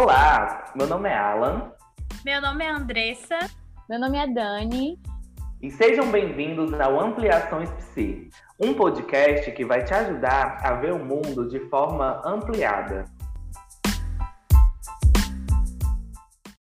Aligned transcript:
Olá, 0.00 0.72
meu 0.76 0.86
nome 0.86 1.08
é 1.08 1.12
Alan. 1.12 1.72
Meu 2.24 2.40
nome 2.40 2.64
é 2.64 2.70
Andressa. 2.70 3.36
Meu 3.90 3.98
nome 3.98 4.16
é 4.16 4.28
Dani. 4.28 4.96
E 5.60 5.72
sejam 5.72 6.08
bem-vindos 6.12 6.72
ao 6.74 7.00
Ampliações 7.00 7.68
Psi, 7.72 8.30
um 8.60 8.74
podcast 8.74 9.50
que 9.50 9.64
vai 9.64 9.84
te 9.84 9.92
ajudar 9.92 10.64
a 10.64 10.74
ver 10.74 10.92
o 10.92 11.04
mundo 11.04 11.48
de 11.48 11.58
forma 11.68 12.22
ampliada. 12.24 13.06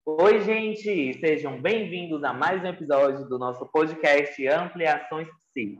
Oi, 0.06 0.40
gente! 0.40 1.20
Sejam 1.20 1.60
bem-vindos 1.60 2.24
a 2.24 2.32
mais 2.32 2.64
um 2.64 2.68
episódio 2.68 3.28
do 3.28 3.38
nosso 3.38 3.66
podcast 3.66 4.48
Ampliações 4.48 5.28
Psi. 5.28 5.78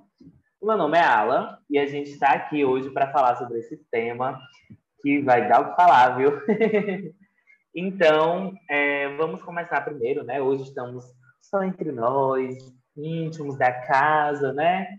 O 0.61 0.67
meu 0.67 0.77
nome 0.77 0.99
é 0.99 1.03
Alan 1.03 1.57
e 1.71 1.79
a 1.79 1.87
gente 1.87 2.11
está 2.11 2.33
aqui 2.33 2.67
hoje 2.67 2.91
para 2.91 3.11
falar 3.11 3.35
sobre 3.37 3.61
esse 3.61 3.79
tema 3.91 4.39
que 5.01 5.23
vai 5.23 5.49
dar 5.49 5.63
o 5.63 5.71
que 5.71 5.77
falar, 5.77 6.19
viu? 6.19 6.33
então, 7.77 8.55
é, 8.71 9.09
vamos 9.17 9.43
começar 9.43 9.83
primeiro, 9.83 10.25
né? 10.25 10.41
Hoje 10.41 10.63
estamos 10.63 11.05
só 11.43 11.63
entre 11.63 11.93
nós, 11.93 12.57
íntimos 12.97 13.59
da 13.59 13.71
casa, 13.71 14.53
né? 14.55 14.99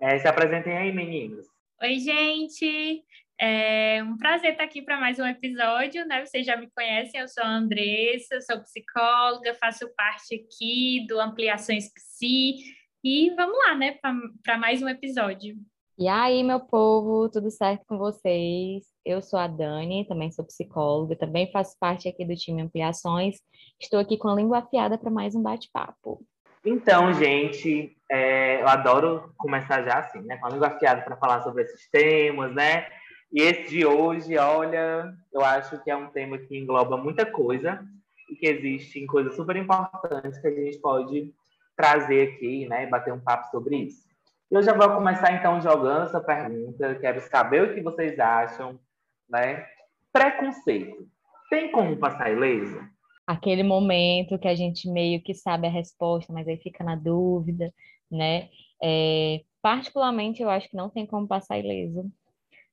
É, 0.00 0.18
se 0.18 0.28
apresentem 0.28 0.76
aí, 0.76 0.92
meninos. 0.92 1.46
Oi, 1.82 1.98
gente! 1.98 3.02
É 3.40 4.02
um 4.04 4.18
prazer 4.18 4.52
estar 4.52 4.64
aqui 4.64 4.82
para 4.82 5.00
mais 5.00 5.18
um 5.18 5.24
episódio, 5.24 6.06
né? 6.06 6.24
Vocês 6.26 6.44
já 6.44 6.58
me 6.58 6.68
conhecem, 6.76 7.18
eu 7.18 7.26
sou 7.26 7.42
a 7.42 7.48
Andressa, 7.48 8.38
sou 8.42 8.60
psicóloga, 8.60 9.54
faço 9.54 9.88
parte 9.96 10.34
aqui 10.34 11.06
do 11.08 11.18
Ampliações 11.18 11.90
Psi 11.90 12.56
e 13.02 13.30
vamos 13.30 13.56
lá, 13.56 13.74
né, 13.74 13.98
para 14.42 14.58
mais 14.58 14.82
um 14.82 14.88
episódio. 14.88 15.56
E 16.00 16.08
aí, 16.08 16.42
meu 16.42 16.58
povo, 16.58 17.28
tudo 17.28 17.50
certo 17.50 17.84
com 17.86 17.98
vocês? 17.98 18.84
Eu 19.04 19.20
sou 19.20 19.38
a 19.38 19.46
Dani, 19.46 20.06
também 20.08 20.32
sou 20.32 20.42
psicóloga, 20.46 21.14
também 21.14 21.52
faço 21.52 21.76
parte 21.78 22.08
aqui 22.08 22.24
do 22.24 22.34
time 22.34 22.62
Ampliações. 22.62 23.36
Estou 23.78 24.00
aqui 24.00 24.16
com 24.16 24.28
a 24.28 24.34
língua 24.34 24.60
afiada 24.60 24.96
para 24.96 25.10
mais 25.10 25.34
um 25.34 25.42
bate-papo. 25.42 26.24
Então, 26.64 27.12
gente, 27.12 27.94
é, 28.10 28.62
eu 28.62 28.68
adoro 28.68 29.30
começar 29.36 29.82
já 29.82 29.98
assim, 29.98 30.22
né? 30.22 30.38
Com 30.38 30.46
a 30.46 30.48
língua 30.48 30.68
afiada 30.68 31.02
para 31.02 31.18
falar 31.18 31.42
sobre 31.42 31.64
esses 31.64 31.86
temas, 31.90 32.54
né? 32.54 32.86
E 33.30 33.42
esse 33.42 33.68
de 33.68 33.84
hoje, 33.84 34.38
olha, 34.38 35.14
eu 35.30 35.44
acho 35.44 35.84
que 35.84 35.90
é 35.90 35.96
um 35.96 36.08
tema 36.08 36.38
que 36.38 36.56
engloba 36.56 36.96
muita 36.96 37.26
coisa 37.26 37.86
e 38.30 38.36
que 38.36 38.46
existem 38.46 39.06
coisas 39.06 39.36
super 39.36 39.54
importantes 39.54 40.40
que 40.40 40.46
a 40.46 40.50
gente 40.50 40.78
pode 40.78 41.30
trazer 41.76 42.30
aqui, 42.30 42.66
né? 42.66 42.86
Bater 42.86 43.12
um 43.12 43.20
papo 43.20 43.50
sobre 43.50 43.76
isso. 43.76 44.09
Eu 44.50 44.62
já 44.64 44.74
vou 44.74 44.92
começar 44.96 45.32
então 45.32 45.60
jogando 45.60 46.06
essa 46.06 46.20
pergunta. 46.20 46.96
Quero 46.96 47.20
saber 47.20 47.62
o 47.62 47.74
que 47.74 47.80
vocês 47.80 48.18
acham, 48.18 48.80
né? 49.28 49.64
Preconceito. 50.12 51.08
Tem 51.48 51.70
como 51.70 51.96
passar 51.96 52.32
ileso? 52.32 52.80
Aquele 53.24 53.62
momento 53.62 54.38
que 54.40 54.48
a 54.48 54.54
gente 54.56 54.90
meio 54.90 55.22
que 55.22 55.34
sabe 55.34 55.68
a 55.68 55.70
resposta, 55.70 56.32
mas 56.32 56.48
aí 56.48 56.56
fica 56.56 56.82
na 56.82 56.96
dúvida, 56.96 57.72
né? 58.10 58.48
É, 58.82 59.42
particularmente, 59.62 60.42
eu 60.42 60.50
acho 60.50 60.68
que 60.68 60.76
não 60.76 60.90
tem 60.90 61.06
como 61.06 61.28
passar 61.28 61.56
ileso. 61.56 62.10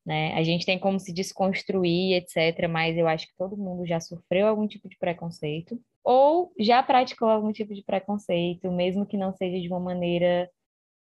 Né? 0.03 0.33
A 0.33 0.41
gente 0.41 0.65
tem 0.65 0.79
como 0.79 0.99
se 0.99 1.13
desconstruir, 1.13 2.15
etc., 2.15 2.67
mas 2.67 2.97
eu 2.97 3.07
acho 3.07 3.27
que 3.27 3.37
todo 3.37 3.55
mundo 3.55 3.85
já 3.85 3.99
sofreu 3.99 4.47
algum 4.47 4.65
tipo 4.65 4.89
de 4.89 4.97
preconceito 4.97 5.79
ou 6.03 6.51
já 6.57 6.81
praticou 6.81 7.29
algum 7.29 7.51
tipo 7.51 7.75
de 7.75 7.83
preconceito, 7.83 8.71
mesmo 8.71 9.05
que 9.05 9.17
não 9.17 9.33
seja 9.33 9.59
de 9.59 9.67
uma 9.67 9.79
maneira 9.79 10.49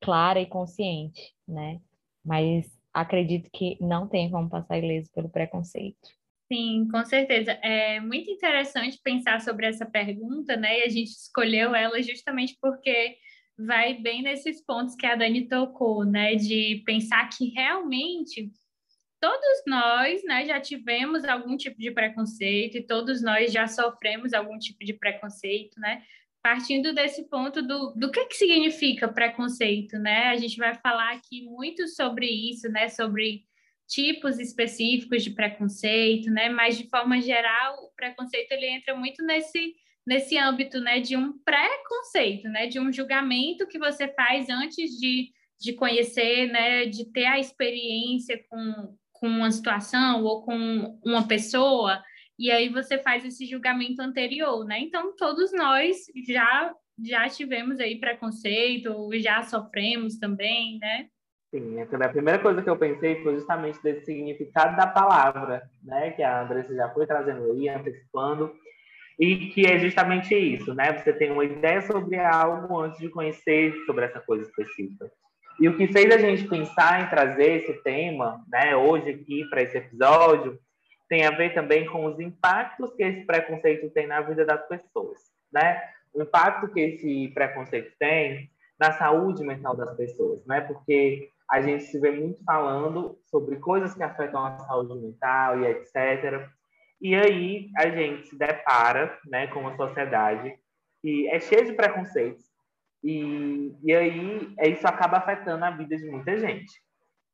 clara 0.01 0.41
e 0.41 0.47
consciente, 0.47 1.35
né? 1.47 1.81
Mas 2.25 2.67
acredito 2.93 3.51
que 3.53 3.77
não 3.81 4.09
tem 4.09 4.31
como 4.31 4.49
passar 4.49 4.79
ileso 4.79 5.11
pelo 5.13 5.29
preconceito. 5.29 6.09
Sim, 6.51 6.87
com 6.91 7.05
certeza. 7.05 7.53
É 7.63 8.01
muito 8.01 8.31
interessante 8.31 9.01
pensar 9.03 9.41
sobre 9.41 9.67
essa 9.67 9.85
pergunta, 9.85 10.57
né? 10.57 10.81
E 10.81 10.83
a 10.85 10.89
gente 10.89 11.11
escolheu 11.11 11.75
ela 11.75 12.01
justamente 12.03 12.57
porque 12.61 13.17
vai 13.59 13.95
bem 13.95 14.23
nesses 14.23 14.65
pontos 14.65 14.95
que 14.95 15.07
a 15.07 15.17
Dani 15.17 15.49
tocou, 15.49 16.05
né? 16.05 16.37
De 16.37 16.83
pensar 16.87 17.29
que 17.29 17.49
realmente 17.51 18.51
todos 19.21 19.63
nós, 19.67 20.23
né, 20.25 20.45
já 20.45 20.61
tivemos 20.61 21.25
algum 21.25 21.57
tipo 21.57 21.79
de 21.79 21.91
preconceito 21.91 22.77
e 22.77 22.87
todos 22.87 23.23
nós 23.23 23.53
já 23.53 23.67
sofremos 23.67 24.33
algum 24.33 24.59
tipo 24.59 24.85
de 24.85 24.93
preconceito, 24.93 25.81
né? 25.81 26.03
Partindo 26.47 26.95
desse 26.95 27.29
ponto 27.29 27.61
do, 27.61 27.93
do 27.97 28.09
que, 28.09 28.25
que 28.27 28.37
significa 28.37 29.09
preconceito, 29.09 29.99
né? 29.99 30.29
A 30.29 30.37
gente 30.37 30.57
vai 30.57 30.73
falar 30.77 31.13
aqui 31.15 31.43
muito 31.43 31.89
sobre 31.89 32.25
isso, 32.25 32.69
né? 32.69 32.89
Sobre 32.89 33.43
tipos 33.89 34.39
específicos 34.39 35.25
de 35.25 35.31
preconceito, 35.31 36.31
né? 36.31 36.49
Mas 36.49 36.79
de 36.79 36.89
forma 36.89 37.21
geral, 37.21 37.75
o 37.83 37.91
preconceito 37.97 38.53
ele 38.53 38.69
entra 38.69 38.95
muito 38.95 39.25
nesse 39.25 39.75
nesse 40.07 40.39
âmbito, 40.39 40.79
né? 40.79 41.01
De 41.01 41.17
um 41.17 41.37
preconceito, 41.37 42.49
né? 42.49 42.69
De 42.69 42.79
um 42.79 42.93
julgamento 42.93 43.67
que 43.67 43.77
você 43.77 44.07
faz 44.07 44.49
antes 44.49 44.93
de, 45.01 45.33
de 45.61 45.73
conhecer, 45.73 46.47
né? 46.47 46.87
De 46.87 47.11
ter 47.11 47.27
a 47.27 47.41
experiência 47.41 48.41
com, 48.49 48.97
com 49.15 49.27
uma 49.27 49.51
situação 49.51 50.23
ou 50.23 50.45
com 50.45 50.97
uma 51.05 51.27
pessoa 51.27 52.01
e 52.39 52.51
aí 52.51 52.69
você 52.69 52.99
faz 52.99 53.25
esse 53.25 53.47
julgamento 53.47 54.03
anterior, 54.03 54.65
né? 54.65 54.79
Então, 54.81 55.15
todos 55.17 55.53
nós 55.53 55.97
já 56.27 56.75
já 57.05 57.29
tivemos 57.29 57.79
aí 57.79 58.01
preconceito, 58.01 59.11
já 59.15 59.43
sofremos 59.43 60.19
também, 60.19 60.79
né? 60.79 61.07
Sim, 61.51 61.81
a 61.81 62.09
primeira 62.09 62.39
coisa 62.39 62.63
que 62.63 62.69
eu 62.69 62.77
pensei 62.77 63.23
foi 63.23 63.35
justamente 63.35 63.83
desse 63.83 64.07
significado 64.07 64.77
da 64.77 64.87
palavra, 64.87 65.63
né? 65.83 66.11
Que 66.13 66.23
a 66.23 66.43
Andressa 66.43 66.75
já 66.75 66.89
foi 66.91 67.07
trazendo 67.07 67.53
aí, 67.53 67.69
antecipando, 67.69 68.53
e 69.19 69.49
que 69.49 69.67
é 69.67 69.79
justamente 69.79 70.35
isso, 70.35 70.75
né? 70.75 70.93
Você 70.99 71.13
tem 71.13 71.31
uma 71.31 71.45
ideia 71.45 71.81
sobre 71.83 72.19
algo 72.19 72.81
antes 72.81 72.99
de 72.99 73.09
conhecer 73.09 73.75
sobre 73.87 74.07
essa 74.07 74.21
coisa 74.21 74.45
específica. 74.45 75.11
E 75.59 75.69
o 75.69 75.77
que 75.77 75.87
fez 75.89 76.15
a 76.15 76.19
gente 76.19 76.47
pensar 76.47 77.03
em 77.03 77.09
trazer 77.09 77.63
esse 77.63 77.73
tema, 77.83 78.45
né, 78.49 78.77
hoje 78.77 79.11
aqui 79.11 79.49
para 79.49 79.63
esse 79.63 79.79
episódio, 79.79 80.59
tem 81.09 81.25
a 81.25 81.31
ver 81.31 81.55
também 81.55 81.87
com 81.87 82.07
os 82.07 82.19
impactos 82.19 82.93
que 82.95 83.03
esse 83.03 83.25
preconceito 83.25 83.91
tem 83.91 84.07
na 84.07 84.21
vida 84.21 84.45
das 84.45 84.67
pessoas, 84.67 85.19
né? 85.53 85.83
O 86.15 86.23
impacto 86.23 86.69
que 86.73 86.81
esse 86.81 87.29
preconceito 87.29 87.93
tem 87.99 88.51
na 88.79 88.93
saúde 88.93 89.45
mental 89.45 89.77
das 89.77 89.97
pessoas, 89.97 90.45
né? 90.47 90.61
Porque 90.61 91.31
a 91.51 91.61
gente 91.61 91.85
se 91.85 92.01
vê 92.01 92.11
muito 92.11 92.43
falando 92.45 93.19
sobre 93.31 93.57
coisas 93.57 93.95
que 93.95 94.03
afetam 94.03 94.45
a 94.45 94.59
saúde 94.61 94.95
mental 95.01 95.61
e 95.61 95.67
etc. 95.67 96.49
E 97.01 97.15
aí 97.15 97.71
a 97.77 97.89
gente 97.89 98.29
se 98.29 98.39
depara, 98.39 99.17
né, 99.27 99.47
com 99.49 99.61
uma 99.61 99.77
sociedade 99.77 100.55
que 101.03 101.29
é 101.29 101.39
cheia 101.39 101.65
de 101.65 101.75
preconceitos 101.75 102.45
e, 103.05 103.73
e 103.85 103.95
aí 103.95 104.55
isso 104.63 104.87
acaba 104.89 105.19
afetando 105.19 105.65
a 105.65 105.71
vida 105.71 105.97
de 105.97 106.11
muita 106.11 106.37
gente 106.39 106.87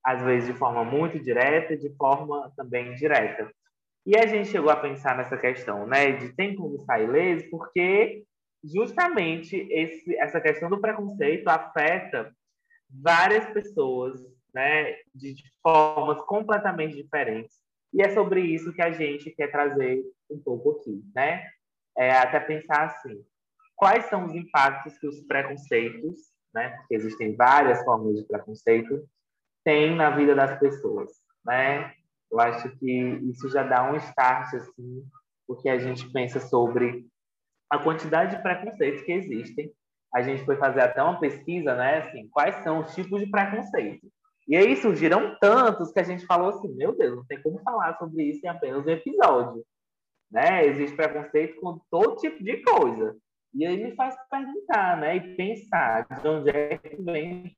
às 0.05 0.23
vezes 0.23 0.53
de 0.53 0.59
forma 0.59 0.85
muito 0.85 1.19
direta, 1.19 1.77
de 1.77 1.89
forma 1.97 2.53
também 2.57 2.93
indireta. 2.93 3.51
E 4.05 4.17
a 4.17 4.27
gente 4.27 4.49
chegou 4.49 4.71
a 4.71 4.77
pensar 4.77 5.17
nessa 5.17 5.37
questão, 5.37 5.87
né, 5.87 6.13
de 6.13 6.33
tem 6.35 6.57
como 6.57 6.79
sair 6.81 7.05
ileso, 7.05 7.49
porque 7.51 8.25
justamente 8.65 9.57
esse, 9.71 10.17
essa 10.17 10.41
questão 10.41 10.69
do 10.69 10.81
preconceito 10.81 11.49
afeta 11.49 12.35
várias 12.91 13.47
pessoas, 13.53 14.21
né, 14.53 14.93
de, 15.15 15.35
de 15.35 15.45
formas 15.63 16.21
completamente 16.23 16.97
diferentes. 16.97 17.57
E 17.93 18.03
é 18.03 18.13
sobre 18.13 18.41
isso 18.41 18.73
que 18.73 18.83
a 18.83 18.91
gente 18.91 19.31
quer 19.31 19.51
trazer 19.51 20.03
um 20.31 20.39
pouco 20.39 20.79
aqui, 20.79 21.03
né? 21.15 21.45
É 21.97 22.11
até 22.11 22.41
pensar 22.41 22.85
assim, 22.85 23.23
quais 23.77 24.07
são 24.07 24.25
os 24.25 24.35
impactos 24.35 24.99
que 24.99 25.07
os 25.07 25.21
preconceitos, 25.27 26.33
né, 26.55 26.71
porque 26.71 26.95
existem 26.95 27.37
várias 27.37 27.83
formas 27.85 28.17
de 28.17 28.27
preconceito, 28.27 29.07
têm 29.65 29.95
na 29.95 30.11
vida 30.11 30.35
das 30.35 30.59
pessoas, 30.59 31.11
né? 31.45 31.95
Eu 32.33 32.41
acho 32.41 32.71
que 32.79 32.91
isso 33.31 33.51
já 33.51 33.63
dá 33.63 33.93
um 33.93 33.97
start, 33.97 34.55
assim, 34.55 35.05
porque 35.47 35.69
a 35.69 35.79
gente 35.79 36.11
pensa 36.11 36.41
sobre 36.41 37.07
a 37.69 37.79
quantidade 37.79 38.37
de 38.37 38.43
preconceitos 38.43 39.03
que 39.03 39.13
existem. 39.13 39.71
A 40.15 40.23
gente 40.23 40.43
foi 40.45 40.57
fazer 40.57 40.81
até 40.81 41.03
uma 41.03 41.21
pesquisa, 41.21 41.75
né, 41.75 41.99
assim, 41.99 42.29
quais 42.31 42.57
são 42.65 42.81
os 42.81 42.95
tipos 42.95 43.21
de 43.21 43.31
preconceito. 43.31 44.07
E 44.49 44.57
aí 44.57 44.75
surgiram 44.77 45.37
tantos 45.41 45.93
que 45.93 46.01
a 46.01 46.03
gente 46.03 46.27
falou 46.27 46.49
assim, 46.49 46.69
meu 46.75 46.97
Deus, 46.97 47.17
não 47.17 47.25
tem 47.27 47.41
como 47.43 47.61
falar 47.61 47.97
sobre 47.99 48.25
isso 48.25 48.45
em 48.45 48.49
apenas 48.49 48.85
um 48.85 48.91
episódio. 48.91 49.63
Né? 50.31 50.67
Existe 50.67 50.97
preconceito 50.97 51.61
com 51.61 51.79
todo 51.91 52.17
tipo 52.17 52.43
de 52.43 52.63
coisa. 52.63 53.15
E 53.55 53.67
aí 53.67 53.77
me 53.83 53.95
faz 53.95 54.17
perguntar, 54.31 54.97
né, 54.99 55.17
e 55.17 55.37
pensar 55.37 56.07
de 56.09 56.27
onde 56.27 56.51
é 56.51 56.79
que 56.79 56.97
vem 56.97 57.55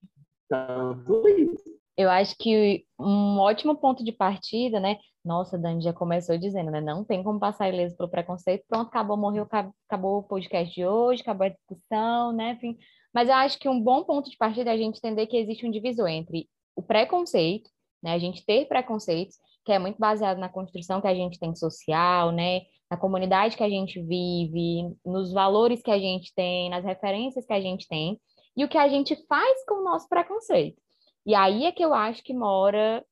tanto 0.48 1.28
isso. 1.28 1.83
Eu 1.96 2.10
acho 2.10 2.36
que 2.36 2.84
um 2.98 3.38
ótimo 3.38 3.76
ponto 3.76 4.04
de 4.04 4.12
partida, 4.12 4.80
né? 4.80 4.98
Nossa, 5.24 5.56
Dani 5.56 5.82
já 5.82 5.92
começou 5.92 6.36
dizendo, 6.36 6.70
né? 6.70 6.80
Não 6.80 7.04
tem 7.04 7.22
como 7.22 7.38
passar 7.38 7.68
ileso 7.68 7.96
pelo 7.96 8.10
preconceito. 8.10 8.64
Pronto, 8.68 8.88
acabou, 8.88 9.16
morreu, 9.16 9.46
acabou 9.88 10.18
o 10.18 10.22
podcast 10.22 10.74
de 10.74 10.84
hoje, 10.84 11.22
acabou 11.22 11.46
a 11.46 11.50
discussão, 11.50 12.32
né? 12.32 12.52
Enfim. 12.52 12.76
Mas 13.12 13.28
eu 13.28 13.34
acho 13.34 13.58
que 13.58 13.68
um 13.68 13.80
bom 13.80 14.04
ponto 14.04 14.28
de 14.28 14.36
partida 14.36 14.70
é 14.70 14.74
a 14.74 14.76
gente 14.76 14.98
entender 14.98 15.26
que 15.26 15.36
existe 15.36 15.66
um 15.66 15.70
divisor 15.70 16.08
entre 16.08 16.48
o 16.76 16.82
preconceito, 16.82 17.70
né? 18.02 18.12
A 18.12 18.18
gente 18.18 18.44
ter 18.44 18.66
preconceitos, 18.66 19.36
que 19.64 19.72
é 19.72 19.78
muito 19.78 19.98
baseado 19.98 20.38
na 20.38 20.48
construção 20.48 21.00
que 21.00 21.06
a 21.06 21.14
gente 21.14 21.38
tem 21.38 21.54
social, 21.54 22.32
né? 22.32 22.62
na 22.90 22.96
comunidade 22.96 23.56
que 23.56 23.62
a 23.62 23.68
gente 23.68 24.00
vive, 24.02 24.94
nos 25.04 25.32
valores 25.32 25.82
que 25.82 25.90
a 25.90 25.98
gente 25.98 26.32
tem, 26.34 26.70
nas 26.70 26.84
referências 26.84 27.44
que 27.44 27.52
a 27.52 27.60
gente 27.60 27.88
tem 27.88 28.20
e 28.56 28.64
o 28.64 28.68
que 28.68 28.78
a 28.78 28.88
gente 28.88 29.16
faz 29.26 29.64
com 29.66 29.80
o 29.80 29.84
nosso 29.84 30.08
preconceito. 30.08 30.80
E 31.26 31.34
aí 31.34 31.64
é 31.64 31.72
que 31.72 31.84
eu 31.84 31.94
acho 31.94 32.22
que 32.22 32.34
mora 32.34 33.04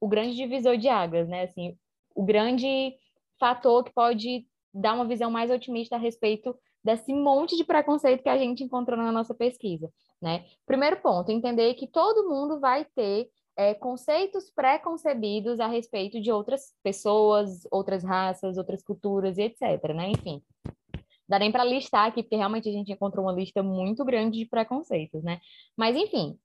o 0.00 0.08
grande 0.08 0.36
divisor 0.36 0.76
de 0.76 0.88
águas, 0.88 1.28
né? 1.28 1.42
Assim, 1.42 1.76
o 2.14 2.24
grande 2.24 2.94
fator 3.38 3.84
que 3.84 3.92
pode 3.92 4.46
dar 4.72 4.94
uma 4.94 5.06
visão 5.06 5.30
mais 5.30 5.50
otimista 5.50 5.96
a 5.96 5.98
respeito 5.98 6.56
desse 6.84 7.12
monte 7.12 7.56
de 7.56 7.64
preconceito 7.64 8.22
que 8.22 8.28
a 8.28 8.38
gente 8.38 8.62
encontrou 8.62 8.96
na 8.96 9.10
nossa 9.10 9.34
pesquisa, 9.34 9.90
né? 10.22 10.44
Primeiro 10.66 11.00
ponto, 11.00 11.30
entender 11.30 11.74
que 11.74 11.86
todo 11.86 12.28
mundo 12.28 12.60
vai 12.60 12.84
ter 12.84 13.28
é, 13.56 13.74
conceitos 13.74 14.50
pré-concebidos 14.50 15.58
a 15.58 15.66
respeito 15.66 16.20
de 16.20 16.30
outras 16.30 16.72
pessoas, 16.82 17.66
outras 17.72 18.04
raças, 18.04 18.56
outras 18.56 18.82
culturas 18.84 19.36
e 19.36 19.42
etc, 19.42 19.60
né? 19.94 20.10
Enfim, 20.10 20.40
dá 21.28 21.38
nem 21.38 21.50
para 21.50 21.64
listar 21.64 22.06
aqui, 22.06 22.22
porque 22.22 22.36
realmente 22.36 22.68
a 22.68 22.72
gente 22.72 22.92
encontrou 22.92 23.24
uma 23.24 23.32
lista 23.32 23.62
muito 23.62 24.04
grande 24.04 24.38
de 24.38 24.46
preconceitos, 24.46 25.22
né? 25.24 25.40
Mas, 25.76 25.96
enfim, 25.96 26.38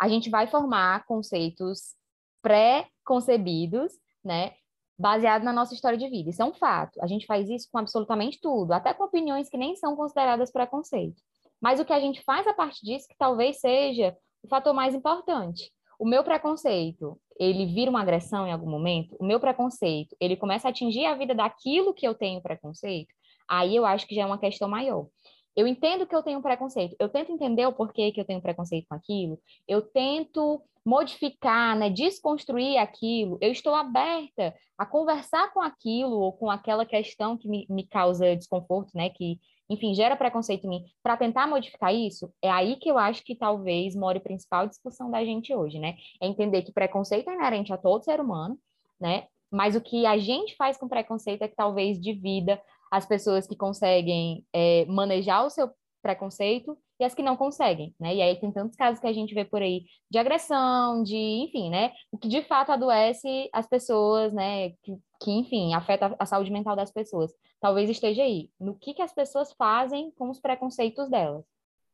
a 0.00 0.08
gente 0.08 0.30
vai 0.30 0.46
formar 0.46 1.04
conceitos 1.06 1.94
pré-concebidos, 2.42 3.92
né? 4.24 4.52
Baseado 4.98 5.42
na 5.42 5.52
nossa 5.52 5.74
história 5.74 5.98
de 5.98 6.08
vida. 6.08 6.30
Isso 6.30 6.42
é 6.42 6.44
um 6.44 6.54
fato. 6.54 7.00
A 7.02 7.06
gente 7.06 7.26
faz 7.26 7.48
isso 7.48 7.68
com 7.70 7.78
absolutamente 7.78 8.40
tudo, 8.40 8.72
até 8.72 8.92
com 8.92 9.04
opiniões 9.04 9.48
que 9.48 9.56
nem 9.56 9.76
são 9.76 9.94
consideradas 9.96 10.50
preconceito. 10.50 11.22
Mas 11.60 11.80
o 11.80 11.84
que 11.84 11.92
a 11.92 12.00
gente 12.00 12.22
faz 12.22 12.46
a 12.46 12.54
partir 12.54 12.84
disso, 12.84 13.08
que 13.08 13.16
talvez 13.16 13.60
seja 13.60 14.16
o 14.42 14.48
fator 14.48 14.72
mais 14.72 14.94
importante. 14.94 15.72
O 15.98 16.06
meu 16.06 16.22
preconceito, 16.22 17.20
ele 17.38 17.66
vira 17.66 17.90
uma 17.90 18.02
agressão 18.02 18.46
em 18.46 18.52
algum 18.52 18.70
momento? 18.70 19.16
O 19.18 19.24
meu 19.24 19.40
preconceito, 19.40 20.14
ele 20.20 20.36
começa 20.36 20.68
a 20.68 20.70
atingir 20.70 21.06
a 21.06 21.14
vida 21.14 21.34
daquilo 21.34 21.92
que 21.92 22.06
eu 22.06 22.14
tenho 22.14 22.40
preconceito? 22.40 23.12
Aí 23.48 23.74
eu 23.74 23.84
acho 23.84 24.06
que 24.06 24.14
já 24.14 24.22
é 24.22 24.26
uma 24.26 24.38
questão 24.38 24.68
maior. 24.68 25.08
Eu 25.56 25.66
entendo 25.66 26.06
que 26.06 26.14
eu 26.14 26.22
tenho 26.22 26.40
preconceito, 26.40 26.94
eu 26.98 27.08
tento 27.08 27.32
entender 27.32 27.66
o 27.66 27.72
porquê 27.72 28.12
que 28.12 28.20
eu 28.20 28.24
tenho 28.24 28.40
preconceito 28.40 28.86
com 28.88 28.94
aquilo, 28.94 29.40
eu 29.66 29.82
tento 29.82 30.62
modificar, 30.88 31.76
né, 31.76 31.90
desconstruir 31.90 32.78
aquilo, 32.78 33.36
eu 33.42 33.52
estou 33.52 33.74
aberta 33.74 34.54
a 34.78 34.86
conversar 34.86 35.52
com 35.52 35.60
aquilo 35.60 36.16
ou 36.18 36.32
com 36.32 36.50
aquela 36.50 36.86
questão 36.86 37.36
que 37.36 37.46
me, 37.46 37.66
me 37.68 37.86
causa 37.86 38.34
desconforto, 38.34 38.90
né, 38.94 39.10
que, 39.10 39.38
enfim, 39.68 39.92
gera 39.92 40.16
preconceito 40.16 40.64
em 40.64 40.68
mim, 40.68 40.84
para 41.02 41.16
tentar 41.18 41.46
modificar 41.46 41.94
isso, 41.94 42.32
é 42.40 42.50
aí 42.50 42.76
que 42.76 42.90
eu 42.90 42.96
acho 42.96 43.22
que 43.22 43.34
talvez 43.34 43.94
more 43.94 44.16
a 44.16 44.20
principal 44.20 44.66
discussão 44.66 45.10
da 45.10 45.22
gente 45.22 45.54
hoje, 45.54 45.78
né, 45.78 45.96
é 46.22 46.26
entender 46.26 46.62
que 46.62 46.72
preconceito 46.72 47.28
é 47.28 47.34
inerente 47.34 47.70
a 47.70 47.76
todo 47.76 48.04
ser 48.04 48.18
humano, 48.18 48.58
né, 48.98 49.26
mas 49.50 49.76
o 49.76 49.82
que 49.82 50.06
a 50.06 50.16
gente 50.16 50.56
faz 50.56 50.78
com 50.78 50.88
preconceito 50.88 51.42
é 51.42 51.48
que 51.48 51.56
talvez 51.56 52.00
divida 52.00 52.60
as 52.90 53.06
pessoas 53.06 53.46
que 53.46 53.56
conseguem 53.56 54.44
é, 54.52 54.84
manejar 54.86 55.44
o 55.44 55.50
seu 55.50 55.70
preconceito 56.02 56.76
e 57.00 57.04
as 57.04 57.14
que 57.14 57.22
não 57.22 57.36
conseguem, 57.36 57.94
né? 57.98 58.14
E 58.14 58.22
aí 58.22 58.40
tem 58.40 58.50
tantos 58.50 58.76
casos 58.76 59.00
que 59.00 59.06
a 59.06 59.12
gente 59.12 59.34
vê 59.34 59.44
por 59.44 59.62
aí 59.62 59.84
de 60.10 60.18
agressão, 60.18 61.02
de, 61.02 61.16
enfim, 61.16 61.70
né? 61.70 61.92
O 62.10 62.18
que 62.18 62.28
de 62.28 62.42
fato 62.42 62.72
adoece 62.72 63.48
as 63.52 63.68
pessoas, 63.68 64.32
né? 64.32 64.70
Que, 64.82 64.96
que 65.20 65.30
enfim, 65.30 65.74
afeta 65.74 66.14
a 66.18 66.26
saúde 66.26 66.50
mental 66.50 66.74
das 66.74 66.90
pessoas. 66.90 67.32
Talvez 67.60 67.88
esteja 67.88 68.22
aí. 68.22 68.50
No 68.58 68.74
que, 68.74 68.94
que 68.94 69.02
as 69.02 69.12
pessoas 69.12 69.52
fazem 69.52 70.10
com 70.12 70.28
os 70.28 70.40
preconceitos 70.40 71.08
delas. 71.08 71.44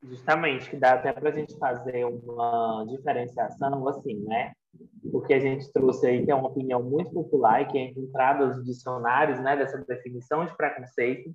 Justamente, 0.02 0.68
que 0.68 0.76
dá 0.76 0.94
até 0.94 1.12
para 1.12 1.30
a 1.30 1.32
gente 1.32 1.56
fazer 1.58 2.04
uma 2.04 2.84
diferenciação, 2.86 3.88
assim, 3.88 4.16
né? 4.20 4.52
Porque 5.10 5.34
a 5.34 5.40
gente 5.40 5.72
trouxe 5.72 6.06
aí 6.06 6.24
que 6.24 6.30
é 6.30 6.34
uma 6.34 6.48
opinião 6.48 6.82
muito 6.82 7.10
popular 7.12 7.62
e 7.62 7.66
que 7.66 7.78
é 7.78 7.82
encontrada 7.82 8.46
nos 8.46 8.64
dicionários, 8.64 9.40
né, 9.40 9.56
dessa 9.56 9.78
definição 9.78 10.44
de 10.44 10.56
preconceito, 10.56 11.30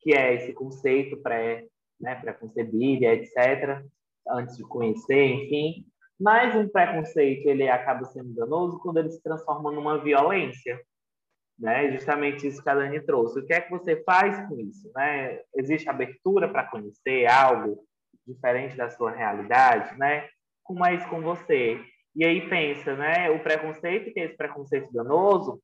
que 0.00 0.12
é 0.12 0.34
esse 0.34 0.52
conceito 0.52 1.16
pré, 1.22 1.66
né, 2.00 2.14
pré-concebido, 2.16 3.04
etc., 3.04 3.82
antes 4.28 4.56
de 4.56 4.64
conhecer, 4.64 5.24
enfim. 5.24 5.86
Mas 6.18 6.54
um 6.54 6.68
preconceito, 6.68 7.46
ele 7.46 7.68
acaba 7.68 8.04
sendo 8.06 8.34
danoso 8.34 8.78
quando 8.80 8.98
ele 8.98 9.10
se 9.10 9.22
transforma 9.22 9.70
numa 9.70 9.98
violência, 9.98 10.80
né? 11.58 11.92
Justamente 11.92 12.46
isso 12.46 12.62
que 12.62 12.68
a 12.68 12.74
Dani 12.74 13.00
trouxe. 13.02 13.38
O 13.38 13.46
que 13.46 13.52
é 13.52 13.60
que 13.60 13.70
você 13.70 14.02
faz 14.02 14.48
com 14.48 14.58
isso, 14.58 14.90
né? 14.94 15.40
Existe 15.54 15.88
abertura 15.88 16.48
para 16.48 16.64
conhecer 16.64 17.26
algo? 17.26 17.86
diferente 18.26 18.76
da 18.76 18.90
sua 18.90 19.12
realidade, 19.12 19.96
né? 19.98 20.28
Como 20.62 20.84
é 20.84 20.94
isso 20.94 21.08
com 21.08 21.20
você? 21.20 21.80
E 22.16 22.24
aí 22.24 22.48
pensa, 22.48 22.96
né? 22.96 23.30
O 23.30 23.42
preconceito, 23.42 24.12
que 24.12 24.18
é 24.18 24.24
esse 24.24 24.36
preconceito 24.36 24.90
danoso, 24.90 25.60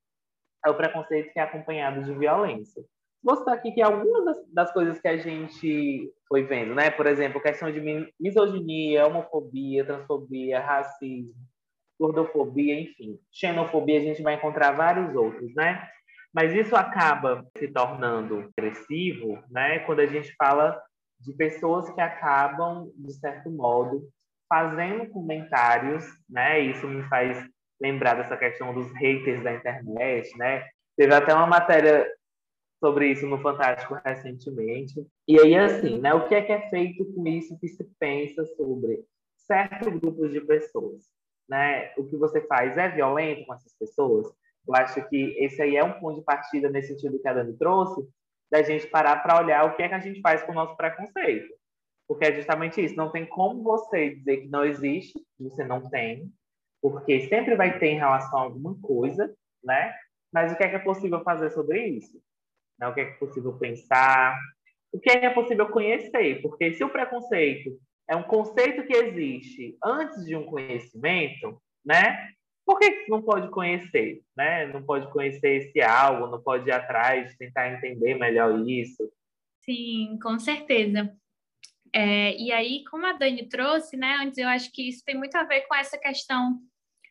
é 0.65 0.69
o 0.71 0.77
preconceito 0.77 1.33
que 1.33 1.39
é 1.39 1.43
acompanhado 1.43 2.05
de 2.05 2.13
violência. 2.13 2.85
Vou 3.23 3.37
citar 3.37 3.55
aqui 3.55 3.73
que 3.73 3.81
algumas 3.81 4.25
das, 4.25 4.53
das, 4.53 4.73
coisas 4.73 5.01
que 5.01 5.09
a 5.09 5.17
gente 5.17 6.13
foi 6.29 6.43
vendo, 6.43 6.75
né? 6.75 6.91
Por 6.91 7.07
exemplo, 7.07 7.41
questão 7.41 7.73
de 7.73 7.81
misoginia, 8.21 9.07
homofobia, 9.07 9.85
transfobia, 9.85 10.61
racismo, 10.61 11.33
gordofobia, 11.99 12.81
enfim. 12.81 13.19
Xenofobia, 13.33 13.99
a 13.99 14.03
gente 14.03 14.23
vai 14.23 14.35
encontrar 14.35 14.73
vários 14.73 15.15
outros, 15.15 15.55
né? 15.55 15.89
Mas 16.35 16.53
isso 16.53 16.77
acaba 16.77 17.47
se 17.57 17.69
tornando 17.69 18.51
agressivo, 18.59 19.43
né? 19.51 19.79
Quando 19.81 20.01
a 20.01 20.07
gente 20.07 20.35
fala 20.35 20.79
de 21.21 21.33
pessoas 21.35 21.89
que 21.95 22.01
acabam, 22.01 22.91
de 22.97 23.13
certo 23.15 23.51
modo, 23.51 24.03
fazendo 24.53 25.09
comentários, 25.09 26.05
né? 26.29 26.61
Isso 26.61 26.87
me 26.87 27.03
faz 27.05 27.43
lembrar 27.81 28.17
dessa 28.17 28.37
questão 28.37 28.75
dos 28.75 28.93
haters 28.99 29.43
da 29.43 29.55
internet, 29.55 30.37
né? 30.37 30.69
Teve 30.95 31.15
até 31.15 31.33
uma 31.33 31.47
matéria 31.47 32.07
sobre 32.79 33.07
isso 33.07 33.27
no 33.27 33.41
Fantástico 33.41 33.99
recentemente. 34.05 35.07
E 35.27 35.41
aí, 35.41 35.55
assim, 35.57 35.99
né? 35.99 36.13
O 36.13 36.29
que 36.29 36.35
é 36.35 36.43
que 36.43 36.53
é 36.53 36.69
feito 36.69 37.03
com 37.15 37.27
isso 37.27 37.59
que 37.59 37.67
se 37.67 37.83
pensa 37.99 38.45
sobre 38.55 39.03
certos 39.39 39.99
grupos 39.99 40.31
de 40.31 40.43
pessoas, 40.43 41.01
né? 41.49 41.91
O 41.97 42.05
que 42.05 42.19
você 42.19 42.43
faz 42.43 42.77
é 42.77 42.91
violento 42.91 43.47
com 43.47 43.55
essas 43.55 43.75
pessoas? 43.79 44.27
Eu 44.69 44.77
acho 44.77 45.09
que 45.09 45.35
esse 45.39 45.63
aí 45.63 45.77
é 45.77 45.83
um 45.83 45.99
ponto 45.99 46.19
de 46.19 46.27
partida 46.27 46.69
nesse 46.69 46.89
sentido 46.89 47.19
que 47.19 47.27
a 47.27 47.33
Dani 47.33 47.57
trouxe, 47.57 48.07
da 48.51 48.63
gente 48.63 48.87
parar 48.87 49.17
para 49.23 49.43
olhar 49.43 49.65
o 49.65 49.77
que 49.77 49.83
é 49.83 49.89
que 49.89 49.95
a 49.95 49.99
gente 49.99 50.21
faz 50.21 50.43
com 50.43 50.53
o 50.53 50.55
nosso 50.55 50.77
preconceito. 50.77 51.55
Porque 52.07 52.25
é 52.25 52.35
justamente 52.35 52.83
isso. 52.83 52.97
Não 52.97 53.11
tem 53.11 53.27
como 53.27 53.63
você 53.63 54.15
dizer 54.15 54.43
que 54.43 54.49
não 54.49 54.65
existe, 54.65 55.13
que 55.13 55.45
você 55.45 55.65
não 55.65 55.89
tem, 55.89 56.31
porque 56.81 57.29
sempre 57.29 57.55
vai 57.55 57.79
ter 57.79 57.89
em 57.89 57.99
relação 57.99 58.39
a 58.39 58.43
alguma 58.43 58.79
coisa, 58.81 59.35
né? 59.63 59.95
Mas 60.33 60.53
o 60.53 60.57
que 60.57 60.65
é 60.65 60.69
que 60.69 60.77
é 60.77 60.81
possível 60.81 61.23
fazer 61.23 61.51
sobre 61.51 61.87
isso? 61.87 62.21
Né? 62.79 62.89
O 62.89 62.95
que 62.95 63.01
é 63.01 63.05
que 63.05 63.13
é 63.13 63.19
possível 63.19 63.59
pensar? 63.59 64.39
O 64.93 64.99
que 64.99 65.11
é 65.11 65.21
que 65.21 65.27
é 65.27 65.31
possível 65.31 65.69
conhecer? 65.69 66.43
Porque 66.43 66.73
se 66.75 66.83
o 66.83 66.91
preconceito 66.91 67.79
é 68.09 68.17
um 68.17 68.23
conceito 68.23 68.85
que 68.87 68.95
existe 68.95 69.77
antes 69.85 70.25
de 70.25 70.35
um 70.35 70.45
conhecimento, 70.45 71.61
né? 71.85 72.33
por 72.65 72.79
que 72.79 73.07
não 73.09 73.23
pode 73.23 73.51
conhecer, 73.51 74.23
né? 74.37 74.67
Não 74.67 74.83
pode 74.83 75.11
conhecer 75.13 75.63
esse 75.63 75.83
algo, 75.83 76.29
não 76.29 76.43
pode 76.43 76.69
ir 76.69 76.73
atrás, 76.73 77.37
tentar 77.37 77.73
entender 77.73 78.15
melhor 78.15 78.67
isso. 78.67 79.11
Sim, 79.65 80.19
com 80.23 80.39
certeza. 80.39 81.15
É, 81.95 82.37
e 82.41 82.51
aí, 82.51 82.85
como 82.91 83.05
a 83.07 83.13
Dani 83.13 83.49
trouxe, 83.49 83.97
né, 83.97 84.17
antes 84.21 84.39
eu 84.39 84.49
acho 84.49 84.73
que 84.73 84.89
isso 84.89 85.05
tem 85.05 85.17
muito 85.17 85.37
a 85.37 85.45
ver 85.45 85.63
com 85.63 85.75
essa 85.75 85.99
questão 85.99 86.59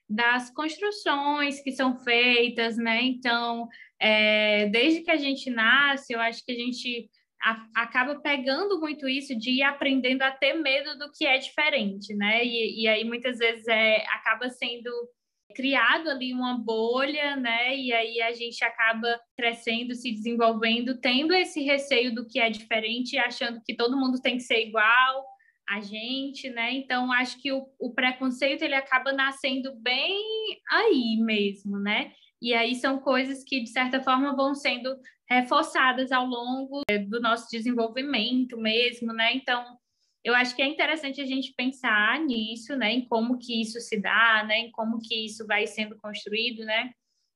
das 0.09 0.49
construções 0.49 1.61
que 1.61 1.71
são 1.71 1.95
feitas, 1.95 2.77
né? 2.77 3.01
Então, 3.01 3.69
é, 3.99 4.65
desde 4.67 5.01
que 5.01 5.11
a 5.11 5.15
gente 5.15 5.49
nasce, 5.49 6.11
eu 6.11 6.19
acho 6.19 6.43
que 6.43 6.51
a 6.51 6.55
gente 6.55 7.09
a, 7.41 7.65
acaba 7.75 8.19
pegando 8.19 8.79
muito 8.79 9.07
isso 9.07 9.35
de 9.37 9.51
ir 9.51 9.63
aprendendo 9.63 10.21
a 10.23 10.31
ter 10.31 10.53
medo 10.53 10.97
do 10.97 11.11
que 11.11 11.25
é 11.25 11.37
diferente, 11.37 12.13
né? 12.13 12.43
E, 12.43 12.83
e 12.83 12.87
aí 12.87 13.03
muitas 13.03 13.37
vezes 13.37 13.67
é, 13.67 14.03
acaba 14.07 14.49
sendo 14.49 14.91
criado 15.53 16.09
ali 16.09 16.33
uma 16.33 16.57
bolha, 16.57 17.35
né? 17.35 17.75
E 17.75 17.93
aí 17.93 18.21
a 18.21 18.33
gente 18.33 18.63
acaba 18.63 19.19
crescendo, 19.35 19.93
se 19.95 20.11
desenvolvendo, 20.11 20.99
tendo 20.99 21.33
esse 21.33 21.61
receio 21.61 22.13
do 22.13 22.27
que 22.27 22.39
é 22.39 22.49
diferente, 22.49 23.17
achando 23.17 23.61
que 23.65 23.75
todo 23.75 23.97
mundo 23.97 24.21
tem 24.21 24.37
que 24.37 24.43
ser 24.43 24.67
igual 24.67 25.25
a 25.69 25.79
gente, 25.79 26.49
né? 26.49 26.73
Então 26.73 27.11
acho 27.11 27.41
que 27.41 27.51
o, 27.51 27.65
o 27.79 27.93
preconceito 27.93 28.63
ele 28.63 28.75
acaba 28.75 29.13
nascendo 29.13 29.73
bem 29.81 30.19
aí 30.69 31.17
mesmo, 31.17 31.79
né? 31.79 32.11
E 32.41 32.53
aí 32.53 32.75
são 32.75 32.99
coisas 32.99 33.43
que 33.43 33.61
de 33.61 33.69
certa 33.69 34.01
forma 34.01 34.35
vão 34.35 34.55
sendo 34.55 34.97
reforçadas 35.29 36.11
ao 36.11 36.25
longo 36.25 36.81
é, 36.89 36.97
do 36.97 37.21
nosso 37.21 37.47
desenvolvimento 37.49 38.57
mesmo, 38.57 39.13
né? 39.13 39.33
Então 39.33 39.63
eu 40.23 40.35
acho 40.35 40.55
que 40.55 40.61
é 40.61 40.67
interessante 40.67 41.19
a 41.19 41.25
gente 41.25 41.53
pensar 41.55 42.19
nisso, 42.19 42.75
né, 42.75 42.91
em 42.91 43.05
como 43.07 43.37
que 43.37 43.61
isso 43.61 43.79
se 43.79 43.99
dá, 43.99 44.43
né, 44.47 44.59
em 44.59 44.71
como 44.71 44.99
que 44.99 45.25
isso 45.25 45.45
vai 45.47 45.65
sendo 45.67 45.97
construído, 45.97 46.63
né, 46.63 46.91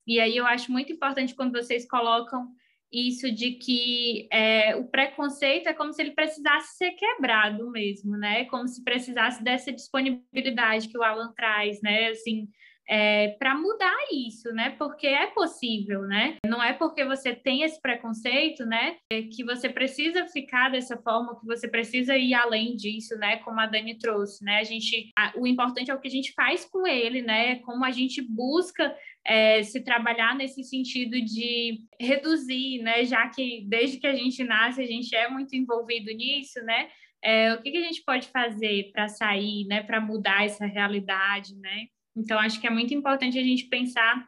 e 0.08 0.20
aí 0.20 0.38
eu 0.38 0.46
acho 0.46 0.72
muito 0.72 0.92
importante 0.94 1.36
quando 1.36 1.54
vocês 1.54 1.88
colocam 1.88 2.48
isso 2.92 3.32
de 3.32 3.52
que 3.52 4.28
é, 4.32 4.76
o 4.76 4.88
preconceito 4.88 5.68
é 5.68 5.74
como 5.74 5.92
se 5.92 6.02
ele 6.02 6.12
precisasse 6.12 6.78
ser 6.78 6.92
quebrado 6.92 7.70
mesmo, 7.72 8.16
né, 8.16 8.46
como 8.46 8.68
se 8.68 8.84
precisasse 8.84 9.44
dessa 9.44 9.72
disponibilidade 9.72 10.88
que 10.88 10.98
o 10.98 11.04
Alan 11.04 11.34
traz, 11.34 11.82
né, 11.82 12.10
assim, 12.10 12.48
é, 12.88 13.30
para 13.40 13.56
mudar 13.56 13.96
isso, 14.12 14.52
né? 14.54 14.72
Porque 14.72 15.08
é 15.08 15.28
possível, 15.28 16.02
né? 16.02 16.38
Não 16.46 16.62
é 16.62 16.74
porque 16.74 17.04
você 17.04 17.34
tem 17.34 17.64
esse 17.64 17.82
preconceito, 17.82 18.66
né? 18.66 18.98
Que 19.10 19.44
você 19.44 19.70
precisa 19.70 20.28
ficar 20.28 20.70
dessa 20.70 20.96
forma, 20.98 21.40
que 21.40 21.46
você 21.46 21.68
precisa 21.68 22.16
ir 22.16 22.34
além 22.34 22.76
disso, 22.76 23.16
né? 23.18 23.38
Como 23.38 23.60
a 23.60 23.66
Dani 23.66 23.98
trouxe, 23.98 24.44
né? 24.44 24.60
A 24.60 24.64
gente, 24.64 25.12
a, 25.18 25.34
o 25.36 25.48
importante 25.48 25.90
é 25.90 25.96
o 25.96 26.00
que 26.00 26.08
a 26.08 26.12
gente 26.12 26.32
faz 26.34 26.66
com 26.66 26.86
ele, 26.86 27.22
né? 27.22 27.56
Como 27.60 27.84
a 27.84 27.92
gente 27.92 28.22
busca 28.22 28.96
é, 29.26 29.64
se 29.64 29.84
trabalhar 29.84 30.36
nesse 30.36 30.64
sentido 30.64 31.20
de 31.20 31.82
reduzir, 32.00 32.84
né? 32.84 33.04
Já 33.04 33.28
que 33.30 33.66
desde 33.68 33.98
que 33.98 34.08
a 34.08 34.14
gente 34.14 34.44
nasce 34.44 34.82
a 34.82 34.86
gente 34.86 35.16
é 35.16 35.28
muito 35.28 35.56
envolvido 35.56 36.12
nisso, 36.12 36.62
né? 36.64 36.88
É, 37.24 37.54
o 37.56 37.62
que, 37.62 37.72
que 37.72 37.78
a 37.78 37.82
gente 37.82 38.04
pode 38.04 38.28
fazer 38.28 38.92
para 38.92 39.08
sair, 39.08 39.66
né? 39.66 39.82
Para 39.82 40.00
mudar 40.00 40.46
essa 40.46 40.68
realidade, 40.68 41.56
né? 41.56 41.88
Então, 42.16 42.40
acho 42.40 42.60
que 42.60 42.68
é 42.68 42.70
muito 42.70 42.94
importante 42.94 43.38
a 43.38 43.44
gente 43.44 43.66
pensar 43.68 44.28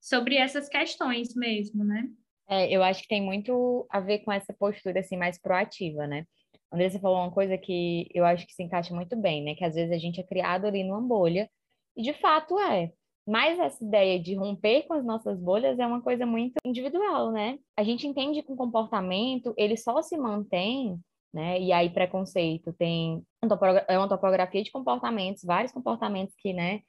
sobre 0.00 0.36
essas 0.36 0.68
questões 0.68 1.34
mesmo, 1.34 1.84
né? 1.84 2.08
É, 2.48 2.72
eu 2.74 2.82
acho 2.82 3.02
que 3.02 3.08
tem 3.08 3.20
muito 3.20 3.86
a 3.90 4.00
ver 4.00 4.20
com 4.20 4.30
essa 4.30 4.52
postura 4.52 5.00
assim 5.00 5.16
mais 5.16 5.40
proativa, 5.40 6.06
né? 6.06 6.24
Andressa 6.72 7.00
falou 7.00 7.18
uma 7.18 7.30
coisa 7.30 7.58
que 7.58 8.08
eu 8.14 8.24
acho 8.24 8.46
que 8.46 8.54
se 8.54 8.62
encaixa 8.62 8.94
muito 8.94 9.16
bem, 9.16 9.42
né? 9.42 9.54
Que 9.54 9.64
às 9.64 9.74
vezes 9.74 9.92
a 9.92 9.98
gente 9.98 10.20
é 10.20 10.24
criado 10.24 10.66
ali 10.66 10.84
numa 10.84 11.00
bolha, 11.00 11.50
e 11.96 12.02
de 12.02 12.12
fato 12.14 12.58
é. 12.58 12.92
Mas 13.26 13.58
essa 13.58 13.84
ideia 13.84 14.20
de 14.20 14.36
romper 14.36 14.84
com 14.86 14.94
as 14.94 15.04
nossas 15.04 15.40
bolhas 15.40 15.78
é 15.80 15.86
uma 15.86 16.00
coisa 16.00 16.24
muito 16.24 16.54
individual, 16.64 17.32
né? 17.32 17.58
A 17.76 17.82
gente 17.82 18.06
entende 18.06 18.42
que 18.42 18.52
o 18.52 18.56
comportamento, 18.56 19.52
ele 19.56 19.76
só 19.76 20.00
se 20.00 20.16
mantém, 20.16 21.00
né? 21.34 21.60
E 21.60 21.72
aí 21.72 21.90
preconceito 21.90 22.72
tem 22.72 23.22
é 23.88 23.98
uma 23.98 24.08
topografia 24.08 24.62
de 24.62 24.70
comportamentos, 24.70 25.42
vários 25.44 25.72
comportamentos 25.72 26.34
que, 26.38 26.52
né, 26.52 26.80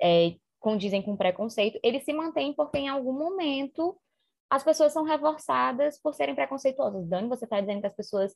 é, 0.00 0.34
condizem 0.60 1.02
com 1.02 1.16
preconceito, 1.16 1.78
ele 1.82 2.00
se 2.00 2.12
mantém 2.12 2.52
porque 2.52 2.78
em 2.78 2.88
algum 2.88 3.12
momento 3.12 3.96
as 4.50 4.62
pessoas 4.62 4.92
são 4.92 5.04
reforçadas 5.04 6.00
por 6.00 6.14
serem 6.14 6.34
preconceituosas. 6.34 7.06
Dani, 7.08 7.28
você 7.28 7.44
está 7.44 7.60
dizendo 7.60 7.80
que 7.80 7.86
as 7.86 7.94
pessoas 7.94 8.34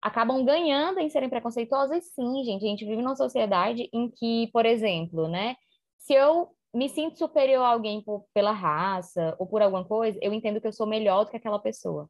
acabam 0.00 0.44
ganhando 0.44 1.00
em 1.00 1.10
serem 1.10 1.28
preconceituosas? 1.28 2.04
Sim, 2.14 2.44
gente. 2.44 2.64
A 2.64 2.68
gente 2.68 2.84
vive 2.84 3.02
numa 3.02 3.16
sociedade 3.16 3.88
em 3.92 4.10
que, 4.10 4.48
por 4.52 4.64
exemplo, 4.64 5.28
né, 5.28 5.56
se 5.98 6.14
eu 6.14 6.48
me 6.72 6.88
sinto 6.88 7.18
superior 7.18 7.62
a 7.62 7.68
alguém 7.68 8.02
por, 8.02 8.24
pela 8.32 8.52
raça 8.52 9.34
ou 9.38 9.46
por 9.46 9.62
alguma 9.62 9.84
coisa, 9.84 10.18
eu 10.22 10.32
entendo 10.32 10.60
que 10.60 10.66
eu 10.66 10.72
sou 10.72 10.86
melhor 10.86 11.24
do 11.24 11.30
que 11.30 11.36
aquela 11.36 11.58
pessoa. 11.58 12.08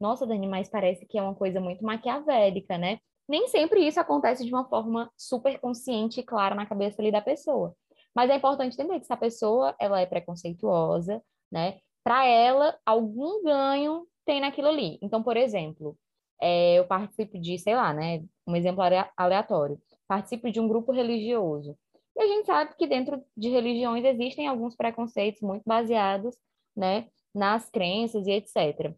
Nossa, 0.00 0.26
Dani, 0.26 0.46
mas 0.46 0.68
parece 0.68 1.04
que 1.06 1.18
é 1.18 1.22
uma 1.22 1.34
coisa 1.34 1.60
muito 1.60 1.84
maquiavélica, 1.84 2.78
né? 2.78 3.00
Nem 3.28 3.48
sempre 3.48 3.86
isso 3.86 4.00
acontece 4.00 4.44
de 4.44 4.52
uma 4.52 4.66
forma 4.68 5.10
super 5.16 5.58
consciente 5.60 6.20
e 6.20 6.22
clara 6.22 6.54
na 6.54 6.64
cabeça 6.64 7.02
ali 7.02 7.10
da 7.10 7.20
pessoa. 7.20 7.76
Mas 8.18 8.30
é 8.30 8.34
importante 8.34 8.74
entender 8.74 8.98
que 8.98 9.06
se 9.06 9.12
a 9.12 9.16
pessoa 9.16 9.76
ela 9.78 10.00
é 10.00 10.04
preconceituosa, 10.04 11.22
né? 11.52 11.78
Para 12.02 12.26
ela, 12.26 12.76
algum 12.84 13.44
ganho 13.44 14.08
tem 14.24 14.40
naquilo 14.40 14.66
ali. 14.66 14.98
Então, 15.00 15.22
por 15.22 15.36
exemplo, 15.36 15.96
é, 16.42 16.80
eu 16.80 16.84
participo 16.84 17.38
de, 17.38 17.56
sei 17.60 17.76
lá, 17.76 17.94
né? 17.94 18.24
Um 18.44 18.56
exemplo 18.56 18.82
aleatório. 19.16 19.80
Participo 20.08 20.50
de 20.50 20.58
um 20.58 20.66
grupo 20.66 20.90
religioso. 20.90 21.78
E 22.16 22.20
a 22.20 22.26
gente 22.26 22.46
sabe 22.46 22.74
que 22.76 22.88
dentro 22.88 23.22
de 23.36 23.50
religiões 23.50 24.04
existem 24.04 24.48
alguns 24.48 24.74
preconceitos 24.74 25.40
muito 25.40 25.62
baseados, 25.64 26.36
né? 26.76 27.06
Nas 27.32 27.70
crenças 27.70 28.26
e 28.26 28.32
etc. 28.32 28.96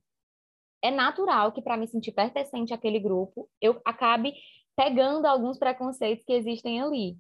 É 0.81 0.91
natural 0.91 1.53
que 1.53 1.61
para 1.61 1.77
me 1.77 1.87
sentir 1.87 2.13
pertencente 2.13 2.73
àquele 2.73 2.99
grupo, 2.99 3.51
eu 3.61 3.83
acabe 3.85 4.33
pegando 4.75 5.27
alguns 5.27 5.59
preconceitos 5.59 6.25
que 6.25 6.33
existem 6.33 6.81
ali 6.81 7.19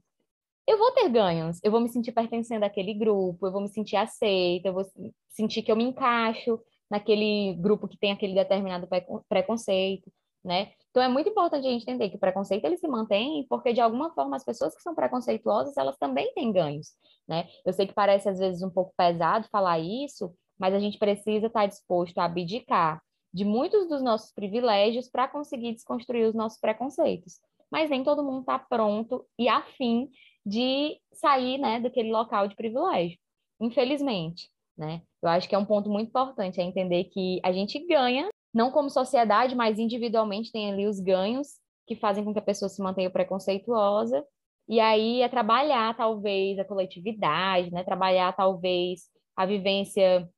eu 0.71 0.79
vou 0.79 0.93
ter 0.93 1.09
ganhos, 1.09 1.59
eu 1.65 1.71
vou 1.71 1.81
me 1.81 1.89
sentir 1.89 2.13
pertencendo 2.13 2.63
àquele 2.63 2.95
grupo, 2.95 3.45
eu 3.45 3.53
vou 3.53 3.61
me 3.61 3.69
sentir 3.69 3.97
aceita, 3.97 4.69
eu 4.69 4.73
vou 4.73 4.85
sentir 5.29 5.63
que 5.63 5.73
eu 5.73 5.77
me 5.77 5.83
encaixo 5.83 6.61
naquele 6.89 7.55
grupo 7.55 7.89
que 7.89 7.99
tem 7.99 8.13
aquele 8.13 8.35
determinado 8.35 8.89
preconceito, 9.29 10.13
né? 10.45 10.71
Então 10.91 11.03
é 11.03 11.09
muito 11.09 11.29
importante 11.29 11.67
a 11.67 11.71
gente 11.71 11.83
entender 11.83 12.09
que 12.09 12.17
o 12.17 12.21
preconceito 12.21 12.65
ele 12.65 12.77
se 12.77 12.87
mantém 12.87 13.45
porque 13.49 13.73
de 13.73 13.81
alguma 13.81 14.13
forma 14.15 14.37
as 14.37 14.45
pessoas 14.45 14.75
que 14.75 14.83
são 14.83 14.95
preconceituosas, 14.95 15.77
elas 15.77 15.97
também 15.99 16.33
têm 16.35 16.53
ganhos, 16.53 16.91
né? 17.27 17.49
Eu 17.67 17.73
sei 17.73 17.87
que 17.87 17.93
parece 17.95 18.29
às 18.29 18.39
vezes 18.39 18.63
um 18.63 18.71
pouco 18.71 18.95
pesado 18.97 19.49
falar 19.51 19.81
isso, 19.81 20.33
mas 20.57 20.73
a 20.73 20.79
gente 20.79 20.99
precisa 20.99 21.49
estar 21.49 21.67
disposto 21.67 22.19
a 22.19 22.27
abdicar 22.27 23.03
de 23.35 23.45
muitos 23.45 23.89
dos 23.89 24.03
nossos 24.03 24.33
privilégios 24.33 25.09
para 25.09 25.27
conseguir 25.27 25.73
desconstruir 25.73 26.29
os 26.29 26.35
nossos 26.35 26.61
preconceitos. 26.61 27.41
Mas 27.71 27.91
nem 27.91 28.05
todo 28.05 28.25
mundo 28.25 28.41
está 28.41 28.59
pronto 28.59 29.25
e 29.39 29.49
afim 29.49 30.09
de 30.51 30.99
sair, 31.13 31.59
né, 31.59 31.79
daquele 31.79 32.11
local 32.11 32.49
de 32.49 32.57
privilégio. 32.57 33.17
Infelizmente, 33.61 34.51
né? 34.77 35.01
Eu 35.23 35.29
acho 35.29 35.49
que 35.49 35.55
é 35.55 35.59
um 35.59 35.65
ponto 35.65 35.89
muito 35.89 36.09
importante 36.09 36.61
é 36.61 36.65
entender 36.65 37.05
que 37.05 37.41
a 37.45 37.53
gente 37.53 37.79
ganha, 37.87 38.29
não 38.53 38.73
como 38.73 38.91
sociedade, 38.91 39.55
mas 39.55 39.79
individualmente 39.79 40.51
tem 40.51 40.73
ali 40.73 40.87
os 40.89 40.99
ganhos 40.99 41.61
que 41.87 41.95
fazem 41.95 42.25
com 42.25 42.33
que 42.33 42.39
a 42.41 42.43
pessoa 42.43 42.69
se 42.69 42.83
mantenha 42.83 43.11
preconceituosa. 43.11 44.25
E 44.69 44.81
aí 44.81 45.23
é 45.23 45.29
trabalhar 45.29 45.97
talvez 45.97 46.59
a 46.59 46.65
coletividade, 46.65 47.71
né? 47.71 47.85
Trabalhar 47.85 48.35
talvez 48.35 49.03
a 49.37 49.47
vivência 49.47 50.29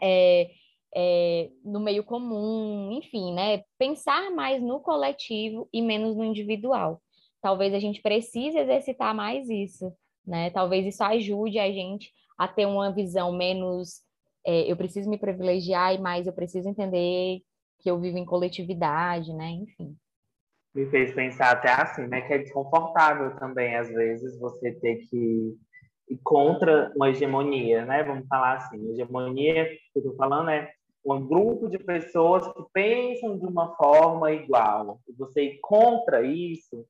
é, 0.00 0.50
é, 0.94 1.50
no 1.64 1.80
meio 1.80 2.04
comum, 2.04 2.92
enfim, 2.92 3.34
né? 3.34 3.64
Pensar 3.78 4.30
mais 4.30 4.62
no 4.62 4.80
coletivo 4.80 5.68
e 5.72 5.82
menos 5.82 6.16
no 6.16 6.24
individual 6.24 7.02
talvez 7.40 7.74
a 7.74 7.78
gente 7.78 8.02
precise 8.02 8.58
exercitar 8.58 9.14
mais 9.14 9.48
isso, 9.48 9.92
né? 10.26 10.50
Talvez 10.50 10.86
isso 10.86 11.02
ajude 11.02 11.58
a 11.58 11.70
gente 11.70 12.12
a 12.36 12.46
ter 12.46 12.66
uma 12.66 12.92
visão 12.92 13.32
menos 13.32 14.06
é, 14.46 14.70
eu 14.70 14.76
preciso 14.76 15.10
me 15.10 15.18
privilegiar 15.18 15.94
e 15.94 15.98
mais 15.98 16.26
eu 16.26 16.32
preciso 16.32 16.68
entender 16.68 17.42
que 17.80 17.90
eu 17.90 18.00
vivo 18.00 18.16
em 18.16 18.24
coletividade, 18.24 19.32
né? 19.34 19.50
Enfim. 19.50 19.94
Me 20.74 20.86
fez 20.86 21.14
pensar 21.14 21.50
até 21.50 21.70
assim, 21.70 22.06
né? 22.06 22.22
Que 22.22 22.34
é 22.34 22.38
desconfortável 22.38 23.36
também, 23.36 23.76
às 23.76 23.88
vezes, 23.88 24.38
você 24.38 24.72
ter 24.72 24.96
que 25.08 25.54
ir 26.08 26.18
contra 26.22 26.90
uma 26.96 27.10
hegemonia, 27.10 27.84
né? 27.84 28.02
Vamos 28.04 28.26
falar 28.26 28.56
assim, 28.56 28.90
hegemonia, 28.90 29.66
que 29.66 29.98
eu 29.98 30.02
estou 30.02 30.16
falando 30.16 30.50
é 30.50 30.70
um 31.04 31.26
grupo 31.26 31.68
de 31.68 31.78
pessoas 31.78 32.46
que 32.52 32.62
pensam 32.72 33.38
de 33.38 33.46
uma 33.46 33.74
forma 33.76 34.32
igual. 34.32 34.98
Você 35.18 35.42
ir 35.42 35.58
contra 35.60 36.22
isso, 36.22 36.86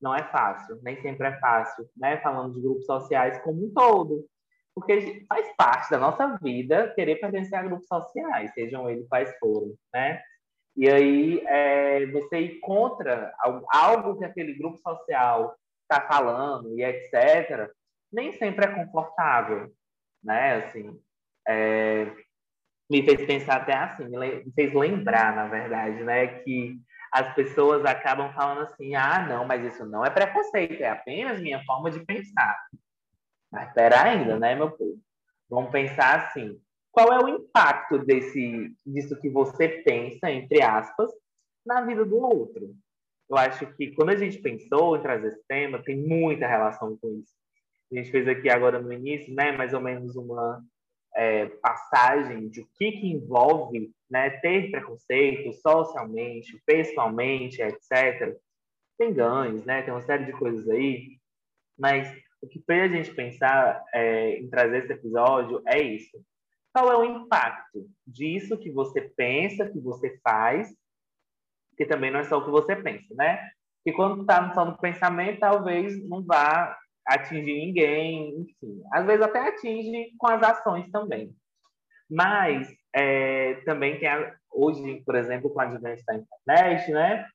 não 0.00 0.14
é 0.14 0.22
fácil, 0.24 0.78
nem 0.82 1.00
sempre 1.00 1.28
é 1.28 1.38
fácil, 1.38 1.88
né? 1.96 2.18
Falando 2.18 2.54
de 2.54 2.60
grupos 2.60 2.86
sociais 2.86 3.38
como 3.42 3.66
um 3.66 3.72
todo. 3.72 4.26
Porque 4.74 5.24
faz 5.26 5.54
parte 5.56 5.90
da 5.90 5.98
nossa 5.98 6.36
vida 6.42 6.92
querer 6.94 7.16
pertencer 7.16 7.58
a 7.58 7.62
grupos 7.62 7.86
sociais, 7.86 8.52
sejam 8.52 8.88
eles 8.90 9.08
quais 9.08 9.34
forem, 9.38 9.74
né? 9.92 10.20
E 10.76 10.90
aí, 10.90 11.42
é, 11.46 12.06
você 12.06 12.38
ir 12.40 12.60
contra 12.60 13.32
algo 13.72 14.18
que 14.18 14.24
aquele 14.26 14.52
grupo 14.52 14.76
social 14.76 15.56
está 15.82 16.06
falando 16.06 16.78
e 16.78 16.84
etc., 16.84 17.70
nem 18.12 18.32
sempre 18.32 18.66
é 18.66 18.74
confortável, 18.74 19.72
né? 20.22 20.56
Assim, 20.56 21.00
é, 21.48 22.12
me 22.90 23.02
fez 23.02 23.24
pensar 23.24 23.56
até 23.56 23.72
assim, 23.74 24.04
me 24.08 24.52
fez 24.54 24.74
lembrar, 24.74 25.34
na 25.34 25.48
verdade, 25.48 26.04
né? 26.04 26.26
Que 26.42 26.78
as 27.12 27.34
pessoas 27.34 27.84
acabam 27.84 28.32
falando 28.32 28.62
assim: 28.62 28.94
ah, 28.94 29.26
não, 29.26 29.44
mas 29.44 29.64
isso 29.64 29.84
não 29.84 30.04
é 30.04 30.10
preconceito, 30.10 30.80
é 30.80 30.88
apenas 30.88 31.40
minha 31.40 31.62
forma 31.64 31.90
de 31.90 32.00
pensar. 32.00 32.56
Mas 33.50 33.68
espera 33.68 34.02
ainda, 34.02 34.38
né, 34.38 34.54
meu 34.54 34.70
povo? 34.70 34.98
Vamos 35.48 35.70
pensar 35.70 36.26
assim: 36.26 36.60
qual 36.90 37.12
é 37.12 37.22
o 37.22 37.28
impacto 37.28 37.98
desse, 37.98 38.74
disso 38.84 39.20
que 39.20 39.28
você 39.28 39.68
pensa, 39.68 40.30
entre 40.30 40.62
aspas, 40.62 41.10
na 41.64 41.82
vida 41.82 42.04
do 42.04 42.16
outro? 42.16 42.74
Eu 43.28 43.36
acho 43.36 43.66
que 43.74 43.92
quando 43.92 44.10
a 44.10 44.16
gente 44.16 44.38
pensou 44.38 44.96
em 44.96 45.02
trazer 45.02 45.28
esse 45.28 45.44
tema, 45.48 45.82
tem 45.82 45.96
muita 45.96 46.46
relação 46.46 46.96
com 46.96 47.08
isso. 47.18 47.34
A 47.92 47.96
gente 47.96 48.10
fez 48.10 48.26
aqui 48.28 48.48
agora 48.48 48.80
no 48.80 48.92
início, 48.92 49.34
né, 49.34 49.52
mais 49.52 49.72
ou 49.72 49.80
menos 49.80 50.16
uma 50.16 50.62
é, 51.16 51.46
passagem 51.46 52.48
de 52.48 52.60
o 52.60 52.68
que, 52.76 52.92
que 52.92 53.08
envolve 53.08 53.90
né, 54.08 54.30
ter 54.30 54.70
preconceito 54.70 55.52
socialmente, 55.54 56.62
pessoalmente, 56.66 57.62
etc. 57.62 58.36
Tem 58.98 59.12
ganhos, 59.12 59.64
né? 59.64 59.82
Tem 59.82 59.92
uma 59.92 60.02
série 60.02 60.26
de 60.26 60.32
coisas 60.32 60.68
aí, 60.68 61.18
mas 61.78 62.14
o 62.40 62.46
que 62.46 62.62
fez 62.64 62.92
a 62.92 62.94
gente 62.94 63.14
pensar 63.14 63.82
é, 63.92 64.38
em 64.38 64.48
trazer 64.48 64.84
esse 64.84 64.92
episódio 64.92 65.62
é 65.66 65.80
isso. 65.80 66.22
Qual 66.72 66.92
é 66.92 66.96
o 66.96 67.04
impacto 67.04 67.88
disso 68.06 68.58
que 68.58 68.70
você 68.70 69.00
pensa, 69.00 69.68
que 69.68 69.80
você 69.80 70.18
faz, 70.22 70.68
que 71.76 71.86
também 71.86 72.10
não 72.10 72.20
é 72.20 72.24
só 72.24 72.38
o 72.38 72.44
que 72.44 72.50
você 72.50 72.76
pensa, 72.76 73.14
né? 73.14 73.50
E 73.86 73.92
quando 73.92 74.20
está 74.20 74.52
só 74.52 74.64
no 74.64 74.76
pensamento, 74.76 75.40
talvez 75.40 76.06
não 76.08 76.22
vá 76.22 76.76
atingir 77.06 77.54
ninguém, 77.54 78.40
enfim. 78.40 78.82
Às 78.92 79.06
vezes 79.06 79.22
até 79.22 79.48
atinge 79.48 80.10
com 80.18 80.28
as 80.28 80.42
ações 80.42 80.90
também. 80.90 81.34
Mas 82.10 82.68
é, 82.94 83.54
também 83.64 83.98
tem, 83.98 84.08
a, 84.08 84.34
hoje, 84.50 85.02
por 85.04 85.14
exemplo, 85.14 85.50
com 85.50 85.60
a 85.60 85.64
advento 85.64 86.02
da 86.04 86.14
internet, 86.14 86.90
né? 86.90 87.26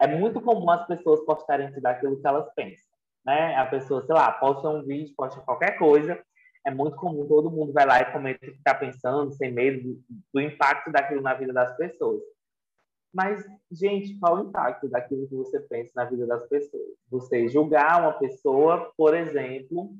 É 0.00 0.06
muito 0.06 0.40
comum 0.40 0.70
as 0.70 0.86
pessoas 0.86 1.24
postarem 1.24 1.70
daquilo 1.80 2.20
que 2.20 2.26
elas 2.26 2.52
pensam, 2.54 2.90
né? 3.24 3.54
A 3.56 3.66
pessoa, 3.66 4.04
sei 4.04 4.14
lá, 4.14 4.32
posta 4.32 4.68
um 4.68 4.82
vídeo, 4.82 5.14
posta 5.16 5.40
qualquer 5.42 5.78
coisa, 5.78 6.20
é 6.66 6.70
muito 6.70 6.96
comum, 6.96 7.26
todo 7.26 7.50
mundo 7.50 7.72
vai 7.72 7.86
lá 7.86 8.00
e 8.00 8.12
comenta 8.12 8.46
o 8.46 8.50
que 8.50 8.58
está 8.58 8.74
pensando, 8.74 9.32
sem 9.32 9.52
medo 9.52 9.82
do, 9.82 10.02
do, 10.34 10.40
impacto 10.40 10.90
daquilo 10.90 11.22
na 11.22 11.34
vida 11.34 11.52
das 11.52 11.76
pessoas. 11.76 12.20
Mas, 13.12 13.44
gente, 13.70 14.18
qual 14.18 14.36
o 14.36 14.48
impacto 14.48 14.88
daquilo 14.88 15.26
que 15.28 15.34
você 15.34 15.58
pensa 15.60 15.92
na 15.96 16.04
vida 16.04 16.26
das 16.26 16.46
pessoas? 16.48 16.94
Você 17.10 17.48
julgar 17.48 18.00
uma 18.00 18.12
pessoa, 18.12 18.92
por 18.96 19.14
exemplo, 19.14 19.92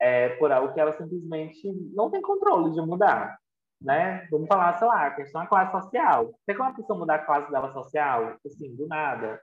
é, 0.00 0.30
por 0.30 0.50
algo 0.50 0.72
que 0.72 0.80
ela 0.80 0.96
simplesmente 0.96 1.70
não 1.94 2.10
tem 2.10 2.22
controle 2.22 2.72
de 2.72 2.80
mudar, 2.80 3.38
né? 3.82 4.26
Vamos 4.30 4.48
falar, 4.48 4.78
sei 4.78 4.88
lá, 4.88 5.10
questão 5.10 5.42
da 5.42 5.46
classe 5.46 5.72
social. 5.72 6.34
Tem 6.46 6.56
como 6.56 6.70
a 6.70 6.74
pessoa 6.74 6.98
mudar 6.98 7.16
a 7.16 7.24
classe 7.24 7.50
dela 7.50 7.72
social? 7.72 8.36
Assim, 8.46 8.74
do 8.74 8.86
nada. 8.86 9.40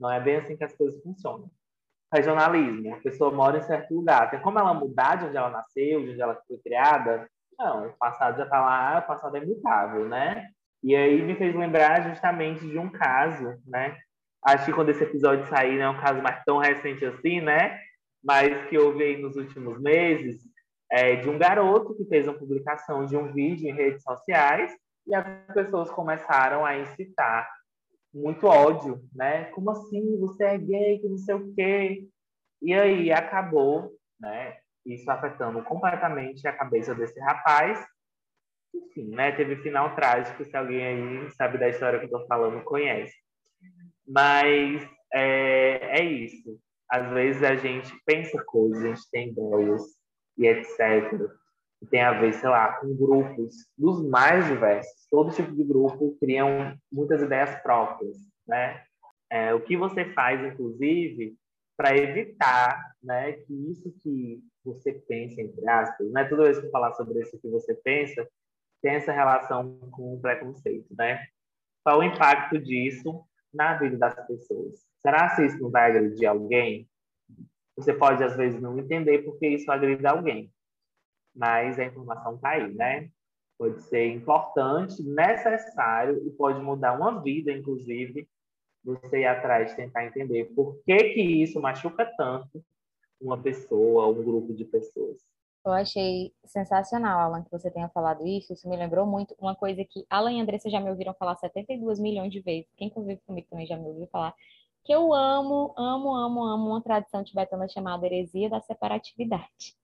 Não 0.00 0.10
é 0.10 0.20
bem 0.20 0.36
assim 0.36 0.56
que 0.56 0.64
as 0.64 0.74
coisas 0.74 1.02
funcionam 1.02 1.50
regionalismo. 2.12 2.94
A 2.94 3.00
pessoa 3.00 3.30
mora 3.30 3.58
em 3.58 3.62
certo 3.62 3.94
lugar. 3.94 4.30
Tem 4.30 4.40
como 4.40 4.58
ela 4.58 4.74
mudar 4.74 5.16
de 5.16 5.26
onde 5.26 5.36
ela 5.36 5.50
nasceu, 5.50 6.02
de 6.02 6.10
onde 6.10 6.20
ela 6.20 6.40
foi 6.46 6.58
criada? 6.58 7.28
Não, 7.58 7.88
o 7.88 7.92
passado 7.98 8.38
já 8.38 8.44
está 8.44 8.60
lá, 8.60 9.00
o 9.00 9.06
passado 9.06 9.36
é 9.36 9.42
imutável, 9.42 10.08
né? 10.08 10.48
E 10.82 10.94
aí 10.94 11.20
me 11.22 11.34
fez 11.34 11.54
lembrar 11.54 12.08
justamente 12.08 12.60
de 12.66 12.78
um 12.78 12.88
caso, 12.88 13.56
né? 13.66 13.96
Acho 14.44 14.66
que 14.66 14.72
quando 14.72 14.90
esse 14.90 15.02
episódio 15.02 15.46
sair, 15.46 15.76
não 15.76 15.84
é 15.84 15.90
um 15.90 16.00
caso 16.00 16.22
mais 16.22 16.42
tão 16.44 16.58
recente 16.58 17.04
assim, 17.04 17.40
né? 17.40 17.78
Mas 18.22 18.68
que 18.68 18.78
houve 18.78 19.02
aí 19.02 19.16
nos 19.20 19.36
últimos 19.36 19.80
meses, 19.80 20.40
é, 20.90 21.16
de 21.16 21.28
um 21.28 21.38
garoto 21.38 21.94
que 21.94 22.04
fez 22.06 22.26
uma 22.26 22.38
publicação 22.38 23.04
de 23.04 23.16
um 23.16 23.32
vídeo 23.32 23.68
em 23.68 23.74
redes 23.74 24.02
sociais 24.02 24.72
e 25.06 25.14
as 25.14 25.24
pessoas 25.52 25.90
começaram 25.90 26.64
a 26.64 26.78
incitar 26.78 27.48
muito 28.12 28.46
ódio, 28.46 29.00
né? 29.14 29.44
Como 29.46 29.70
assim? 29.70 30.18
Você 30.20 30.44
é 30.44 30.58
gay, 30.58 30.98
que 30.98 31.08
não 31.08 31.18
sei 31.18 31.34
o 31.34 31.54
quê. 31.54 32.08
E 32.62 32.72
aí 32.72 33.12
acabou, 33.12 33.92
né? 34.20 34.56
Isso 34.84 35.10
afetando 35.10 35.62
completamente 35.62 36.46
a 36.46 36.56
cabeça 36.56 36.94
desse 36.94 37.18
rapaz. 37.20 37.84
Enfim, 38.86 39.10
né? 39.10 39.32
Teve 39.32 39.56
final 39.56 39.94
trágico, 39.94 40.44
se 40.44 40.56
alguém 40.56 40.84
aí 40.84 41.30
sabe 41.32 41.58
da 41.58 41.68
história 41.68 41.98
que 41.98 42.06
eu 42.06 42.10
tô 42.10 42.26
falando, 42.26 42.62
conhece. 42.64 43.14
Mas 44.06 44.88
é, 45.12 46.00
é 46.00 46.04
isso. 46.04 46.58
Às 46.90 47.10
vezes 47.12 47.42
a 47.42 47.54
gente 47.54 47.92
pensa 48.06 48.42
coisas, 48.44 48.82
a 48.82 48.88
gente 48.88 49.10
tem 49.10 49.28
ideias 49.30 49.82
e 50.38 50.46
etc 50.46 51.28
que 51.78 51.86
tem 51.86 52.02
a 52.02 52.12
ver, 52.12 52.34
sei 52.34 52.48
lá, 52.48 52.72
com 52.80 52.94
grupos 52.96 53.54
dos 53.76 54.04
mais 54.08 54.46
diversos. 54.46 55.06
Todo 55.10 55.34
tipo 55.34 55.54
de 55.54 55.64
grupo 55.64 56.16
criam 56.20 56.76
muitas 56.90 57.22
ideias 57.22 57.54
próprias, 57.62 58.16
né? 58.46 58.82
É, 59.30 59.54
o 59.54 59.60
que 59.60 59.76
você 59.76 60.06
faz, 60.12 60.42
inclusive, 60.44 61.36
para 61.76 61.96
evitar 61.96 62.94
né, 63.02 63.32
que 63.32 63.54
isso 63.70 63.94
que 64.02 64.42
você 64.64 64.92
pensa, 64.92 65.40
entre 65.40 65.68
aspas, 65.68 66.10
né, 66.10 66.24
toda 66.24 66.44
vez 66.44 66.58
que 66.58 66.66
eu 66.66 66.70
falar 66.70 66.92
sobre 66.94 67.20
isso 67.20 67.38
que 67.40 67.48
você 67.48 67.74
pensa, 67.74 68.26
tem 68.82 68.92
essa 68.92 69.12
relação 69.12 69.78
com 69.90 70.14
o 70.14 70.20
preconceito, 70.20 70.94
né? 70.96 71.26
Qual 71.84 72.00
o 72.00 72.02
impacto 72.02 72.58
disso 72.58 73.24
na 73.52 73.74
vida 73.76 73.96
das 73.96 74.14
pessoas? 74.26 74.86
Será 75.00 75.34
que 75.34 75.44
isso 75.44 75.58
não 75.58 75.70
vai 75.70 75.90
agredir 75.90 76.28
alguém? 76.28 76.88
Você 77.76 77.94
pode, 77.94 78.22
às 78.22 78.36
vezes, 78.36 78.60
não 78.60 78.78
entender 78.78 79.18
porque 79.20 79.48
isso 79.48 79.70
agride 79.70 80.06
alguém 80.06 80.52
mas 81.38 81.78
a 81.78 81.84
informação 81.84 82.34
está 82.34 82.50
aí, 82.50 82.74
né? 82.74 83.08
Pode 83.56 83.80
ser 83.82 84.08
importante, 84.08 85.02
necessário 85.02 86.26
e 86.26 86.30
pode 86.30 86.60
mudar 86.60 86.94
uma 86.94 87.22
vida, 87.22 87.52
inclusive, 87.52 88.28
você 88.84 89.20
ir 89.20 89.26
atrás 89.26 89.74
tentar 89.74 90.04
entender 90.04 90.46
por 90.54 90.80
que 90.84 90.96
que 91.10 91.20
isso 91.20 91.60
machuca 91.60 92.04
tanto 92.16 92.64
uma 93.20 93.40
pessoa, 93.40 94.08
um 94.08 94.22
grupo 94.22 94.52
de 94.52 94.64
pessoas. 94.64 95.20
Eu 95.68 95.74
achei 95.74 96.32
sensacional, 96.44 97.20
Alan, 97.20 97.44
que 97.44 97.50
você 97.50 97.70
tenha 97.70 97.88
falado 97.90 98.26
isso. 98.26 98.52
Isso 98.52 98.68
me 98.68 98.76
lembrou 98.76 99.06
muito 99.06 99.34
uma 99.38 99.54
coisa 99.54 99.84
que 99.84 100.06
Alan 100.08 100.32
e 100.32 100.40
Andressa 100.40 100.70
já 100.70 100.80
me 100.80 100.90
ouviram 100.90 101.12
falar 101.14 101.36
72 101.36 101.98
milhões 101.98 102.32
de 102.32 102.40
vezes. 102.40 102.70
Quem 102.76 102.88
convive 102.88 103.20
comigo 103.26 103.46
também 103.50 103.66
já 103.66 103.76
me 103.76 103.86
ouviu 103.86 104.06
falar. 104.08 104.34
Que 104.84 104.94
eu 104.94 105.12
amo, 105.12 105.74
amo, 105.76 106.14
amo, 106.14 106.44
amo 106.44 106.70
uma 106.70 106.82
tradição 106.82 107.22
tibetana 107.22 107.68
chamada 107.68 108.06
heresia 108.06 108.48
da 108.48 108.60
separatividade. 108.62 109.76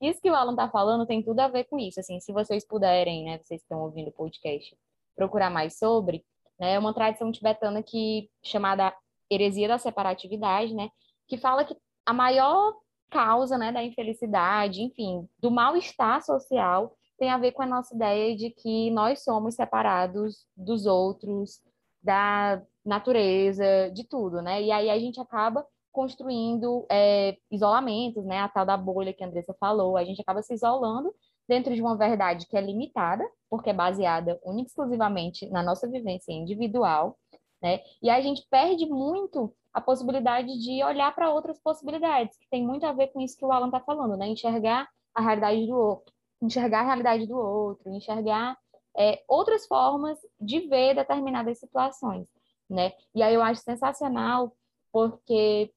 Isso 0.00 0.20
que 0.20 0.30
o 0.30 0.34
Alan 0.34 0.54
tá 0.54 0.68
falando 0.68 1.06
tem 1.06 1.22
tudo 1.22 1.40
a 1.40 1.48
ver 1.48 1.64
com 1.64 1.78
isso. 1.78 1.98
Assim, 1.98 2.20
se 2.20 2.32
vocês 2.32 2.66
puderem, 2.66 3.24
né, 3.24 3.38
vocês 3.38 3.62
estão 3.62 3.80
ouvindo 3.80 4.08
o 4.08 4.12
podcast, 4.12 4.76
procurar 5.16 5.50
mais 5.50 5.78
sobre, 5.78 6.24
né, 6.58 6.74
é 6.74 6.78
uma 6.78 6.92
tradição 6.92 7.32
tibetana 7.32 7.82
que 7.82 8.28
chamada 8.42 8.94
heresia 9.30 9.68
da 9.68 9.78
separatividade, 9.78 10.74
né, 10.74 10.90
que 11.26 11.38
fala 11.38 11.64
que 11.64 11.74
a 12.04 12.12
maior 12.12 12.74
causa, 13.12 13.58
né, 13.58 13.70
da 13.70 13.84
infelicidade, 13.84 14.82
enfim, 14.82 15.28
do 15.38 15.50
mal-estar 15.50 16.22
social 16.24 16.96
tem 17.18 17.30
a 17.30 17.38
ver 17.38 17.52
com 17.52 17.62
a 17.62 17.66
nossa 17.66 17.94
ideia 17.94 18.34
de 18.36 18.50
que 18.50 18.90
nós 18.90 19.22
somos 19.22 19.54
separados 19.54 20.44
dos 20.56 20.86
outros, 20.86 21.62
da 22.02 22.60
natureza, 22.84 23.92
de 23.94 24.02
tudo, 24.02 24.42
né? 24.42 24.60
E 24.60 24.72
aí 24.72 24.90
a 24.90 24.98
gente 24.98 25.20
acaba 25.20 25.64
construindo 25.92 26.84
é, 26.90 27.36
isolamentos, 27.48 28.24
né? 28.24 28.40
A 28.40 28.48
tal 28.48 28.66
da 28.66 28.76
bolha 28.76 29.12
que 29.12 29.22
a 29.22 29.26
Andressa 29.28 29.54
falou. 29.60 29.96
A 29.96 30.04
gente 30.04 30.20
acaba 30.20 30.42
se 30.42 30.52
isolando 30.52 31.14
dentro 31.46 31.72
de 31.72 31.80
uma 31.80 31.96
verdade 31.96 32.46
que 32.48 32.56
é 32.56 32.60
limitada, 32.60 33.24
porque 33.48 33.70
é 33.70 33.74
baseada 33.74 34.40
única 34.44 34.68
exclusivamente 34.68 35.48
na 35.48 35.62
nossa 35.62 35.86
vivência 35.86 36.32
individual, 36.32 37.16
né? 37.62 37.80
E 38.02 38.10
a 38.10 38.20
gente 38.20 38.44
perde 38.50 38.86
muito 38.86 39.54
a 39.72 39.80
possibilidade 39.80 40.58
de 40.58 40.82
olhar 40.84 41.14
para 41.14 41.30
outras 41.30 41.58
possibilidades, 41.58 42.36
que 42.36 42.48
tem 42.50 42.64
muito 42.64 42.84
a 42.84 42.92
ver 42.92 43.08
com 43.08 43.20
isso 43.20 43.36
que 43.36 43.44
o 43.44 43.50
Alan 43.52 43.66
está 43.66 43.80
falando, 43.80 44.16
né? 44.16 44.28
Enxergar 44.28 44.88
a 45.14 45.20
realidade 45.20 45.66
do 45.66 45.76
outro, 45.76 46.12
enxergar 46.42 46.80
a 46.80 46.84
realidade 46.84 47.26
do 47.26 47.36
outro, 47.36 47.90
enxergar 47.90 48.56
é, 48.96 49.22
outras 49.26 49.66
formas 49.66 50.18
de 50.40 50.60
ver 50.68 50.94
determinadas 50.94 51.58
situações, 51.58 52.26
né? 52.68 52.92
E 53.14 53.22
aí 53.22 53.34
eu 53.34 53.42
acho 53.42 53.62
sensacional 53.62 54.54
porque 54.92 55.72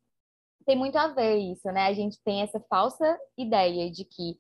tem 0.66 0.76
muito 0.76 0.98
a 0.98 1.08
ver 1.08 1.38
isso, 1.38 1.72
né? 1.72 1.86
A 1.86 1.94
gente 1.94 2.22
tem 2.24 2.42
essa 2.42 2.60
falsa 2.70 3.18
ideia 3.38 3.90
de 3.90 4.04
que 4.04 4.38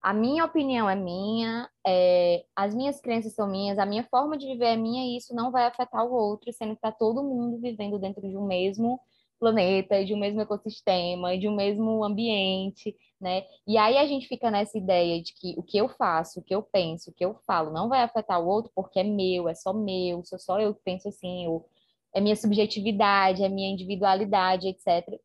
a 0.00 0.14
minha 0.14 0.44
opinião 0.44 0.88
é 0.88 0.94
minha, 0.94 1.68
é, 1.86 2.44
as 2.54 2.74
minhas 2.74 3.00
crenças 3.00 3.34
são 3.34 3.48
minhas, 3.48 3.78
a 3.78 3.86
minha 3.86 4.04
forma 4.04 4.38
de 4.38 4.46
viver 4.46 4.66
é 4.66 4.76
minha 4.76 5.04
e 5.04 5.16
isso 5.16 5.34
não 5.34 5.50
vai 5.50 5.66
afetar 5.66 6.04
o 6.06 6.12
outro, 6.12 6.52
sendo 6.52 6.70
que 6.70 6.78
está 6.78 6.92
todo 6.92 7.22
mundo 7.22 7.60
vivendo 7.60 7.98
dentro 7.98 8.22
de 8.22 8.36
um 8.36 8.46
mesmo 8.46 9.00
planeta, 9.40 10.04
de 10.04 10.14
um 10.14 10.18
mesmo 10.18 10.40
ecossistema, 10.40 11.36
de 11.38 11.48
um 11.48 11.54
mesmo 11.54 12.04
ambiente, 12.04 12.96
né? 13.20 13.44
E 13.66 13.76
aí 13.76 13.96
a 13.96 14.06
gente 14.06 14.26
fica 14.28 14.50
nessa 14.50 14.78
ideia 14.78 15.22
de 15.22 15.32
que 15.34 15.54
o 15.56 15.62
que 15.62 15.78
eu 15.78 15.88
faço, 15.88 16.40
o 16.40 16.42
que 16.42 16.54
eu 16.54 16.62
penso, 16.62 17.10
o 17.10 17.14
que 17.14 17.24
eu 17.24 17.34
falo 17.46 17.72
não 17.72 17.88
vai 17.88 18.02
afetar 18.02 18.40
o 18.40 18.46
outro 18.48 18.70
porque 18.74 19.00
é 19.00 19.04
meu, 19.04 19.48
é 19.48 19.54
só 19.54 19.72
meu, 19.72 20.24
sou 20.24 20.38
só 20.38 20.60
eu 20.60 20.74
que 20.74 20.82
penso 20.84 21.08
assim, 21.08 21.46
ou 21.48 21.68
é 22.14 22.20
minha 22.20 22.36
subjetividade, 22.36 23.44
é 23.44 23.48
minha 23.48 23.70
individualidade, 23.70 24.68
etc 24.68 25.20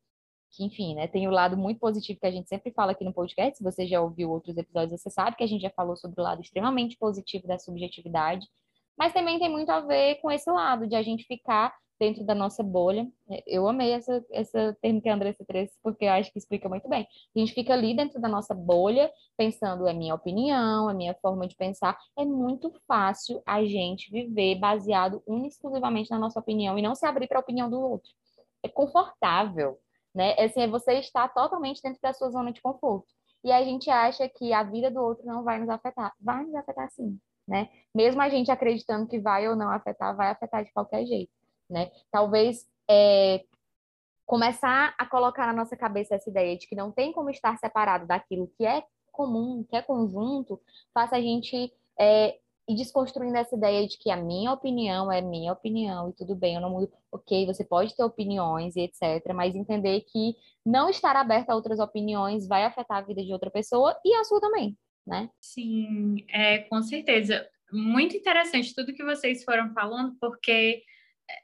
que, 0.54 0.64
enfim, 0.64 0.94
né, 0.94 1.06
tem 1.08 1.26
o 1.26 1.30
lado 1.30 1.56
muito 1.56 1.80
positivo 1.80 2.20
que 2.20 2.26
a 2.26 2.30
gente 2.30 2.48
sempre 2.48 2.72
fala 2.72 2.92
aqui 2.92 3.04
no 3.04 3.12
podcast. 3.12 3.58
Se 3.58 3.64
você 3.64 3.86
já 3.86 4.00
ouviu 4.00 4.30
outros 4.30 4.56
episódios, 4.56 5.00
você 5.00 5.10
sabe 5.10 5.36
que 5.36 5.44
a 5.44 5.46
gente 5.46 5.62
já 5.62 5.70
falou 5.70 5.96
sobre 5.96 6.20
o 6.20 6.24
lado 6.24 6.40
extremamente 6.40 6.96
positivo 6.96 7.46
da 7.46 7.58
subjetividade, 7.58 8.46
mas 8.96 9.12
também 9.12 9.38
tem 9.38 9.50
muito 9.50 9.70
a 9.70 9.80
ver 9.80 10.16
com 10.16 10.30
esse 10.30 10.50
lado 10.50 10.86
de 10.86 10.94
a 10.94 11.02
gente 11.02 11.24
ficar 11.24 11.74
dentro 11.98 12.24
da 12.24 12.34
nossa 12.34 12.62
bolha. 12.62 13.08
Eu 13.46 13.68
amei 13.68 13.92
essa, 13.92 14.24
essa 14.30 14.76
termo 14.80 15.00
que 15.00 15.08
a 15.08 15.14
Andressa 15.14 15.44
trouxe, 15.44 15.72
porque 15.82 16.04
eu 16.04 16.12
acho 16.12 16.32
que 16.32 16.38
explica 16.38 16.68
muito 16.68 16.88
bem. 16.88 17.06
A 17.34 17.38
gente 17.38 17.52
fica 17.52 17.72
ali 17.72 17.94
dentro 17.94 18.20
da 18.20 18.28
nossa 18.28 18.54
bolha, 18.54 19.10
pensando, 19.36 19.86
é 19.86 19.92
minha 19.92 20.14
opinião, 20.14 20.90
é 20.90 20.94
minha 20.94 21.14
forma 21.14 21.46
de 21.46 21.56
pensar. 21.56 21.98
É 22.16 22.24
muito 22.24 22.72
fácil 22.86 23.42
a 23.46 23.64
gente 23.64 24.10
viver 24.10 24.56
baseado 24.56 25.22
exclusivamente 25.46 26.10
na 26.10 26.18
nossa 26.18 26.38
opinião 26.38 26.78
e 26.78 26.82
não 26.82 26.94
se 26.94 27.06
abrir 27.06 27.26
para 27.26 27.38
a 27.38 27.42
opinião 27.42 27.70
do 27.70 27.80
outro. 27.80 28.10
É 28.62 28.68
confortável 28.68 29.78
né? 30.14 30.34
Assim, 30.38 30.62
é 30.62 30.68
você 30.68 30.94
estar 30.94 31.28
totalmente 31.28 31.82
dentro 31.82 32.00
da 32.00 32.12
sua 32.12 32.30
zona 32.30 32.52
de 32.52 32.62
conforto. 32.62 33.06
E 33.42 33.52
a 33.52 33.62
gente 33.62 33.90
acha 33.90 34.28
que 34.28 34.52
a 34.52 34.62
vida 34.62 34.90
do 34.90 35.00
outro 35.00 35.26
não 35.26 35.42
vai 35.42 35.58
nos 35.58 35.68
afetar. 35.68 36.12
Vai 36.20 36.44
nos 36.44 36.54
afetar 36.54 36.90
sim, 36.90 37.18
né? 37.46 37.68
Mesmo 37.94 38.22
a 38.22 38.28
gente 38.28 38.50
acreditando 38.50 39.06
que 39.06 39.18
vai 39.18 39.48
ou 39.48 39.56
não 39.56 39.70
afetar, 39.70 40.16
vai 40.16 40.28
afetar 40.28 40.64
de 40.64 40.72
qualquer 40.72 41.04
jeito, 41.04 41.32
né? 41.68 41.90
Talvez 42.10 42.66
é, 42.88 43.44
começar 44.24 44.94
a 44.96 45.06
colocar 45.06 45.46
na 45.46 45.52
nossa 45.52 45.76
cabeça 45.76 46.14
essa 46.14 46.30
ideia 46.30 46.56
de 46.56 46.66
que 46.66 46.76
não 46.76 46.90
tem 46.90 47.12
como 47.12 47.28
estar 47.30 47.58
separado 47.58 48.06
daquilo 48.06 48.50
que 48.56 48.64
é 48.64 48.84
comum, 49.12 49.64
que 49.68 49.76
é 49.76 49.82
conjunto, 49.82 50.60
faça 50.92 51.16
a 51.16 51.20
gente 51.20 51.72
é, 51.98 52.38
e 52.68 52.74
desconstruindo 52.74 53.36
essa 53.36 53.54
ideia 53.54 53.86
de 53.86 53.98
que 53.98 54.10
a 54.10 54.16
minha 54.16 54.52
opinião 54.52 55.12
é 55.12 55.20
minha 55.20 55.52
opinião 55.52 56.08
e 56.08 56.12
tudo 56.14 56.34
bem, 56.34 56.54
eu 56.54 56.60
não 56.60 56.70
mudo. 56.70 56.90
Ok, 57.12 57.46
você 57.46 57.64
pode 57.64 57.94
ter 57.94 58.02
opiniões 58.02 58.74
e 58.76 58.80
etc., 58.80 59.32
mas 59.34 59.54
entender 59.54 60.00
que 60.02 60.34
não 60.64 60.88
estar 60.88 61.14
aberto 61.16 61.50
a 61.50 61.54
outras 61.54 61.78
opiniões 61.78 62.46
vai 62.46 62.64
afetar 62.64 62.98
a 62.98 63.02
vida 63.02 63.22
de 63.22 63.32
outra 63.32 63.50
pessoa 63.50 63.96
e 64.04 64.14
a 64.14 64.24
sua 64.24 64.40
também, 64.40 64.76
né? 65.06 65.28
Sim, 65.40 66.24
é, 66.28 66.58
com 66.60 66.82
certeza. 66.82 67.46
Muito 67.70 68.16
interessante 68.16 68.74
tudo 68.74 68.94
que 68.94 69.04
vocês 69.04 69.44
foram 69.44 69.72
falando, 69.72 70.16
porque 70.20 70.82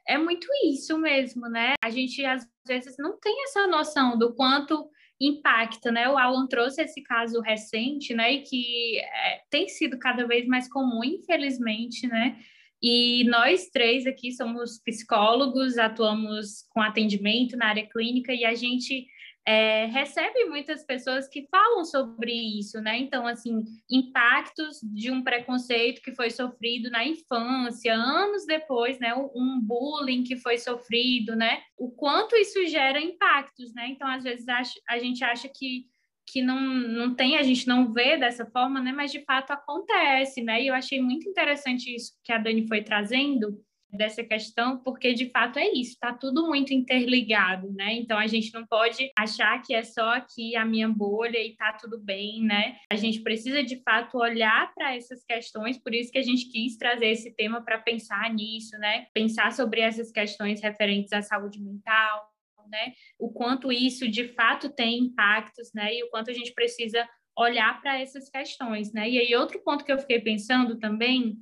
é 0.07 0.17
muito 0.17 0.47
isso 0.65 0.97
mesmo, 0.97 1.47
né? 1.49 1.73
A 1.83 1.89
gente 1.89 2.23
às 2.25 2.47
vezes 2.65 2.95
não 2.97 3.19
tem 3.19 3.43
essa 3.43 3.67
noção 3.67 4.17
do 4.17 4.33
quanto 4.33 4.89
impacta, 5.27 5.91
né? 5.91 6.09
O 6.09 6.17
Alan 6.17 6.47
trouxe 6.47 6.81
esse 6.81 7.01
caso 7.01 7.39
recente, 7.41 8.13
né? 8.13 8.33
E 8.33 8.41
que 8.41 8.99
é, 8.99 9.41
tem 9.49 9.67
sido 9.67 9.99
cada 9.99 10.25
vez 10.25 10.47
mais 10.47 10.67
comum, 10.67 11.03
infelizmente, 11.03 12.07
né? 12.07 12.37
E 12.81 13.23
nós 13.25 13.69
três 13.69 14.07
aqui 14.07 14.31
somos 14.31 14.79
psicólogos, 14.83 15.77
atuamos 15.77 16.63
com 16.69 16.81
atendimento 16.81 17.55
na 17.55 17.67
área 17.67 17.87
clínica 17.87 18.33
e 18.33 18.43
a 18.43 18.55
gente 18.55 19.05
é, 19.45 19.85
recebe 19.85 20.45
muitas 20.45 20.83
pessoas 20.83 21.27
que 21.27 21.47
falam 21.49 21.83
sobre 21.83 22.31
isso, 22.31 22.79
né? 22.79 22.97
Então, 22.97 23.25
assim, 23.25 23.63
impactos 23.89 24.79
de 24.83 25.09
um 25.09 25.23
preconceito 25.23 26.01
que 26.01 26.13
foi 26.13 26.29
sofrido 26.29 26.89
na 26.91 27.03
infância, 27.03 27.93
anos 27.93 28.45
depois, 28.45 28.99
né? 28.99 29.13
Um 29.15 29.59
bullying 29.59 30.23
que 30.23 30.37
foi 30.37 30.57
sofrido, 30.57 31.35
né? 31.35 31.61
O 31.77 31.89
quanto 31.91 32.35
isso 32.35 32.65
gera 32.67 33.01
impactos, 33.01 33.73
né? 33.73 33.87
Então, 33.87 34.07
às 34.07 34.23
vezes, 34.23 34.45
a 34.87 34.99
gente 34.99 35.23
acha 35.23 35.49
que 35.49 35.85
que 36.27 36.41
não, 36.41 36.61
não 36.61 37.13
tem, 37.13 37.35
a 37.35 37.43
gente 37.43 37.67
não 37.67 37.91
vê 37.91 38.15
dessa 38.15 38.45
forma, 38.45 38.79
né? 38.79 38.93
Mas 38.93 39.11
de 39.11 39.19
fato 39.25 39.51
acontece, 39.51 40.41
né? 40.41 40.61
E 40.61 40.67
eu 40.67 40.73
achei 40.73 41.01
muito 41.01 41.27
interessante 41.27 41.93
isso 41.93 42.13
que 42.23 42.31
a 42.31 42.37
Dani 42.37 42.65
foi 42.67 42.81
trazendo, 42.81 43.59
dessa 43.91 44.23
questão, 44.23 44.77
porque 44.77 45.13
de 45.13 45.29
fato 45.29 45.59
é 45.59 45.67
isso, 45.67 45.91
está 45.91 46.13
tudo 46.13 46.47
muito 46.47 46.73
interligado, 46.73 47.71
né? 47.73 47.93
Então 47.93 48.17
a 48.17 48.27
gente 48.27 48.53
não 48.53 48.65
pode 48.65 49.11
achar 49.17 49.61
que 49.61 49.73
é 49.73 49.83
só 49.83 50.11
aqui 50.11 50.55
a 50.55 50.65
minha 50.65 50.87
bolha 50.87 51.37
e 51.37 51.55
tá 51.55 51.73
tudo 51.73 51.99
bem, 51.99 52.41
né? 52.43 52.77
A 52.89 52.95
gente 52.95 53.21
precisa 53.21 53.63
de 53.63 53.81
fato 53.83 54.17
olhar 54.17 54.73
para 54.73 54.95
essas 54.95 55.23
questões, 55.25 55.77
por 55.77 55.93
isso 55.93 56.11
que 56.11 56.17
a 56.17 56.23
gente 56.23 56.49
quis 56.49 56.77
trazer 56.77 57.07
esse 57.07 57.35
tema 57.35 57.61
para 57.61 57.77
pensar 57.77 58.33
nisso, 58.33 58.77
né? 58.77 59.07
Pensar 59.13 59.51
sobre 59.51 59.81
essas 59.81 60.11
questões 60.11 60.61
referentes 60.61 61.11
à 61.11 61.21
saúde 61.21 61.61
mental, 61.61 62.31
né? 62.69 62.93
O 63.19 63.29
quanto 63.29 63.71
isso 63.71 64.07
de 64.07 64.29
fato 64.29 64.69
tem 64.69 64.99
impactos, 64.99 65.71
né? 65.73 65.93
E 65.93 66.03
o 66.03 66.09
quanto 66.09 66.31
a 66.31 66.33
gente 66.33 66.53
precisa 66.53 67.07
olhar 67.37 67.81
para 67.81 67.99
essas 67.99 68.29
questões, 68.29 68.93
né? 68.93 69.09
E 69.09 69.19
aí 69.19 69.35
outro 69.35 69.61
ponto 69.63 69.83
que 69.83 69.91
eu 69.91 69.99
fiquei 69.99 70.19
pensando 70.19 70.77
também 70.77 71.37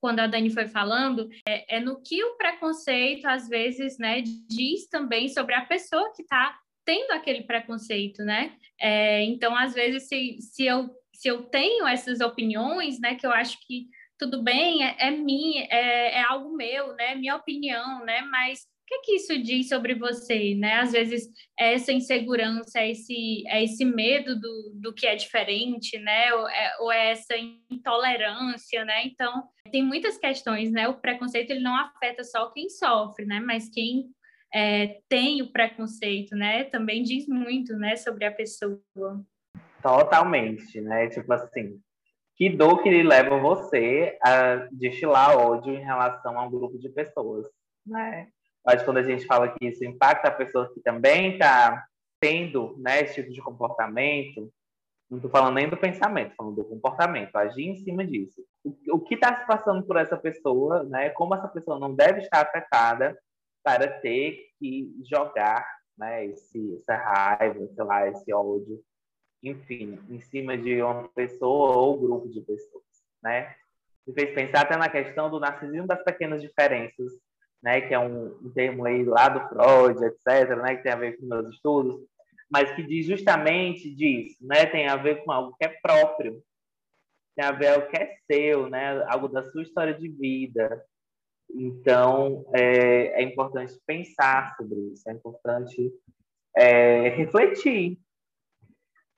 quando 0.00 0.20
a 0.20 0.26
Dani 0.26 0.50
foi 0.50 0.66
falando, 0.66 1.28
é, 1.46 1.76
é 1.76 1.80
no 1.80 2.00
que 2.02 2.22
o 2.24 2.36
preconceito, 2.36 3.26
às 3.26 3.48
vezes, 3.48 3.98
né, 3.98 4.22
diz 4.22 4.88
também 4.88 5.28
sobre 5.28 5.54
a 5.54 5.64
pessoa 5.64 6.12
que 6.14 6.22
está 6.22 6.56
tendo 6.84 7.12
aquele 7.12 7.42
preconceito, 7.42 8.24
né? 8.24 8.56
É, 8.80 9.22
então, 9.24 9.54
às 9.54 9.74
vezes, 9.74 10.08
se, 10.08 10.38
se, 10.40 10.64
eu, 10.64 10.90
se 11.14 11.28
eu 11.28 11.42
tenho 11.42 11.86
essas 11.86 12.20
opiniões, 12.20 12.98
né, 12.98 13.14
que 13.14 13.26
eu 13.26 13.32
acho 13.32 13.58
que 13.66 13.86
tudo 14.18 14.42
bem, 14.42 14.84
é, 14.84 14.96
é 14.98 15.10
minha, 15.10 15.64
é, 15.70 16.18
é 16.18 16.22
algo 16.22 16.56
meu, 16.56 16.94
né, 16.94 17.14
minha 17.14 17.36
opinião, 17.36 18.04
né, 18.04 18.22
mas 18.22 18.66
que, 18.90 18.98
que 19.02 19.12
isso 19.12 19.40
diz 19.40 19.68
sobre 19.68 19.94
você, 19.94 20.54
né? 20.56 20.80
Às 20.80 20.90
vezes 20.90 21.28
é 21.58 21.74
essa 21.74 21.92
insegurança, 21.92 22.80
é 22.80 22.90
esse, 22.90 23.44
é 23.46 23.62
esse 23.62 23.84
medo 23.84 24.38
do, 24.38 24.72
do 24.74 24.92
que 24.92 25.06
é 25.06 25.14
diferente, 25.14 25.96
né? 25.98 26.34
Ou 26.34 26.48
é, 26.48 26.76
ou 26.80 26.92
é 26.92 27.10
essa 27.12 27.34
intolerância, 27.70 28.84
né? 28.84 29.06
Então, 29.06 29.44
tem 29.70 29.82
muitas 29.82 30.18
questões, 30.18 30.72
né? 30.72 30.88
O 30.88 31.00
preconceito 31.00 31.50
ele 31.50 31.60
não 31.60 31.76
afeta 31.76 32.24
só 32.24 32.50
quem 32.50 32.68
sofre, 32.68 33.24
né? 33.24 33.38
Mas 33.38 33.70
quem 33.70 34.10
é, 34.52 35.00
tem 35.08 35.40
o 35.40 35.52
preconceito, 35.52 36.34
né? 36.34 36.64
Também 36.64 37.04
diz 37.04 37.28
muito, 37.28 37.74
né? 37.76 37.94
Sobre 37.94 38.24
a 38.24 38.32
pessoa. 38.32 38.80
Totalmente, 39.80 40.80
né? 40.80 41.08
Tipo 41.08 41.32
assim, 41.32 41.80
que 42.36 42.50
dor 42.50 42.82
que 42.82 43.02
leva 43.02 43.38
você 43.38 44.18
a 44.20 44.68
destilar 44.72 45.38
ódio 45.38 45.74
em 45.74 45.84
relação 45.84 46.38
a 46.38 46.44
um 46.44 46.50
grupo 46.50 46.76
de 46.76 46.88
pessoas, 46.88 47.46
né? 47.86 48.28
Mas 48.64 48.82
quando 48.82 48.98
a 48.98 49.02
gente 49.02 49.26
fala 49.26 49.48
que 49.48 49.66
isso 49.66 49.84
impacta 49.84 50.28
a 50.28 50.32
pessoa 50.32 50.72
que 50.72 50.80
também 50.80 51.32
está 51.32 51.84
tendo 52.20 52.76
né, 52.78 53.00
esse 53.00 53.14
tipo 53.14 53.32
de 53.32 53.40
comportamento, 53.40 54.52
não 55.10 55.18
estou 55.18 55.30
falando 55.30 55.54
nem 55.54 55.68
do 55.68 55.76
pensamento, 55.76 56.34
falando 56.36 56.56
do 56.56 56.64
comportamento, 56.64 57.34
agir 57.34 57.66
em 57.66 57.76
cima 57.76 58.06
disso. 58.06 58.42
O, 58.92 59.00
que 59.00 59.14
está 59.14 59.40
se 59.40 59.46
passando 59.46 59.82
por 59.84 59.96
essa 59.96 60.16
pessoa, 60.16 60.84
né, 60.84 61.10
como 61.10 61.34
essa 61.34 61.48
pessoa 61.48 61.78
não 61.78 61.94
deve 61.94 62.20
estar 62.20 62.42
afetada 62.42 63.18
para 63.64 63.88
ter 63.88 64.50
que 64.58 64.94
jogar 65.10 65.66
né, 65.98 66.26
esse, 66.26 66.76
essa 66.76 66.96
raiva, 66.96 67.66
sei 67.74 67.84
lá, 67.84 68.08
esse 68.08 68.32
ódio, 68.32 68.80
enfim, 69.42 69.98
em 70.08 70.20
cima 70.20 70.56
de 70.56 70.82
uma 70.82 71.08
pessoa 71.08 71.76
ou 71.76 71.98
grupo 71.98 72.28
de 72.28 72.40
pessoas, 72.42 72.84
né? 73.22 73.54
Me 74.06 74.14
fez 74.14 74.34
pensar 74.34 74.62
até 74.62 74.76
na 74.76 74.88
questão 74.88 75.30
do 75.30 75.40
narcisismo 75.40 75.86
das 75.86 76.02
pequenas 76.02 76.42
diferenças 76.42 77.12
né, 77.62 77.80
que 77.80 77.92
é 77.92 77.98
um, 77.98 78.36
um 78.42 78.50
termo 78.50 78.84
aí 78.86 79.04
lá 79.04 79.28
do 79.28 79.48
Freud, 79.48 80.02
etc., 80.04 80.56
né, 80.56 80.76
que 80.76 80.82
tem 80.82 80.92
a 80.92 80.96
ver 80.96 81.18
com 81.18 81.26
meus 81.26 81.48
estudos, 81.54 82.00
mas 82.50 82.72
que 82.72 82.82
diz 82.82 83.06
justamente 83.06 83.94
disso, 83.94 84.36
né, 84.40 84.66
tem 84.66 84.88
a 84.88 84.96
ver 84.96 85.22
com 85.22 85.30
algo 85.30 85.54
que 85.58 85.64
é 85.64 85.78
próprio, 85.82 86.42
tem 87.36 87.44
a 87.44 87.52
ver 87.52 87.66
com 87.66 87.74
algo 87.74 87.90
que 87.90 87.96
é 87.96 88.14
seu, 88.30 88.68
né, 88.68 89.04
algo 89.08 89.28
da 89.28 89.44
sua 89.50 89.62
história 89.62 89.94
de 89.94 90.08
vida. 90.08 90.84
Então, 91.52 92.44
é, 92.54 93.20
é 93.20 93.22
importante 93.22 93.78
pensar 93.86 94.54
sobre 94.56 94.78
isso, 94.92 95.08
é 95.08 95.12
importante 95.12 95.92
é, 96.56 97.08
refletir, 97.10 97.98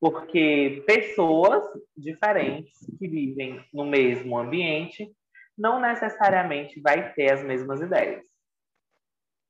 porque 0.00 0.82
pessoas 0.86 1.62
diferentes 1.96 2.72
que 2.98 3.06
vivem 3.06 3.64
no 3.72 3.84
mesmo 3.84 4.36
ambiente 4.36 5.14
não 5.56 5.80
necessariamente 5.80 6.80
vai 6.80 7.12
ter 7.14 7.32
as 7.32 7.44
mesmas 7.44 7.80
ideias. 7.80 8.31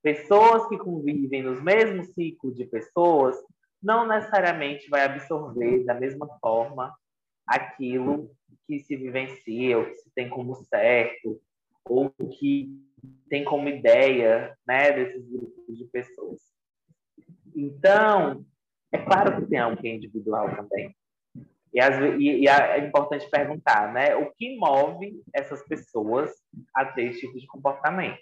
Pessoas 0.03 0.69
que 0.69 0.77
convivem 0.77 1.43
nos 1.43 1.62
mesmos 1.62 2.12
ciclos 2.12 2.57
de 2.57 2.65
pessoas 2.67 3.37
não 3.83 4.07
necessariamente 4.07 4.88
vai 4.88 5.05
absorver 5.05 5.85
da 5.85 5.95
mesma 5.95 6.27
forma 6.41 6.95
aquilo 7.47 8.31
que 8.67 8.81
se 8.81 8.97
vivencia, 8.97 9.79
ou 9.79 9.87
que 9.87 9.95
se 9.95 10.11
tem 10.15 10.29
como 10.29 10.55
certo, 10.55 11.41
ou 11.85 12.11
que 12.38 12.69
tem 13.29 13.45
como 13.45 13.69
ideia 13.69 14.57
né, 14.67 14.93
desses 14.93 15.29
grupos 15.29 15.77
de 15.77 15.85
pessoas. 15.87 16.41
Então, 17.55 18.45
é 18.93 18.99
claro 18.99 19.37
que 19.37 19.49
tem 19.49 19.59
algo 19.59 19.81
que 19.81 19.88
é 19.88 19.95
individual 19.95 20.55
também. 20.55 20.95
E, 21.73 21.81
as, 21.81 21.99
e, 22.19 22.43
e, 22.43 22.49
é 22.49 22.87
importante 22.87 23.29
perguntar, 23.31 23.93
né? 23.93 24.15
O 24.15 24.31
que 24.33 24.57
move 24.59 25.23
essas 25.33 25.67
pessoas 25.67 26.31
a 26.75 26.85
ter 26.85 27.05
esse 27.05 27.21
tipo 27.21 27.38
de 27.38 27.47
comportamento? 27.47 28.21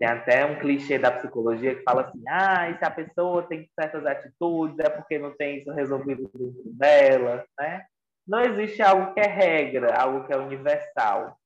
Tem 0.00 0.08
até 0.08 0.46
um 0.46 0.58
clichê 0.58 0.98
da 0.98 1.10
psicologia 1.10 1.74
que 1.74 1.82
fala 1.82 2.00
assim: 2.00 2.22
ah, 2.26 2.74
se 2.78 2.82
a 2.82 2.90
pessoa 2.90 3.42
tem 3.42 3.68
certas 3.78 4.06
atitudes, 4.06 4.78
é 4.78 4.88
porque 4.88 5.18
não 5.18 5.36
tem 5.36 5.58
isso 5.58 5.70
resolvido 5.72 6.22
dentro 6.22 6.72
dela, 6.72 7.44
né? 7.58 7.84
Não 8.26 8.40
existe 8.40 8.80
algo 8.80 9.12
que 9.12 9.20
é 9.20 9.26
regra, 9.26 9.94
algo 9.94 10.26
que 10.26 10.32
é 10.32 10.38
universal. 10.38 11.36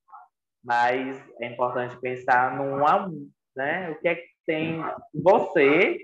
Mas 0.63 1.21
é 1.41 1.47
importante 1.47 1.99
pensar 1.99 2.55
num 2.55 2.81
um, 2.81 3.29
né? 3.57 3.91
O 3.91 3.99
que 3.99 4.07
é 4.07 4.15
que 4.15 4.27
tem 4.45 4.81
você 5.13 5.97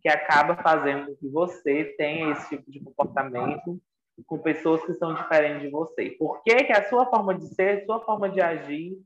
que 0.00 0.08
acaba 0.08 0.54
fazendo 0.62 1.16
que 1.16 1.28
você 1.28 1.96
tenha 1.98 2.30
esse 2.30 2.50
tipo 2.50 2.70
de 2.70 2.78
comportamento 2.84 3.80
com 4.26 4.38
pessoas 4.38 4.80
que 4.86 4.94
são 4.94 5.12
diferentes 5.12 5.62
de 5.62 5.70
você? 5.70 6.10
Por 6.10 6.40
que, 6.44 6.54
que 6.54 6.72
a 6.72 6.88
sua 6.88 7.04
forma 7.06 7.34
de 7.34 7.52
ser, 7.52 7.82
a 7.82 7.84
sua 7.84 8.00
forma 8.04 8.28
de 8.28 8.40
agir 8.40 8.96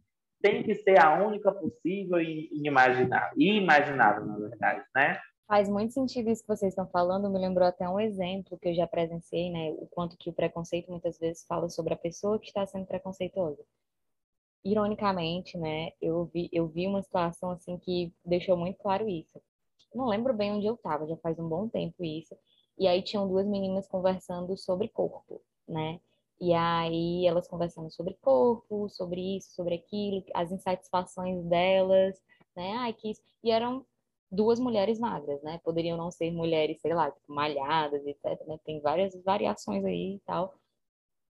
tem 0.40 0.62
que 0.62 0.74
ser 0.76 0.98
a 0.98 1.22
única 1.24 1.52
possível 1.52 2.20
e 2.20 2.48
inimaginável, 2.52 3.38
imaginável, 3.38 4.26
na 4.26 4.36
verdade, 4.38 4.84
né? 4.94 5.20
Faz 5.46 5.68
muito 5.68 5.92
sentido 5.92 6.30
isso 6.30 6.42
que 6.42 6.48
vocês 6.48 6.72
estão 6.72 6.86
falando, 6.88 7.28
me 7.28 7.38
lembrou 7.38 7.66
até 7.66 7.88
um 7.88 7.98
exemplo 7.98 8.58
que 8.58 8.68
eu 8.68 8.74
já 8.74 8.86
presenciei, 8.86 9.50
né? 9.50 9.70
O 9.78 9.86
quanto 9.86 10.16
que 10.16 10.30
o 10.30 10.32
preconceito 10.32 10.90
muitas 10.90 11.18
vezes 11.18 11.44
fala 11.44 11.68
sobre 11.68 11.92
a 11.92 11.96
pessoa 11.96 12.38
que 12.38 12.46
está 12.46 12.64
sendo 12.66 12.86
preconceituosa. 12.86 13.62
Ironicamente, 14.64 15.56
né, 15.56 15.90
eu 16.00 16.26
vi, 16.26 16.48
eu 16.52 16.68
vi 16.68 16.86
uma 16.86 17.02
situação 17.02 17.50
assim 17.50 17.78
que 17.78 18.12
deixou 18.24 18.56
muito 18.56 18.78
claro 18.78 19.08
isso. 19.08 19.40
Não 19.94 20.06
lembro 20.06 20.34
bem 20.34 20.52
onde 20.52 20.66
eu 20.66 20.74
estava, 20.74 21.06
já 21.06 21.16
faz 21.16 21.38
um 21.38 21.48
bom 21.48 21.66
tempo 21.68 22.04
isso. 22.04 22.36
E 22.78 22.86
aí 22.86 23.02
tinham 23.02 23.26
duas 23.26 23.46
meninas 23.46 23.88
conversando 23.88 24.56
sobre 24.56 24.88
corpo, 24.88 25.42
né? 25.66 25.98
E 26.40 26.54
aí 26.54 27.26
elas 27.26 27.46
conversando 27.46 27.90
sobre 27.90 28.14
corpo, 28.22 28.88
sobre 28.88 29.36
isso, 29.36 29.54
sobre 29.54 29.74
aquilo, 29.74 30.24
as 30.34 30.50
insatisfações 30.50 31.44
delas, 31.44 32.20
né? 32.56 32.72
Ai, 32.78 32.92
que 32.94 33.10
isso. 33.10 33.22
E 33.44 33.50
eram 33.50 33.84
duas 34.30 34.58
mulheres 34.60 34.98
magras, 34.98 35.42
né? 35.42 35.58
Poderiam 35.64 35.98
não 35.98 36.10
ser 36.10 36.30
mulheres, 36.30 36.80
sei 36.80 36.94
lá, 36.94 37.10
tipo, 37.10 37.32
malhadas, 37.32 38.06
etc. 38.06 38.46
Né? 38.46 38.58
Tem 38.64 38.80
várias 38.80 39.14
variações 39.22 39.84
aí 39.84 40.16
e 40.16 40.20
tal. 40.20 40.54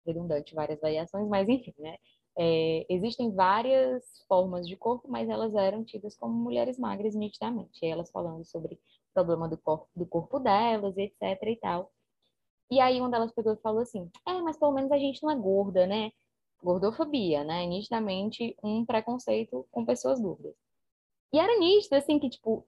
Redundante, 0.06 0.56
várias 0.56 0.80
variações, 0.80 1.28
mas 1.28 1.48
enfim, 1.50 1.74
né? 1.80 1.98
É, 2.40 2.86
existem 2.90 3.34
várias 3.34 4.04
formas 4.28 4.68
de 4.68 4.76
corpo, 4.78 5.08
mas 5.10 5.28
elas 5.30 5.56
eram 5.56 5.84
tidas 5.84 6.16
como 6.18 6.34
mulheres 6.34 6.78
magras 6.78 7.16
nitidamente. 7.16 7.80
E 7.84 7.88
elas 7.88 8.12
falando 8.12 8.46
sobre 8.46 8.76
o 8.76 8.80
problema 9.14 9.50
do 9.50 9.58
corpo, 9.58 9.88
do 9.96 10.06
corpo 10.06 10.40
delas, 10.40 10.98
etc. 10.98 11.22
e 11.48 11.56
tal. 11.58 11.92
E 12.70 12.80
aí 12.80 13.00
uma 13.00 13.10
delas 13.10 13.32
pegou 13.32 13.54
e 13.54 13.58
falou 13.58 13.82
assim: 13.82 14.10
É, 14.28 14.42
mas 14.42 14.58
pelo 14.58 14.74
menos 14.74 14.92
a 14.92 14.98
gente 14.98 15.22
não 15.24 15.32
é 15.32 15.36
gorda, 15.36 15.88
né? 15.88 16.12
Gordofobia, 16.64 17.44
né? 17.44 17.66
Nitidamente 17.66 18.56
um 18.64 18.86
preconceito 18.86 19.68
com 19.72 19.86
pessoas 19.86 20.20
gordas. 20.20 20.56
E 21.34 21.40
era 21.40 21.58
nítido, 21.60 21.96
assim, 21.96 22.20
que, 22.20 22.30
tipo, 22.30 22.68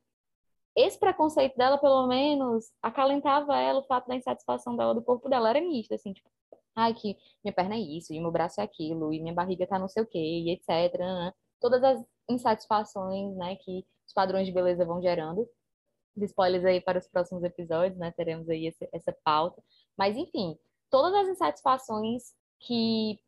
esse 0.76 1.00
preconceito 1.00 1.58
dela, 1.58 1.78
pelo 1.78 2.08
menos, 2.08 2.72
acalentava 2.82 3.58
ela 3.58 3.80
o 3.80 3.84
fato 3.84 4.08
da 4.08 4.16
insatisfação 4.16 4.76
dela 4.76 4.94
do 4.94 5.02
corpo 5.04 5.30
dela. 5.30 5.50
Era 5.50 5.60
nisto, 5.62 5.94
assim, 5.94 6.14
tipo, 6.14 6.30
ai, 6.76 6.94
que 6.94 7.18
minha 7.44 7.54
perna 7.54 7.76
é 7.76 7.80
isso, 7.80 8.14
e 8.14 8.20
meu 8.20 8.32
braço 8.32 8.62
é 8.62 8.64
aquilo, 8.64 9.14
e 9.14 9.20
minha 9.22 9.34
barriga 9.34 9.68
tá 9.68 9.80
não 9.80 9.88
sei 9.90 10.04
o 10.04 10.08
quê, 10.08 10.20
e 10.20 10.52
etc. 10.52 10.98
Né? 11.00 11.34
Todas 11.60 11.84
as 11.84 12.06
insatisfações, 12.30 13.36
né, 13.36 13.56
que 13.58 13.86
os 14.08 14.14
padrões 14.14 14.46
de 14.48 14.54
beleza 14.54 14.86
vão 14.86 15.02
gerando. 15.02 15.48
Spoilers 16.18 16.66
aí 16.66 16.82
para 16.82 17.00
os 17.00 17.08
próximos 17.08 17.44
episódios, 17.44 17.98
né? 17.98 18.12
Teremos 18.12 18.50
aí 18.50 18.68
esse, 18.68 18.90
essa 18.92 19.16
pauta. 19.24 19.62
Mas, 20.00 20.16
enfim, 20.16 20.58
todas 20.90 21.14
as 21.14 21.28
insatisfações 21.28 22.34
que 22.62 23.20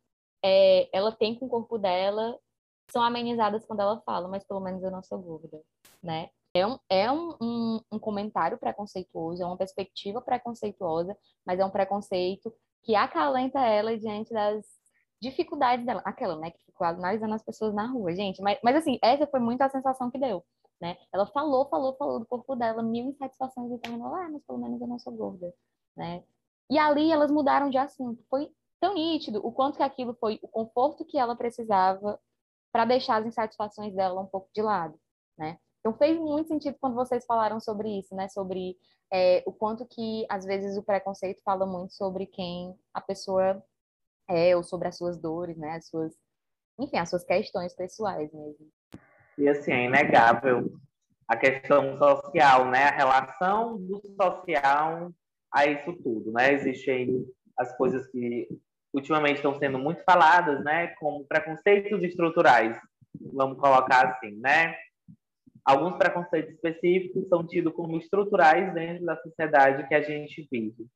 é, 0.42 0.88
ela 0.90 1.12
tem 1.12 1.34
com 1.38 1.44
o 1.44 1.50
corpo 1.50 1.76
dela 1.76 2.38
são 2.90 3.02
amenizadas 3.02 3.66
quando 3.66 3.80
ela 3.80 4.00
fala, 4.06 4.26
mas 4.26 4.42
pelo 4.42 4.60
menos 4.60 4.82
eu 4.82 4.90
não 4.90 5.02
sou 5.02 5.18
gorda, 5.18 5.60
né? 6.02 6.30
É 6.54 6.66
um, 6.66 6.78
é 6.88 7.12
um, 7.12 7.36
um, 7.40 7.80
um 7.92 7.98
comentário 7.98 8.58
preconceituoso, 8.58 9.42
é 9.42 9.46
uma 9.46 9.56
perspectiva 9.56 10.22
preconceituosa, 10.22 11.14
mas 11.46 11.60
é 11.60 11.64
um 11.64 11.70
preconceito 11.70 12.50
que 12.82 12.94
acalenta 12.94 13.60
ela 13.60 13.96
diante 13.98 14.32
das 14.32 14.64
dificuldades 15.20 15.84
dela. 15.84 16.00
Aquela, 16.06 16.36
né, 16.36 16.50
que 16.50 16.64
ficou 16.64 16.86
analisando 16.86 17.34
as 17.34 17.42
pessoas 17.42 17.74
na 17.74 17.86
rua, 17.86 18.14
gente. 18.14 18.40
Mas, 18.40 18.58
mas 18.64 18.76
assim, 18.76 18.98
essa 19.02 19.26
foi 19.26 19.40
muito 19.40 19.60
a 19.60 19.68
sensação 19.70 20.10
que 20.10 20.18
deu, 20.18 20.42
né? 20.80 20.96
Ela 21.12 21.26
falou, 21.26 21.68
falou, 21.68 21.96
falou 21.96 22.18
do 22.18 22.26
corpo 22.26 22.56
dela, 22.56 22.82
mil 22.82 23.10
insatisfações 23.10 23.70
e 23.72 23.78
terminou, 23.78 24.14
ah, 24.14 24.28
mas 24.30 24.42
pelo 24.44 24.58
menos 24.58 24.80
eu 24.80 24.86
não 24.86 24.98
sou 24.98 25.12
gorda, 25.12 25.54
né? 25.94 26.22
E 26.72 26.78
ali 26.78 27.12
elas 27.12 27.30
mudaram 27.30 27.68
de 27.68 27.76
assunto. 27.76 28.24
Foi 28.30 28.50
tão 28.80 28.94
nítido 28.94 29.46
o 29.46 29.52
quanto 29.52 29.76
que 29.76 29.82
aquilo 29.82 30.14
foi 30.14 30.38
o 30.40 30.48
conforto 30.48 31.04
que 31.04 31.18
ela 31.18 31.36
precisava 31.36 32.18
para 32.72 32.86
deixar 32.86 33.20
as 33.20 33.26
insatisfações 33.26 33.94
dela 33.94 34.22
um 34.22 34.26
pouco 34.26 34.48
de 34.54 34.62
lado, 34.62 34.98
né? 35.36 35.58
Então 35.80 35.92
fez 35.98 36.18
muito 36.18 36.48
sentido 36.48 36.78
quando 36.80 36.94
vocês 36.94 37.26
falaram 37.26 37.60
sobre 37.60 37.98
isso, 37.98 38.14
né? 38.14 38.26
Sobre 38.28 38.78
é, 39.12 39.42
o 39.44 39.52
quanto 39.52 39.84
que 39.84 40.24
às 40.30 40.46
vezes 40.46 40.78
o 40.78 40.82
preconceito 40.82 41.42
fala 41.44 41.66
muito 41.66 41.92
sobre 41.92 42.24
quem 42.24 42.74
a 42.94 43.02
pessoa 43.02 43.62
é 44.26 44.56
ou 44.56 44.64
sobre 44.64 44.88
as 44.88 44.96
suas 44.96 45.18
dores, 45.18 45.58
né? 45.58 45.72
As 45.72 45.88
suas, 45.88 46.14
enfim, 46.80 46.96
as 46.96 47.10
suas 47.10 47.22
questões 47.22 47.74
pessoais 47.74 48.32
mesmo. 48.32 48.66
E 49.36 49.46
assim 49.46 49.72
é 49.72 49.84
inegável 49.84 50.72
a 51.28 51.36
questão 51.36 51.98
social, 51.98 52.70
né? 52.70 52.84
A 52.84 52.96
relação 52.96 53.76
do 53.76 54.00
social 54.16 55.12
a 55.54 55.66
isso 55.66 55.92
tudo, 56.02 56.32
né? 56.32 56.52
Existem 56.54 57.26
as 57.58 57.76
coisas 57.76 58.06
que 58.08 58.48
ultimamente 58.92 59.36
estão 59.36 59.58
sendo 59.58 59.78
muito 59.78 60.02
faladas, 60.04 60.62
né? 60.64 60.88
Como 60.98 61.26
preconceitos 61.26 62.02
estruturais, 62.02 62.78
vamos 63.32 63.58
colocar 63.58 64.06
assim, 64.08 64.38
né? 64.40 64.74
alguns 65.64 65.96
preconceitos 65.96 66.54
específicos 66.54 67.28
são 67.28 67.46
tidos 67.46 67.72
como 67.74 67.96
estruturais 67.98 68.72
dentro 68.74 69.04
da 69.04 69.16
sociedade 69.16 69.86
que 69.88 69.94
a 69.94 70.02
gente 70.02 70.46
vive. 70.50 70.86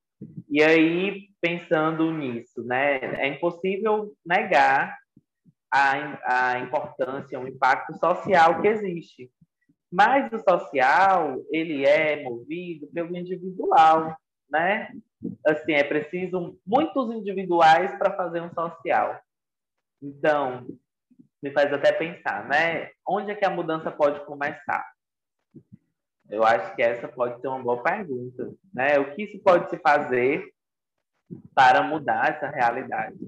E 0.49 0.62
aí, 0.62 1.29
pensando 1.40 2.11
nisso, 2.11 2.62
né, 2.64 2.99
é 3.21 3.29
impossível 3.29 4.12
negar 4.25 4.97
a, 5.73 6.53
a 6.53 6.59
importância, 6.61 7.38
o 7.38 7.47
impacto 7.47 7.95
social 7.99 8.61
que 8.61 8.69
existe. 8.69 9.31
Mas 9.92 10.33
o 10.33 10.38
social, 10.38 11.42
ele 11.53 11.87
é 11.87 12.23
movido 12.23 12.88
pelo 12.88 13.16
individual, 13.16 14.16
né? 14.51 14.93
Assim, 15.47 15.73
é 15.73 15.85
preciso 15.85 16.59
muitos 16.67 17.15
individuais 17.15 17.97
para 17.99 18.17
fazer 18.17 18.41
um 18.41 18.53
social. 18.53 19.21
Então, 20.03 20.67
me 21.43 21.51
faz 21.51 21.73
até 21.73 21.93
pensar, 21.93 22.47
né? 22.49 22.91
Onde 23.07 23.31
é 23.31 23.35
que 23.35 23.45
a 23.45 23.51
mudança 23.51 23.91
pode 23.91 24.25
começar? 24.25 24.85
Eu 26.29 26.45
acho 26.45 26.75
que 26.75 26.83
essa 26.83 27.07
pode 27.07 27.41
ser 27.41 27.49
uma 27.49 27.63
boa 27.63 27.83
pergunta, 27.83 28.53
né? 28.75 28.99
O 28.99 29.15
que 29.15 29.29
se 29.29 29.39
pode 29.39 29.71
se 29.71 29.79
fazer 29.79 30.53
para 31.55 31.83
mudar 31.83 32.31
essa 32.31 32.49
realidade? 32.49 33.19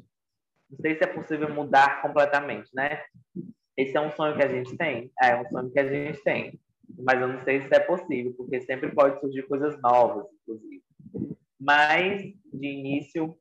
Não 0.70 0.78
sei 0.80 0.96
se 0.96 1.04
é 1.04 1.06
possível 1.06 1.52
mudar 1.52 2.02
completamente, 2.02 2.68
né? 2.74 3.02
Esse 3.76 3.96
é 3.96 4.00
um 4.00 4.10
sonho 4.10 4.36
que 4.36 4.42
a 4.42 4.48
gente 4.48 4.76
tem, 4.76 5.10
é 5.22 5.36
um 5.36 5.48
sonho 5.48 5.70
que 5.70 5.78
a 5.78 5.88
gente 5.88 6.20
tem, 6.24 6.58
mas 6.98 7.20
eu 7.20 7.28
não 7.28 7.42
sei 7.44 7.62
se 7.62 7.72
é 7.72 7.78
possível, 7.78 8.34
porque 8.36 8.60
sempre 8.62 8.92
pode 8.92 9.20
surgir 9.20 9.42
coisas 9.44 9.80
novas, 9.80 10.26
inclusive. 10.42 10.82
Mas 11.58 12.34
de 12.52 12.66
início 12.66 13.36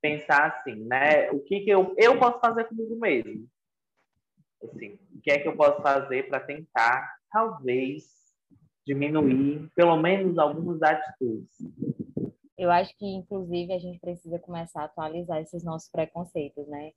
pensar 0.00 0.46
assim, 0.46 0.76
né? 0.84 1.30
O 1.30 1.40
que 1.40 1.60
que 1.60 1.70
eu 1.70 1.94
eu 1.96 2.18
posso 2.18 2.40
fazer 2.40 2.64
comigo 2.64 2.96
mesmo? 2.96 3.46
Assim, 4.62 4.98
o 5.14 5.20
que 5.20 5.30
é 5.30 5.38
que 5.38 5.48
eu 5.48 5.56
posso 5.56 5.80
fazer 5.82 6.28
para 6.28 6.40
tentar, 6.40 7.16
talvez, 7.30 8.04
diminuir 8.86 9.70
pelo 9.74 9.96
menos 9.96 10.38
algumas 10.38 10.82
atitudes? 10.82 11.56
Eu 12.58 12.70
acho 12.70 12.94
que, 12.98 13.06
inclusive, 13.06 13.72
a 13.72 13.78
gente 13.78 13.98
precisa 13.98 14.38
começar 14.38 14.82
a 14.82 14.84
atualizar 14.84 15.40
esses 15.40 15.64
nossos 15.64 15.90
preconceitos, 15.90 16.66
né? 16.68 16.92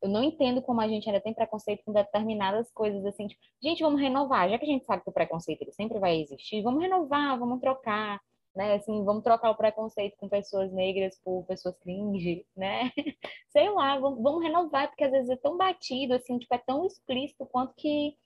Eu 0.00 0.08
não 0.08 0.22
entendo 0.22 0.62
como 0.62 0.80
a 0.80 0.88
gente 0.88 1.08
ainda 1.08 1.20
tem 1.20 1.34
preconceito 1.34 1.82
com 1.84 1.92
determinadas 1.92 2.70
coisas, 2.72 3.04
assim, 3.04 3.26
tipo, 3.26 3.40
gente, 3.62 3.82
vamos 3.82 4.00
renovar, 4.00 4.48
já 4.48 4.58
que 4.58 4.64
a 4.64 4.68
gente 4.68 4.84
sabe 4.84 5.02
que 5.02 5.10
o 5.10 5.12
preconceito 5.12 5.62
ele 5.62 5.72
sempre 5.72 5.98
vai 5.98 6.20
existir, 6.20 6.62
vamos 6.62 6.82
renovar, 6.82 7.38
vamos 7.38 7.60
trocar, 7.60 8.20
né? 8.54 8.74
Assim, 8.74 9.04
vamos 9.04 9.24
trocar 9.24 9.50
o 9.50 9.56
preconceito 9.56 10.16
com 10.16 10.28
pessoas 10.28 10.72
negras 10.72 11.18
por 11.24 11.44
pessoas 11.44 11.76
cringe, 11.78 12.46
né? 12.56 12.90
Sei 13.50 13.68
lá, 13.70 13.98
vamos, 13.98 14.22
vamos 14.22 14.42
renovar, 14.42 14.88
porque 14.88 15.04
às 15.04 15.10
vezes 15.10 15.30
é 15.30 15.36
tão 15.36 15.56
batido, 15.56 16.14
assim, 16.14 16.38
tipo, 16.38 16.54
é 16.54 16.58
tão 16.58 16.86
explícito 16.86 17.46
quanto 17.46 17.74
que 17.74 18.16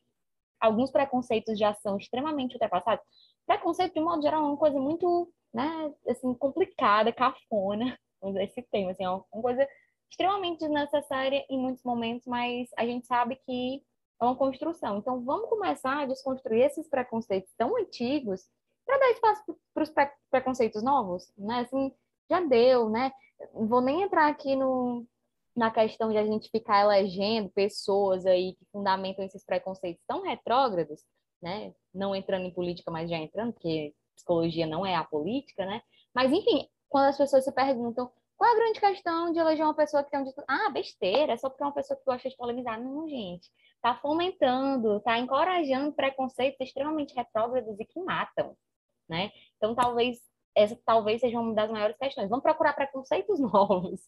alguns 0.60 0.90
preconceitos 0.90 1.58
já 1.58 1.72
são 1.74 1.96
extremamente 1.96 2.54
ultrapassados. 2.54 3.04
Preconceito, 3.46 3.94
de 3.94 4.00
modo 4.00 4.22
geral, 4.22 4.42
é 4.42 4.46
uma 4.48 4.56
coisa 4.56 4.78
muito, 4.78 5.32
né, 5.54 5.92
assim, 6.08 6.34
complicada, 6.34 7.12
cafona, 7.12 7.98
esse 8.42 8.62
tema, 8.70 8.90
assim, 8.90 9.04
é 9.04 9.10
uma 9.10 9.24
coisa 9.42 9.66
extremamente 10.10 10.60
desnecessária 10.60 11.44
em 11.48 11.58
muitos 11.58 11.82
momentos, 11.84 12.26
mas 12.26 12.68
a 12.76 12.84
gente 12.84 13.06
sabe 13.06 13.36
que 13.36 13.82
é 14.20 14.24
uma 14.24 14.36
construção. 14.36 14.98
Então, 14.98 15.24
vamos 15.24 15.48
começar 15.48 16.00
a 16.00 16.06
desconstruir 16.06 16.62
esses 16.62 16.88
preconceitos 16.88 17.52
tão 17.56 17.76
antigos 17.76 18.48
para 18.88 18.98
dar 18.98 19.10
espaço 19.10 19.58
para 19.74 19.82
os 19.82 19.92
preconceitos 20.30 20.82
novos, 20.82 21.30
né? 21.36 21.60
Assim, 21.60 21.92
já 22.30 22.40
deu, 22.40 22.88
né? 22.88 23.12
Vou 23.52 23.82
nem 23.82 24.02
entrar 24.02 24.28
aqui 24.28 24.56
no, 24.56 25.06
na 25.54 25.70
questão 25.70 26.10
de 26.10 26.16
a 26.16 26.24
gente 26.24 26.50
ficar 26.50 26.80
elegendo 26.80 27.50
pessoas 27.50 28.24
aí 28.24 28.54
que 28.54 28.64
fundamentam 28.72 29.22
esses 29.22 29.44
preconceitos 29.44 30.02
tão 30.08 30.22
retrógrados, 30.22 31.04
né? 31.42 31.74
Não 31.92 32.16
entrando 32.16 32.46
em 32.46 32.54
política, 32.54 32.90
mas 32.90 33.10
já 33.10 33.18
entrando, 33.18 33.52
porque 33.52 33.94
psicologia 34.16 34.66
não 34.66 34.86
é 34.86 34.94
a 34.94 35.04
política, 35.04 35.66
né? 35.66 35.82
Mas, 36.14 36.32
enfim, 36.32 36.66
quando 36.88 37.10
as 37.10 37.18
pessoas 37.18 37.44
se 37.44 37.52
perguntam 37.52 38.10
qual 38.38 38.48
é 38.48 38.54
a 38.54 38.56
grande 38.56 38.80
questão 38.80 39.32
de 39.32 39.38
eleger 39.40 39.66
uma 39.66 39.74
pessoa 39.74 40.02
que 40.02 40.12
tem 40.12 40.20
um 40.20 40.24
discurso? 40.24 40.46
Ah, 40.48 40.70
besteira, 40.70 41.32
é 41.32 41.36
só 41.36 41.50
porque 41.50 41.62
é 41.62 41.66
uma 41.66 41.74
pessoa 41.74 41.98
que 41.98 42.04
gosta 42.06 42.30
de 42.30 42.36
polemizar. 42.36 42.80
Não, 42.80 43.08
gente. 43.08 43.50
Está 43.74 43.96
fomentando, 43.96 44.98
está 44.98 45.18
encorajando 45.18 45.92
preconceitos 45.92 46.60
extremamente 46.60 47.14
retrógrados 47.14 47.78
e 47.80 47.84
que 47.84 48.00
matam 48.00 48.56
né? 49.08 49.30
Então, 49.56 49.74
talvez 49.74 50.18
essa 50.54 50.76
talvez 50.84 51.20
seja 51.20 51.38
uma 51.38 51.54
das 51.54 51.70
maiores 51.70 51.96
questões. 51.96 52.28
Vamos 52.28 52.42
procurar 52.42 52.72
preconceitos 52.72 53.38
novos. 53.40 54.00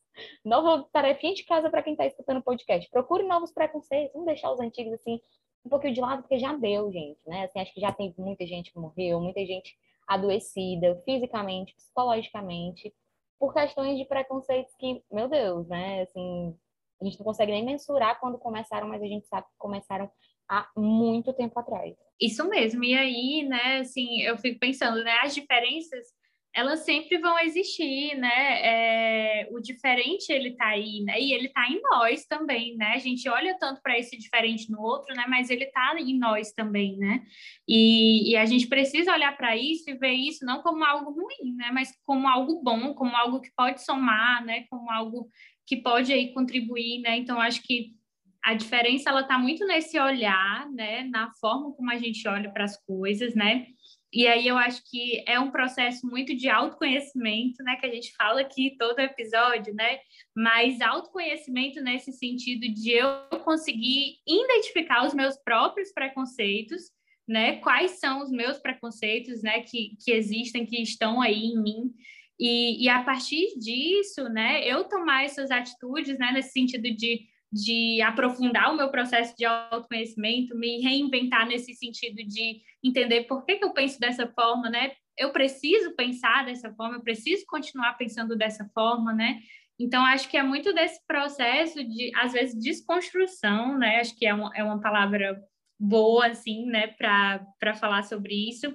Nova 0.45 0.85
tarefinha 0.93 1.35
de 1.35 1.45
casa 1.45 1.71
para 1.71 1.83
quem 1.83 1.93
está 1.93 2.07
escutando 2.07 2.39
o 2.39 2.43
podcast. 2.43 2.91
Procure 2.91 3.23
novos 3.23 3.53
preconceitos. 3.53 4.13
Vamos 4.13 4.27
deixar 4.27 4.51
os 4.51 4.61
antigos 4.61 4.95
assim 4.95 5.21
um 5.65 5.69
pouquinho 5.69 5.95
de 5.95 6.01
lado, 6.01 6.23
porque 6.23 6.39
já 6.39 6.55
deu, 6.55 6.91
gente, 6.91 7.21
né? 7.27 7.45
Assim, 7.45 7.61
acho 7.61 7.73
que 7.75 7.81
já 7.81 7.93
tem 7.93 8.15
muita 8.17 8.47
gente 8.47 8.73
que 8.73 8.79
morreu, 8.79 9.21
muita 9.21 9.45
gente 9.45 9.77
adoecida 10.09 11.01
fisicamente, 11.05 11.75
psicologicamente, 11.75 12.93
por 13.39 13.53
questões 13.53 13.99
de 13.99 14.05
preconceitos 14.07 14.75
que, 14.77 15.05
meu 15.11 15.29
Deus, 15.29 15.69
né? 15.69 16.03
Assim, 16.03 16.57
a 17.01 17.05
gente 17.05 17.19
não 17.19 17.25
consegue 17.25 17.53
nem 17.53 17.65
mensurar 17.65 18.19
quando 18.19 18.39
começaram, 18.39 18.89
mas 18.89 19.03
a 19.03 19.07
gente 19.07 19.27
sabe 19.27 19.47
que 19.47 19.57
começaram 19.59 20.11
há 20.51 20.69
muito 20.77 21.33
tempo 21.33 21.59
atrás. 21.59 21.95
Isso 22.21 22.47
mesmo. 22.49 22.85
E 22.85 22.95
aí, 22.95 23.47
né, 23.49 23.79
assim, 23.79 24.21
eu 24.23 24.37
fico 24.37 24.59
pensando, 24.59 25.03
né, 25.03 25.19
as 25.23 25.35
diferenças 25.35 26.07
elas 26.53 26.81
sempre 26.81 27.19
vão 27.19 27.39
existir, 27.39 28.17
né? 28.17 28.61
É, 28.63 29.49
o 29.53 29.61
diferente 29.61 30.33
ele 30.33 30.57
tá 30.57 30.67
aí, 30.67 31.01
né? 31.05 31.21
E 31.21 31.33
ele 31.33 31.49
tá 31.49 31.69
em 31.69 31.81
nós 31.81 32.27
também, 32.27 32.77
né? 32.77 32.93
A 32.95 32.99
gente 32.99 33.29
olha 33.29 33.57
tanto 33.59 33.81
para 33.81 33.97
esse 33.97 34.19
diferente 34.19 34.69
no 34.71 34.81
outro, 34.81 35.15
né? 35.15 35.27
Mas 35.29 35.49
ele 35.49 35.67
tá 35.67 35.95
em 35.99 36.19
nós 36.19 36.53
também, 36.53 36.97
né? 36.97 37.23
E, 37.69 38.33
e 38.33 38.37
a 38.37 38.45
gente 38.47 38.67
precisa 38.67 39.13
olhar 39.13 39.37
para 39.37 39.57
isso 39.57 39.89
e 39.89 39.95
ver 39.95 40.13
isso 40.13 40.45
não 40.45 40.61
como 40.61 40.85
algo 40.85 41.13
ruim, 41.13 41.55
né? 41.55 41.71
Mas 41.73 41.93
como 42.05 42.27
algo 42.27 42.61
bom, 42.63 42.95
como 42.95 43.17
algo 43.17 43.41
que 43.41 43.51
pode 43.57 43.85
somar, 43.85 44.45
né? 44.45 44.65
Como 44.69 44.91
algo 44.91 45.29
que 45.65 45.77
pode 45.77 46.13
aí 46.13 46.35
contribuir, 46.35 47.01
né? 47.01 47.17
Então 47.17 47.41
acho 47.41 47.63
que 47.63 47.93
a 48.43 48.55
diferença 48.55 49.11
ela 49.11 49.21
está 49.21 49.39
muito 49.39 49.67
nesse 49.67 49.99
olhar, 49.99 50.71
né, 50.71 51.05
na 51.05 51.31
forma 51.41 51.73
como 51.73 51.91
a 51.91 51.99
gente 51.99 52.27
olha 52.27 52.51
para 52.51 52.65
as 52.65 52.77
coisas, 52.85 53.35
né? 53.35 53.67
E 54.13 54.27
aí 54.27 54.49
eu 54.49 54.59
acho 54.59 54.83
que 54.91 55.23
é 55.27 55.39
um 55.39 55.53
processo 55.53 56.05
muito 56.07 56.35
de 56.35 56.49
autoconhecimento, 56.49 57.63
né, 57.63 57.77
que 57.77 57.87
a 57.87 57.91
gente 57.95 58.13
fala 58.17 58.41
aqui 58.41 58.77
todo 58.77 58.99
episódio, 58.99 59.73
né? 59.75 60.01
Mas 60.35 60.81
autoconhecimento 60.81 61.81
nesse 61.81 62.13
sentido 62.13 62.63
de 62.73 62.93
eu 62.93 63.39
conseguir 63.45 64.17
identificar 64.27 65.07
os 65.07 65.15
meus 65.15 65.37
próprios 65.37 65.93
preconceitos, 65.93 66.91
né? 67.29 67.59
Quais 67.59 68.01
são 68.01 68.21
os 68.23 68.31
meus 68.31 68.59
preconceitos, 68.59 69.43
né? 69.43 69.61
Que, 69.61 69.97
que 70.05 70.11
existem, 70.11 70.67
que 70.67 70.83
estão 70.83 71.21
aí 71.21 71.45
em 71.45 71.63
mim. 71.63 71.93
E, 72.39 72.85
e 72.85 72.89
a 72.89 73.05
partir 73.05 73.57
disso, 73.59 74.25
né? 74.25 74.67
Eu 74.67 74.85
tomar 74.85 75.25
essas 75.25 75.53
atitudes, 75.53 76.19
né? 76.19 76.33
Nesse 76.33 76.51
sentido 76.51 76.91
de, 76.91 77.21
de 77.53 78.01
aprofundar 78.03 78.73
o 78.73 78.77
meu 78.77 78.91
processo 78.91 79.35
de 79.37 79.45
autoconhecimento, 79.45 80.57
me 80.57 80.81
reinventar 80.81 81.47
nesse 81.47 81.75
sentido 81.75 82.17
de 82.17 82.61
entender 82.83 83.25
por 83.25 83.45
que, 83.45 83.57
que 83.57 83.65
eu 83.65 83.73
penso 83.73 83.99
dessa 83.99 84.27
forma, 84.29 84.71
né? 84.71 84.93
Eu 85.19 85.33
preciso 85.33 85.95
pensar 85.97 86.45
dessa 86.45 86.73
forma, 86.75 86.97
eu 86.97 87.03
preciso 87.03 87.45
continuar 87.47 87.95
pensando 87.95 88.37
dessa 88.37 88.65
forma, 88.73 89.13
né? 89.13 89.41
Então, 89.79 90.05
acho 90.05 90.29
que 90.29 90.37
é 90.37 90.43
muito 90.43 90.73
desse 90.73 91.05
processo 91.07 91.83
de, 91.83 92.13
às 92.15 92.33
vezes, 92.33 92.63
desconstrução, 92.63 93.79
né? 93.79 94.01
Acho 94.01 94.15
que 94.17 94.27
é 94.27 94.35
uma, 94.35 94.51
é 94.55 94.63
uma 94.63 94.81
palavra 94.81 95.43
boa, 95.81 96.27
assim, 96.27 96.67
né, 96.67 96.89
para 96.89 97.75
falar 97.75 98.03
sobre 98.03 98.35
isso. 98.35 98.73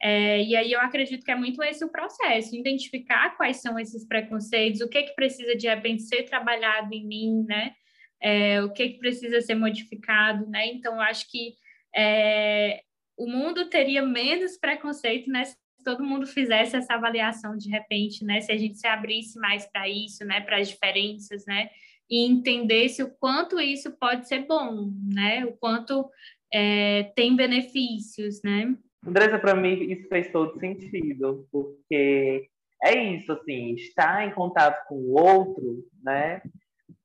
É, 0.00 0.42
e 0.42 0.56
aí 0.56 0.72
eu 0.72 0.80
acredito 0.80 1.24
que 1.24 1.30
é 1.30 1.34
muito 1.34 1.62
esse 1.62 1.84
o 1.84 1.90
processo, 1.90 2.56
identificar 2.56 3.36
quais 3.36 3.58
são 3.58 3.78
esses 3.78 4.06
preconceitos, 4.06 4.80
o 4.80 4.88
que 4.88 5.02
que 5.02 5.14
precisa 5.14 5.56
de 5.56 5.68
repente 5.68 6.04
ser 6.04 6.22
trabalhado 6.22 6.94
em 6.94 7.06
mim, 7.06 7.44
né? 7.46 7.74
É, 8.20 8.62
o 8.62 8.72
que 8.72 8.88
que 8.90 8.98
precisa 8.98 9.40
ser 9.40 9.54
modificado, 9.54 10.46
né? 10.48 10.66
Então 10.68 11.00
acho 11.00 11.30
que 11.30 11.54
é, 11.94 12.82
o 13.16 13.26
mundo 13.26 13.68
teria 13.68 14.02
menos 14.02 14.56
preconceito, 14.56 15.30
né? 15.30 15.44
Se 15.44 15.56
todo 15.84 16.04
mundo 16.04 16.26
fizesse 16.26 16.76
essa 16.76 16.94
avaliação 16.94 17.56
de 17.56 17.68
repente, 17.68 18.24
né? 18.24 18.40
Se 18.40 18.52
a 18.52 18.58
gente 18.58 18.78
se 18.78 18.86
abrisse 18.86 19.38
mais 19.38 19.66
para 19.70 19.88
isso, 19.88 20.24
né? 20.24 20.40
Para 20.40 20.58
as 20.58 20.68
diferenças, 20.68 21.44
né? 21.46 21.70
E 22.10 22.26
entendesse 22.26 23.02
o 23.02 23.10
quanto 23.18 23.60
isso 23.60 23.96
pode 23.98 24.26
ser 24.26 24.46
bom, 24.46 24.90
né? 25.14 25.44
O 25.44 25.52
quanto 25.52 26.10
é, 26.52 27.04
tem 27.14 27.36
benefícios, 27.36 28.42
né? 28.42 28.74
Andressa, 29.06 29.38
para 29.38 29.54
mim 29.54 29.74
isso 29.90 30.08
fez 30.08 30.30
todo 30.32 30.58
sentido, 30.58 31.46
porque 31.52 32.48
é 32.82 32.94
isso, 33.14 33.32
assim, 33.32 33.74
estar 33.74 34.26
em 34.26 34.32
contato 34.32 34.86
com 34.86 34.96
o 34.96 35.18
outro, 35.18 35.84
né, 36.02 36.42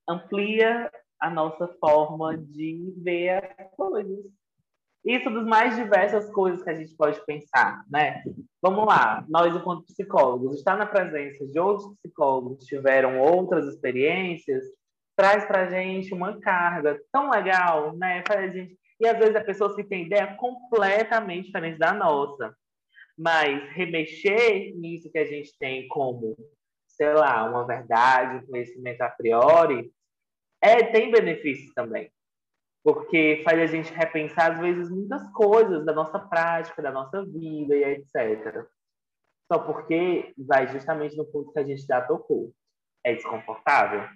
amplia 0.08 0.92
a 1.24 1.30
nossa 1.30 1.70
forma 1.80 2.38
de 2.38 2.94
ver 2.98 3.56
as 3.58 3.72
coisas. 3.78 4.26
Isso 5.06 5.30
das 5.30 5.46
mais 5.46 5.74
diversas 5.74 6.30
coisas 6.32 6.62
que 6.62 6.70
a 6.70 6.76
gente 6.76 6.94
pode 6.96 7.26
pensar, 7.26 7.86
né? 7.90 8.22
Vamos 8.62 8.86
lá, 8.86 9.26
nós 9.30 9.56
enquanto 9.56 9.86
psicólogos, 9.86 10.58
estar 10.58 10.78
na 10.78 10.86
presença 10.86 11.46
de 11.48 11.58
outros 11.58 11.96
psicólogos 11.96 12.60
que 12.60 12.76
tiveram 12.76 13.20
outras 13.20 13.68
experiências, 13.68 14.66
traz 15.16 15.46
para 15.46 15.62
a 15.62 15.70
gente 15.70 16.14
uma 16.14 16.40
carga 16.42 17.00
tão 17.10 17.30
legal, 17.30 17.96
né? 17.96 18.22
Faz 18.28 18.50
a 18.50 18.54
gente 18.54 18.78
e 19.00 19.08
às 19.08 19.18
vezes 19.18 19.36
é 19.36 19.40
pessoas 19.40 19.76
que 19.76 19.84
têm 19.84 20.06
ideia 20.06 20.36
completamente 20.36 21.46
diferente 21.46 21.80
da 21.80 21.94
nossa. 21.94 22.54
Mas 23.18 23.64
remexer 23.72 24.76
nisso 24.76 25.10
que 25.10 25.20
a 25.20 25.26
gente 25.26 25.58
tem 25.58 25.88
como, 25.88 26.36
sei 26.88 27.14
lá, 27.14 27.50
uma 27.50 27.66
verdade, 27.66 28.44
um 28.44 28.48
conhecimento 28.48 29.02
a 29.02 29.10
priori, 29.10 29.90
é, 30.64 30.82
tem 30.92 31.12
benefícios 31.12 31.74
também. 31.74 32.10
Porque 32.84 33.42
faz 33.44 33.60
a 33.60 33.66
gente 33.66 33.94
repensar, 33.94 34.54
às 34.54 34.60
vezes, 34.60 34.90
muitas 34.90 35.30
coisas 35.34 35.86
da 35.86 35.94
nossa 35.94 36.20
prática, 36.20 36.82
da 36.82 36.92
nossa 36.92 37.26
vida 37.26 37.76
e 37.76 37.84
etc. 37.84 38.66
Só 39.52 39.60
porque 39.60 40.34
vai 40.38 40.68
justamente 40.68 41.18
no 41.18 41.26
ponto 41.26 41.52
que 41.52 41.60
a 41.60 41.64
gente 41.64 41.86
já 41.86 42.02
tocou. 42.02 42.54
É 43.06 43.14
desconfortável? 43.14 44.08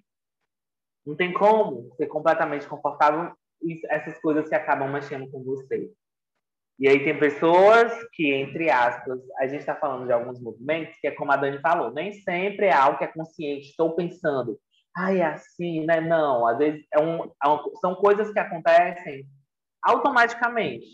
Não 1.06 1.16
tem 1.16 1.34
como 1.34 1.94
ser 1.96 2.08
completamente 2.08 2.68
confortável 2.68 3.34
essas 3.90 4.20
coisas 4.20 4.48
que 4.48 4.56
acabam 4.56 4.92
mexendo 4.92 5.30
com 5.30 5.44
você. 5.44 5.92
E 6.80 6.88
aí 6.88 7.04
tem 7.04 7.18
pessoas 7.18 7.92
que, 8.14 8.32
entre 8.34 8.70
aspas, 8.70 9.20
a 9.40 9.48
gente 9.48 9.62
está 9.62 9.76
falando 9.76 10.06
de 10.06 10.14
alguns 10.14 10.40
movimentos 10.40 10.96
que 11.00 11.08
é 11.08 11.12
como 11.12 11.32
a 11.32 11.36
Dani 11.36 11.60
falou, 11.60 11.92
nem 11.92 12.14
sempre 12.14 12.68
é 12.68 12.74
algo 12.74 13.00
que 13.00 13.04
é 13.04 13.08
consciente. 13.08 13.70
Estou 13.70 13.96
pensando, 13.96 14.60
ai, 14.98 15.22
é 15.22 15.26
assim, 15.26 15.86
né? 15.86 16.02
Não, 16.02 16.48
às 16.48 16.58
vezes 16.58 16.86
é 16.92 17.00
um, 17.00 17.24
é 17.24 17.48
um, 17.48 17.76
são 17.76 17.96
coisas 17.96 18.32
que 18.34 18.40
acontecem 18.40 19.26
automaticamente, 19.84 20.88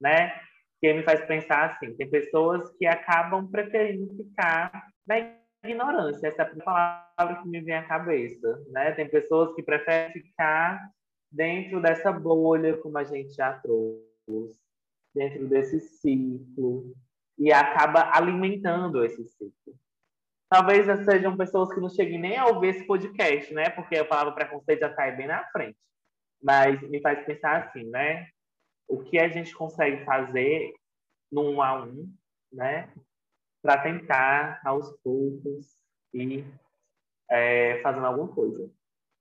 né? 0.00 0.32
Que 0.80 0.92
me 0.94 1.02
faz 1.02 1.24
pensar 1.26 1.70
assim, 1.70 1.94
tem 1.94 2.08
pessoas 2.10 2.74
que 2.78 2.86
acabam 2.86 3.46
preferindo 3.50 4.16
ficar 4.16 4.88
na 5.06 5.36
ignorância, 5.64 6.26
essa 6.26 6.42
é 6.42 6.46
a 6.46 6.64
palavra 6.64 7.42
que 7.42 7.48
me 7.48 7.60
vem 7.60 7.74
à 7.74 7.86
cabeça, 7.86 8.64
né? 8.68 8.92
Tem 8.92 9.08
pessoas 9.08 9.54
que 9.54 9.62
preferem 9.62 10.12
ficar 10.12 10.80
dentro 11.30 11.80
dessa 11.80 12.10
bolha, 12.10 12.76
como 12.78 12.96
a 12.96 13.04
gente 13.04 13.34
já 13.34 13.52
trouxe, 13.58 14.58
dentro 15.14 15.46
desse 15.46 15.78
ciclo, 15.78 16.94
e 17.38 17.52
acaba 17.52 18.10
alimentando 18.14 19.04
esse 19.04 19.24
ciclo. 19.24 19.74
Talvez 20.52 20.84
sejam 21.06 21.34
pessoas 21.34 21.72
que 21.72 21.80
não 21.80 21.88
cheguem 21.88 22.20
nem 22.20 22.36
a 22.36 22.44
ouvir 22.44 22.76
esse 22.76 22.86
podcast, 22.86 23.54
né? 23.54 23.70
Porque 23.70 23.96
a 23.96 24.04
palavra 24.04 24.34
preconceito 24.34 24.80
já 24.80 24.90
está 24.90 25.04
aí 25.04 25.16
bem 25.16 25.26
na 25.26 25.42
frente. 25.46 25.78
Mas 26.42 26.78
me 26.90 27.00
faz 27.00 27.24
pensar 27.24 27.62
assim, 27.62 27.84
né? 27.88 28.28
O 28.86 29.02
que 29.02 29.18
a 29.18 29.28
gente 29.28 29.54
consegue 29.54 30.04
fazer 30.04 30.74
num 31.32 31.54
um 31.54 31.62
a 31.62 31.82
um, 31.82 32.06
né? 32.52 32.92
Para 33.62 33.82
tentar, 33.82 34.60
aos 34.62 34.94
poucos, 35.02 35.74
ir 36.12 36.44
é, 37.30 37.80
fazendo 37.80 38.04
alguma 38.04 38.28
coisa. 38.28 38.70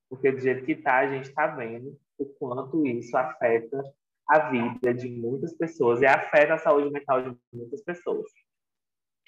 Porque 0.09 0.33
do 0.33 0.39
jeito 0.41 0.65
que 0.65 0.73
está, 0.73 0.97
a 0.97 1.07
gente 1.07 1.29
está 1.29 1.47
vendo 1.47 1.97
o 2.17 2.25
quanto 2.25 2.85
isso 2.85 3.15
afeta 3.15 3.81
a 4.27 4.49
vida 4.49 4.93
de 4.93 5.07
muitas 5.07 5.53
pessoas 5.53 6.01
e 6.01 6.05
afeta 6.05 6.55
a 6.55 6.57
saúde 6.57 6.91
mental 6.91 7.21
de 7.21 7.37
muitas 7.53 7.81
pessoas. 7.81 8.29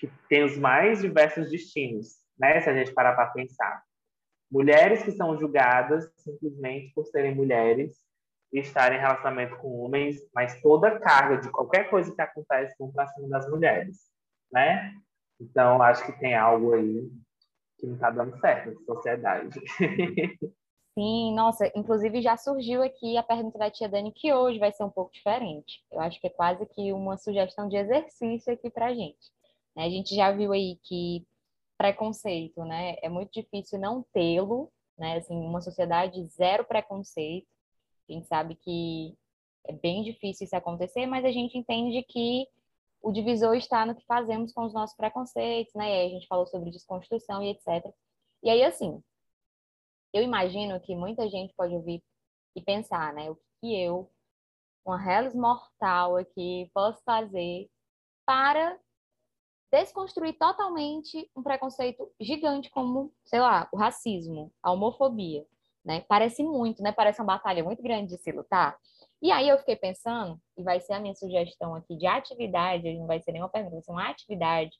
Que 0.04 0.12
tem 0.28 0.44
os 0.44 0.58
mais 0.58 1.02
diversos 1.02 1.50
destinos, 1.50 2.18
né? 2.38 2.60
Se 2.60 2.70
a 2.70 2.74
gente 2.74 2.94
parar 2.94 3.14
para 3.14 3.28
pensar. 3.28 3.82
Mulheres 4.52 5.02
que 5.02 5.12
são 5.12 5.38
julgadas 5.40 6.12
simplesmente 6.18 6.94
por 6.94 7.06
serem 7.06 7.34
mulheres 7.34 7.96
e 8.52 8.60
estarem 8.60 8.98
em 8.98 9.02
relacionamento 9.02 9.56
com 9.58 9.80
homens, 9.80 10.18
mas 10.36 10.62
toda 10.62 10.90
a 10.90 11.00
carga 11.00 11.38
de 11.38 11.50
qualquer 11.50 11.90
coisa 11.90 12.14
que 12.14 12.22
acontece 12.22 12.76
vão 12.78 12.92
para 12.92 13.08
cima 13.08 13.30
das 13.30 13.50
mulheres, 13.50 14.12
né? 14.52 14.94
Então, 15.40 15.82
acho 15.82 16.06
que 16.06 16.20
tem 16.20 16.36
algo 16.36 16.74
aí 16.74 17.10
que 17.80 17.88
não 17.88 17.96
está 17.96 18.12
dando 18.12 18.38
certo 18.40 18.74
na 18.74 18.86
sociedade. 18.86 19.60
Sim, 20.94 21.34
nossa, 21.34 21.72
inclusive 21.76 22.22
já 22.22 22.38
surgiu 22.38 22.84
aqui 22.84 23.18
a 23.18 23.24
pergunta 23.24 23.58
da 23.58 23.72
tia 23.72 23.90
Dani, 23.90 24.12
que 24.12 24.32
hoje 24.32 24.60
vai 24.60 24.72
ser 24.72 24.84
um 24.84 24.92
pouco 24.92 25.12
diferente. 25.12 25.84
Eu 25.92 26.00
acho 26.00 26.22
que 26.22 26.28
é 26.28 26.30
quase 26.30 26.68
que 26.68 26.94
uma 26.94 27.18
sugestão 27.18 27.68
de 27.68 27.76
exercício 27.76 28.54
aqui 28.54 28.70
pra 28.70 28.94
gente. 28.94 29.32
Né? 29.76 29.86
A 29.86 29.90
gente 29.90 30.16
já 30.16 30.32
viu 30.32 30.52
aí 30.52 30.78
que 30.84 31.26
preconceito, 31.78 32.64
né? 32.66 32.96
É 33.02 33.10
muito 33.10 33.32
difícil 33.32 33.80
não 33.80 34.04
tê-lo, 34.14 34.72
né? 34.98 35.18
Assim, 35.18 35.36
uma 35.36 35.62
sociedade 35.62 36.26
zero 36.28 36.66
preconceito. 36.66 37.48
A 38.10 38.14
gente 38.14 38.28
sabe 38.28 38.56
que 38.56 39.18
é 39.66 39.74
bem 39.74 40.04
difícil 40.04 40.46
isso 40.46 40.56
acontecer, 40.56 41.06
mas 41.06 41.26
a 41.26 41.32
gente 41.32 41.58
entende 41.58 42.04
que 42.04 42.48
o 43.02 43.12
divisor 43.12 43.56
está 43.56 43.86
no 43.86 43.96
que 43.96 44.06
fazemos 44.06 44.54
com 44.54 44.66
os 44.66 44.74
nossos 44.74 44.96
preconceitos, 44.96 45.74
né? 45.74 45.90
E 45.90 45.94
aí 45.94 46.08
a 46.08 46.10
gente 46.10 46.28
falou 46.28 46.48
sobre 46.48 46.72
desconstrução 46.72 47.44
e 47.44 47.50
etc. 47.50 47.94
E 48.42 48.50
aí, 48.50 48.64
assim, 48.64 49.02
eu 50.14 50.22
imagino 50.22 50.80
que 50.80 50.96
muita 50.96 51.30
gente 51.30 51.54
pode 51.56 51.74
ouvir 51.76 52.04
e 52.56 52.62
pensar, 52.62 53.14
né? 53.14 53.30
O 53.30 53.38
que 53.60 53.76
eu, 53.76 54.10
uma 54.86 54.98
reles 54.98 55.34
mortal 55.34 56.18
aqui, 56.18 56.70
posso 56.74 57.02
fazer 57.04 57.70
para 58.26 58.80
desconstruir 59.74 60.38
totalmente 60.38 61.28
um 61.36 61.42
preconceito 61.42 62.08
gigante 62.22 62.70
como, 62.70 63.12
sei 63.26 63.40
lá, 63.40 63.68
o 63.72 63.78
racismo, 63.78 64.54
a 64.62 64.72
homofobia, 64.72 65.44
né? 65.84 66.02
Parece 66.08 66.44
muito, 66.44 66.84
né? 66.84 66.92
Parece 66.92 67.20
uma 67.20 67.34
batalha 67.34 67.64
muito 67.64 67.82
grande 67.82 68.16
de 68.16 68.22
se 68.22 68.32
lutar. 68.32 68.78
E 69.20 69.32
aí 69.32 69.50
eu 69.50 69.58
fiquei 69.58 69.76
pensando, 69.76 70.40
e 70.56 70.62
vai 70.62 70.80
ser 70.80 70.94
a 70.94 71.00
minha 71.00 71.16
sugestão 71.16 71.74
aqui 71.74 71.96
de 71.96 72.06
atividade, 72.06 72.94
não 72.94 73.08
vai 73.08 73.20
ser 73.20 73.32
nenhuma 73.32 73.50
pergunta, 73.50 73.74
vai 73.74 73.82
ser 73.82 73.92
uma 73.92 74.08
atividade 74.08 74.78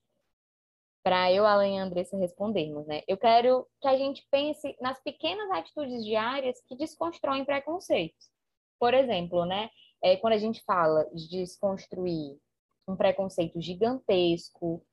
para 1.04 1.32
eu, 1.32 1.44
Alan 1.44 1.68
e 1.68 1.78
Andressa 1.80 2.16
respondermos, 2.16 2.86
né? 2.86 3.02
Eu 3.08 3.18
quero 3.18 3.68
que 3.82 3.88
a 3.88 3.98
gente 3.98 4.24
pense 4.30 4.78
nas 4.80 5.02
pequenas 5.02 5.50
atitudes 5.50 6.06
diárias 6.06 6.62
que 6.68 6.78
desconstroem 6.78 7.44
preconceitos. 7.44 8.30
Por 8.80 8.94
exemplo, 8.94 9.44
né? 9.44 9.72
É, 10.04 10.18
quando 10.18 10.34
a 10.34 10.38
gente 10.38 10.64
fala 10.64 11.06
de 11.14 11.30
desconstruir 11.30 12.38
um 12.88 12.96
preconceito 12.96 13.60
gigantesco, 13.62 14.86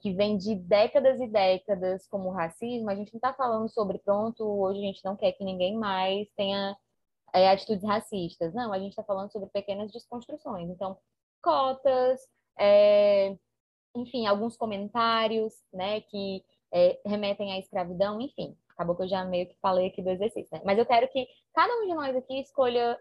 que 0.00 0.12
vem 0.12 0.36
de 0.36 0.54
décadas 0.54 1.18
e 1.20 1.26
décadas, 1.26 2.06
como 2.08 2.30
racismo, 2.30 2.90
a 2.90 2.94
gente 2.94 3.12
não 3.12 3.18
está 3.18 3.32
falando 3.32 3.68
sobre, 3.70 3.98
pronto, 3.98 4.44
hoje 4.44 4.80
a 4.80 4.82
gente 4.82 5.04
não 5.04 5.16
quer 5.16 5.32
que 5.32 5.42
ninguém 5.42 5.76
mais 5.76 6.28
tenha 6.36 6.76
é, 7.32 7.48
atitudes 7.48 7.82
racistas. 7.82 8.52
Não, 8.52 8.72
a 8.72 8.78
gente 8.78 8.90
está 8.90 9.02
falando 9.02 9.32
sobre 9.32 9.48
pequenas 9.48 9.90
desconstruções. 9.90 10.68
Então, 10.68 10.98
cotas, 11.42 12.20
é, 12.58 13.36
enfim, 13.96 14.26
alguns 14.26 14.56
comentários, 14.56 15.54
né, 15.72 16.02
que 16.02 16.44
é, 16.72 17.00
remetem 17.06 17.52
à 17.52 17.58
escravidão, 17.58 18.20
enfim. 18.20 18.56
Acabou 18.70 18.96
que 18.96 19.04
eu 19.04 19.08
já 19.08 19.24
meio 19.24 19.48
que 19.48 19.56
falei 19.60 19.86
aqui 19.86 20.02
do 20.02 20.10
exercício, 20.10 20.50
né? 20.52 20.60
Mas 20.64 20.76
eu 20.78 20.84
quero 20.84 21.08
que 21.08 21.26
cada 21.54 21.72
um 21.76 21.86
de 21.86 21.94
nós 21.94 22.16
aqui 22.16 22.40
escolha 22.40 23.00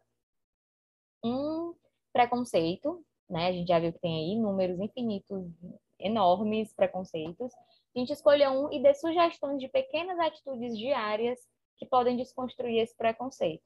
um 1.26 1.74
preconceito, 2.14 3.04
né? 3.34 3.48
A 3.48 3.52
gente 3.52 3.68
já 3.68 3.80
viu 3.80 3.92
que 3.92 4.00
tem 4.00 4.16
aí 4.16 4.40
números 4.40 4.80
infinitos, 4.80 5.52
enormes 6.00 6.74
preconceitos. 6.74 7.52
A 7.96 8.00
gente 8.00 8.14
escolha 8.14 8.52
um 8.52 8.72
e 8.72 8.82
dê 8.82 8.94
sugestões 8.94 9.60
de 9.60 9.68
pequenas 9.68 10.18
atitudes 10.20 10.78
diárias 10.78 11.40
que 11.78 11.86
podem 11.86 12.16
desconstruir 12.16 12.80
esse 12.80 12.96
preconceito. 12.96 13.64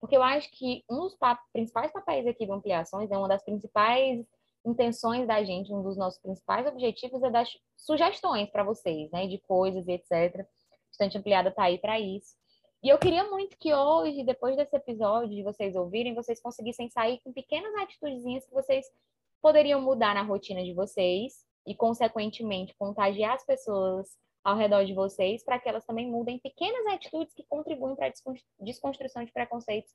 Porque 0.00 0.16
eu 0.16 0.22
acho 0.22 0.50
que 0.52 0.84
um 0.88 1.00
dos 1.00 1.16
principais 1.52 1.92
papéis 1.92 2.26
aqui 2.26 2.46
do 2.46 2.52
Ampliações, 2.52 3.10
é 3.10 3.18
uma 3.18 3.28
das 3.28 3.44
principais 3.44 4.24
intenções 4.64 5.26
da 5.26 5.42
gente, 5.42 5.72
um 5.72 5.82
dos 5.82 5.96
nossos 5.96 6.20
principais 6.20 6.66
objetivos 6.66 7.22
é 7.22 7.30
dar 7.30 7.46
sugestões 7.76 8.50
para 8.50 8.62
vocês, 8.62 9.10
né, 9.10 9.26
de 9.26 9.38
coisas 9.38 9.86
e 9.88 9.92
etc. 9.92 10.46
Estante 10.90 11.18
Ampliada 11.18 11.48
está 11.48 11.64
aí 11.64 11.78
para 11.78 11.98
isso. 11.98 12.36
E 12.82 12.88
eu 12.88 12.98
queria 12.98 13.24
muito 13.28 13.56
que 13.58 13.74
hoje, 13.74 14.22
depois 14.22 14.56
desse 14.56 14.76
episódio, 14.76 15.34
de 15.34 15.42
vocês 15.42 15.74
ouvirem, 15.74 16.14
vocês 16.14 16.40
conseguissem 16.40 16.88
sair 16.88 17.20
com 17.24 17.32
pequenas 17.32 17.74
atitudezinhas 17.74 18.46
que 18.46 18.54
vocês 18.54 18.86
poderiam 19.42 19.80
mudar 19.80 20.14
na 20.14 20.22
rotina 20.22 20.62
de 20.62 20.72
vocês 20.72 21.44
e, 21.66 21.74
consequentemente, 21.74 22.74
contagiar 22.78 23.34
as 23.34 23.44
pessoas 23.44 24.16
ao 24.44 24.56
redor 24.56 24.84
de 24.84 24.94
vocês 24.94 25.44
para 25.44 25.58
que 25.58 25.68
elas 25.68 25.84
também 25.84 26.08
mudem 26.08 26.38
pequenas 26.38 26.86
atitudes 26.86 27.34
que 27.34 27.44
contribuem 27.44 27.96
para 27.96 28.06
a 28.06 28.12
desconstrução 28.60 29.24
de 29.24 29.32
preconceitos 29.32 29.92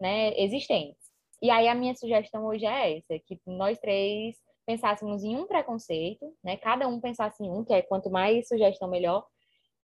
né, 0.00 0.38
existentes. 0.40 1.10
E 1.42 1.50
aí 1.50 1.68
a 1.68 1.74
minha 1.74 1.94
sugestão 1.94 2.46
hoje 2.46 2.64
é 2.64 2.96
essa, 2.96 3.18
que 3.18 3.38
nós 3.46 3.78
três 3.78 4.36
pensássemos 4.64 5.22
em 5.22 5.36
um 5.36 5.46
preconceito, 5.46 6.34
né? 6.42 6.56
Cada 6.56 6.88
um 6.88 6.98
pensasse 6.98 7.44
em 7.44 7.50
um, 7.50 7.62
que 7.62 7.72
é 7.72 7.82
quanto 7.82 8.10
mais 8.10 8.48
sugestão 8.48 8.88
melhor, 8.88 9.24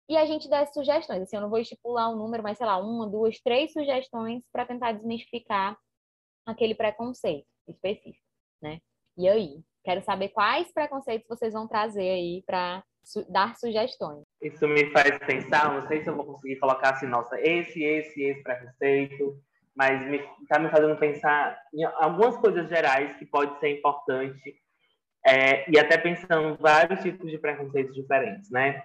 e 0.09 0.17
a 0.17 0.27
gente 0.27 0.49
desse 0.49 0.73
sugestões. 0.73 1.23
Assim, 1.23 1.37
eu 1.37 1.43
não 1.43 1.51
vou 1.51 1.59
estipular 1.59 2.11
um 2.11 2.17
número, 2.17 2.43
mas 2.43 2.59
sei 2.59 2.67
lá, 2.67 2.79
uma, 2.79 3.09
duas, 3.09 3.39
três 3.41 3.73
sugestões 3.73 4.45
para 4.53 4.67
tentar 4.67 4.93
desmistificar 4.93 5.77
aquele 6.47 6.75
preconceito 6.75 7.47
específico, 7.69 8.25
né? 8.63 8.79
E 9.17 9.29
aí, 9.29 9.63
quero 9.83 10.03
saber 10.03 10.29
quais 10.31 10.73
preconceitos 10.73 11.27
vocês 11.29 11.55
vão 11.55 11.67
trazer 11.67 12.11
aí 12.11 12.43
para 12.47 12.83
su 13.03 13.25
dar 13.31 13.55
sugestões. 13.57 14.25
Isso 14.43 14.67
me 14.67 14.91
faz 14.91 15.19
pensar, 15.19 15.73
não 15.73 15.87
sei 15.87 16.03
se 16.03 16.09
eu 16.09 16.17
vou 16.17 16.25
conseguir 16.25 16.57
colocar 16.57 16.91
assim, 16.91 17.07
nossa, 17.07 17.41
esse, 17.41 17.83
esse, 17.83 18.23
esse 18.23 18.43
preconceito, 18.43 19.39
mas 19.75 20.01
está 20.43 20.59
me, 20.59 20.67
me, 20.67 20.71
fazendo 20.71 20.97
pensar 20.99 21.59
em 21.73 21.85
algumas 21.85 22.37
coisas 22.39 22.69
gerais 22.69 23.17
que 23.17 23.27
pode 23.27 23.59
ser 23.61 23.79
importante 23.79 24.57
é, 25.27 25.71
e 25.71 25.79
até 25.79 25.97
pensando 25.97 26.57
vários 26.61 27.01
tipos 27.01 27.31
de 27.31 27.39
preconceitos 27.39 27.95
diferentes, 27.95 28.51
né? 28.51 28.83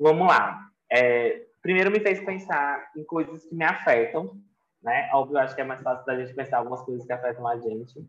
Vamos 0.00 0.26
lá. 0.28 0.66
É, 0.90 1.42
primeiro 1.60 1.90
me 1.90 2.00
fez 2.00 2.24
pensar 2.24 2.90
em 2.96 3.04
coisas 3.04 3.44
que 3.44 3.54
me 3.54 3.64
afetam, 3.64 4.34
né? 4.82 5.10
Óbvio, 5.12 5.36
acho 5.36 5.54
que 5.54 5.60
é 5.60 5.64
mais 5.64 5.82
fácil 5.82 6.06
da 6.06 6.16
gente 6.16 6.34
pensar 6.34 6.56
algumas 6.56 6.82
coisas 6.82 7.06
que 7.06 7.12
afetam 7.12 7.46
a 7.46 7.58
gente, 7.58 8.02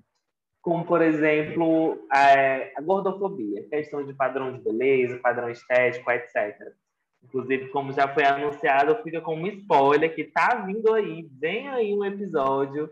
como 0.62 0.86
por 0.86 1.02
exemplo 1.02 2.08
a, 2.10 2.78
a 2.78 2.82
gordofobia, 2.82 3.68
questão 3.68 4.06
de 4.06 4.14
padrão 4.14 4.54
de 4.54 4.64
beleza, 4.64 5.20
padrão 5.20 5.50
estético, 5.50 6.10
etc. 6.12 6.74
Inclusive, 7.22 7.68
como 7.70 7.92
já 7.92 8.08
foi 8.08 8.24
anunciado, 8.24 9.04
fica 9.04 9.20
como 9.20 9.46
spoiler 9.48 10.16
que 10.16 10.24
tá 10.24 10.64
vindo 10.66 10.94
aí, 10.94 11.28
vem 11.40 11.68
aí 11.68 11.94
um 11.94 12.06
episódio 12.06 12.90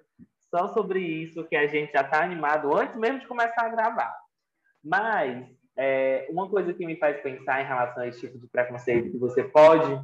só 0.49 0.67
sobre 0.73 0.99
isso, 0.99 1.45
que 1.45 1.55
a 1.55 1.67
gente 1.67 1.93
já 1.93 2.03
tá 2.03 2.21
animado 2.21 2.75
antes 2.75 2.97
mesmo 2.97 3.19
de 3.19 3.27
começar 3.27 3.65
a 3.65 3.69
gravar. 3.69 4.13
Mas 4.83 5.47
é, 5.79 6.27
uma 6.29 6.49
coisa 6.49 6.73
que 6.73 6.85
me 6.85 6.97
faz 6.97 7.21
pensar 7.21 7.61
em 7.61 7.65
relação 7.65 8.03
a 8.03 8.07
esse 8.07 8.19
tipo 8.19 8.37
de 8.37 8.47
preconceito 8.47 9.11
que 9.11 9.17
você 9.17 9.43
pode, 9.43 10.01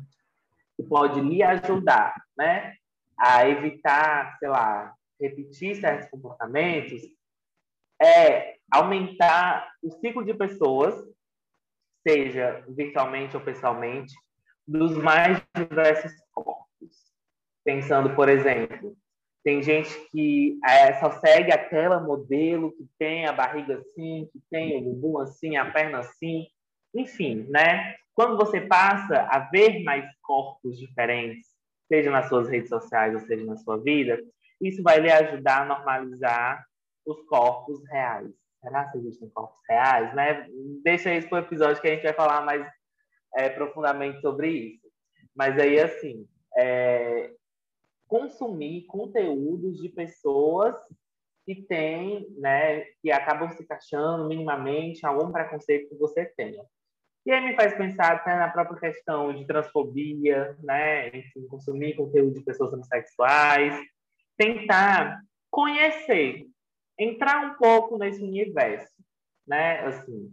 que 0.78 0.84
pode 0.84 1.20
lhe 1.20 1.44
ajudar, 1.44 2.16
né, 2.38 2.76
a 3.18 3.48
evitar, 3.48 4.38
sei 4.40 4.48
lá, 4.48 4.94
repetir 5.20 5.76
certos 5.76 6.10
comportamentos, 6.10 7.02
é 8.02 8.56
aumentar 8.72 9.70
o 9.84 9.92
ciclo 9.92 10.24
de 10.24 10.34
pessoas 10.34 10.96
seja 12.08 12.64
virtualmente 12.70 13.36
ou 13.36 13.42
pessoalmente, 13.42 14.14
dos 14.68 14.96
mais 14.96 15.42
diversos 15.56 16.12
corpos. 16.32 17.12
Pensando, 17.64 18.16
por 18.16 18.30
exemplo, 18.30 18.96
tem 19.46 19.64
gente 19.64 19.90
que 20.10 20.60
é, 20.68 21.00
só 21.00 21.12
segue 21.20 21.54
aquela 21.54 22.02
modelo 22.02 22.72
que 22.74 22.86
tem 23.00 23.26
a 23.26 23.32
barriga 23.32 23.78
assim, 23.78 24.28
que 24.34 24.42
tem 24.52 24.76
o 24.76 24.82
bumbum 24.82 25.20
assim, 25.20 25.56
a 25.56 25.72
perna 25.72 26.00
assim, 26.00 26.48
enfim, 26.94 27.46
né? 27.50 27.96
Quando 28.14 28.36
você 28.36 28.60
passa 28.60 29.22
a 29.30 29.40
ver 29.40 29.84
mais 29.84 30.06
corpos 30.22 30.78
diferentes, 30.78 31.48
seja 31.88 32.12
nas 32.12 32.28
suas 32.28 32.50
redes 32.50 32.70
sociais 32.70 33.14
ou 33.14 33.22
seja 33.22 33.46
na 33.46 33.56
sua 33.56 33.78
vida, 33.78 34.20
isso 34.60 34.84
vai 34.84 35.00
lhe 35.00 35.12
ajudar 35.12 35.62
a 35.62 35.66
normalizar 35.66 36.66
os 37.06 37.24
corpos 37.28 37.82
reais 37.90 38.34
será 38.66 38.86
que 38.86 38.98
existem 38.98 39.30
corpos 39.30 39.60
reais, 39.70 40.14
né? 40.16 40.48
Deixa 40.84 41.14
isso 41.14 41.30
para 41.30 41.44
o 41.44 41.46
episódio 41.46 41.80
que 41.80 41.88
a 41.88 41.92
gente 41.92 42.04
vai 42.04 42.14
falar 42.14 42.42
mais 42.42 42.66
é, 43.36 43.48
profundamente 43.50 44.20
sobre 44.22 44.50
isso. 44.50 44.88
Mas 45.36 45.58
aí, 45.60 45.80
assim, 45.80 46.28
é, 46.58 47.32
consumir 48.08 48.86
conteúdos 48.86 49.82
de 49.82 49.90
pessoas 49.90 50.76
que 51.46 51.56
têm, 51.64 52.28
né, 52.38 52.82
que 53.02 53.12
acabam 53.12 53.50
se 53.52 53.64
encaixando 53.64 54.28
minimamente 54.28 55.06
algum 55.06 55.32
preconceito 55.32 55.90
que 55.90 55.96
você 55.96 56.26
tenha. 56.26 56.64
E 57.26 57.32
aí 57.32 57.44
me 57.44 57.56
faz 57.56 57.76
pensar 57.76 58.14
até 58.14 58.36
na 58.36 58.50
própria 58.50 58.80
questão 58.80 59.34
de 59.34 59.46
transfobia, 59.46 60.56
né, 60.64 61.10
enfim, 61.10 61.48
consumir 61.48 61.96
conteúdo 61.96 62.34
de 62.34 62.46
pessoas 62.46 62.74
homossexuais, 62.74 63.80
tentar 64.38 65.22
conhecer 65.50 66.46
entrar 66.98 67.46
um 67.46 67.58
pouco 67.58 67.98
nesse 67.98 68.24
universo, 68.24 68.94
né? 69.48 69.80
Assim, 69.82 70.32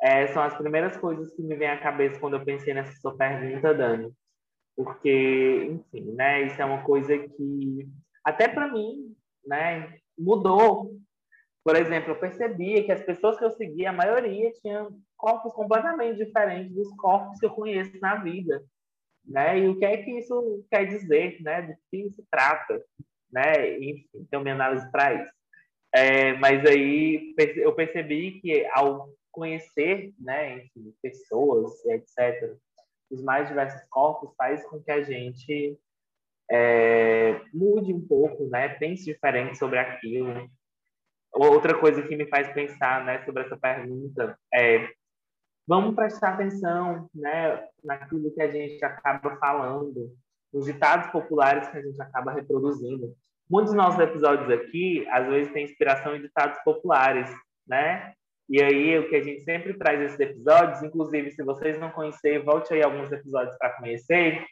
é, 0.00 0.26
são 0.28 0.42
as 0.42 0.56
primeiras 0.56 0.96
coisas 0.96 1.34
que 1.34 1.42
me 1.42 1.56
vêm 1.56 1.68
à 1.68 1.80
cabeça 1.80 2.20
quando 2.20 2.36
eu 2.36 2.44
pensei 2.44 2.74
nessa 2.74 2.92
sua 3.00 3.16
pergunta, 3.16 3.74
Dani. 3.74 4.12
Porque, 4.76 5.68
enfim, 5.70 6.12
né? 6.12 6.42
Isso 6.42 6.60
é 6.60 6.64
uma 6.64 6.82
coisa 6.82 7.16
que, 7.16 7.88
até 8.24 8.48
para 8.48 8.72
mim, 8.72 9.14
né? 9.46 9.98
Mudou. 10.18 10.98
Por 11.64 11.76
exemplo, 11.76 12.10
eu 12.10 12.18
percebia 12.18 12.84
que 12.84 12.92
as 12.92 13.02
pessoas 13.02 13.38
que 13.38 13.44
eu 13.44 13.50
seguia, 13.50 13.90
a 13.90 13.92
maioria 13.92 14.52
tinham 14.60 14.98
corpos 15.16 15.52
completamente 15.54 16.18
diferentes 16.18 16.74
dos 16.74 16.94
corpos 16.96 17.38
que 17.38 17.46
eu 17.46 17.50
conheço 17.50 17.98
na 18.00 18.16
vida. 18.16 18.62
Né? 19.24 19.60
E 19.60 19.68
o 19.68 19.78
que 19.78 19.84
é 19.86 19.96
que 19.96 20.10
isso 20.18 20.64
quer 20.70 20.84
dizer, 20.84 21.40
né? 21.40 21.62
Do 21.62 21.74
que 21.90 22.10
se 22.10 22.22
trata, 22.30 22.84
né? 23.32 23.78
Enfim, 23.78 24.26
tem 24.30 24.38
uma 24.38 24.50
análise 24.50 24.90
para 24.90 25.14
isso. 25.14 25.32
É, 25.94 26.32
mas 26.34 26.66
aí 26.66 27.34
eu 27.56 27.72
percebi 27.72 28.40
que 28.40 28.66
ao 28.72 29.08
conhecer, 29.30 30.12
né, 30.18 30.58
enfim, 30.58 30.94
pessoas, 31.00 31.84
etc., 31.86 32.56
os 33.10 33.22
mais 33.22 33.48
diversos 33.48 33.86
corpos 33.88 34.34
faz 34.36 34.64
com 34.66 34.82
que 34.82 34.90
a 34.90 35.02
gente 35.02 35.78
é, 36.50 37.40
mude 37.52 37.92
um 37.92 38.06
pouco, 38.06 38.48
né, 38.48 38.68
pense 38.68 39.04
diferente 39.04 39.56
sobre 39.56 39.78
aquilo. 39.78 40.48
Outra 41.32 41.78
coisa 41.78 42.02
que 42.02 42.16
me 42.16 42.26
faz 42.28 42.52
pensar, 42.52 43.04
né, 43.04 43.24
sobre 43.24 43.42
essa 43.42 43.56
pergunta 43.56 44.38
é 44.52 44.88
vamos 45.66 45.94
prestar 45.94 46.34
atenção, 46.34 47.08
né, 47.14 47.66
naquilo 47.82 48.32
que 48.34 48.42
a 48.42 48.50
gente 48.50 48.84
acaba 48.84 49.36
falando, 49.36 50.14
nos 50.52 50.66
ditados 50.66 51.10
populares 51.10 51.68
que 51.68 51.78
a 51.78 51.82
gente 51.82 52.00
acaba 52.00 52.32
reproduzindo. 52.32 53.14
Muitos 53.48 53.74
dos 53.74 53.82
nossos 53.82 54.00
episódios 54.00 54.50
aqui, 54.50 55.06
às 55.10 55.26
vezes, 55.26 55.52
tem 55.52 55.64
inspiração 55.64 56.14
em 56.14 56.22
ditados 56.22 56.58
populares, 56.64 57.30
né? 57.66 58.14
E 58.48 58.62
aí, 58.62 58.98
o 58.98 59.08
que 59.08 59.16
a 59.16 59.22
gente 59.22 59.42
sempre 59.42 59.74
traz 59.74 60.00
esses 60.00 60.20
episódios, 60.20 60.82
inclusive, 60.82 61.30
se 61.30 61.42
vocês 61.42 61.78
não 61.78 61.90
conhecerem, 61.90 62.44
volte 62.44 62.74
aí 62.74 62.82
alguns 62.82 63.10
episódios 63.10 63.56
para 63.56 63.76
conhecer, 63.76 64.44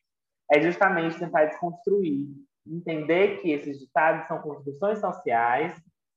é 0.50 0.60
justamente 0.60 1.18
tentar 1.18 1.44
desconstruir, 1.44 2.26
entender 2.66 3.40
que 3.40 3.50
esses 3.50 3.78
ditados 3.78 4.26
são 4.26 4.40
construções 4.40 4.98
sociais, 4.98 5.74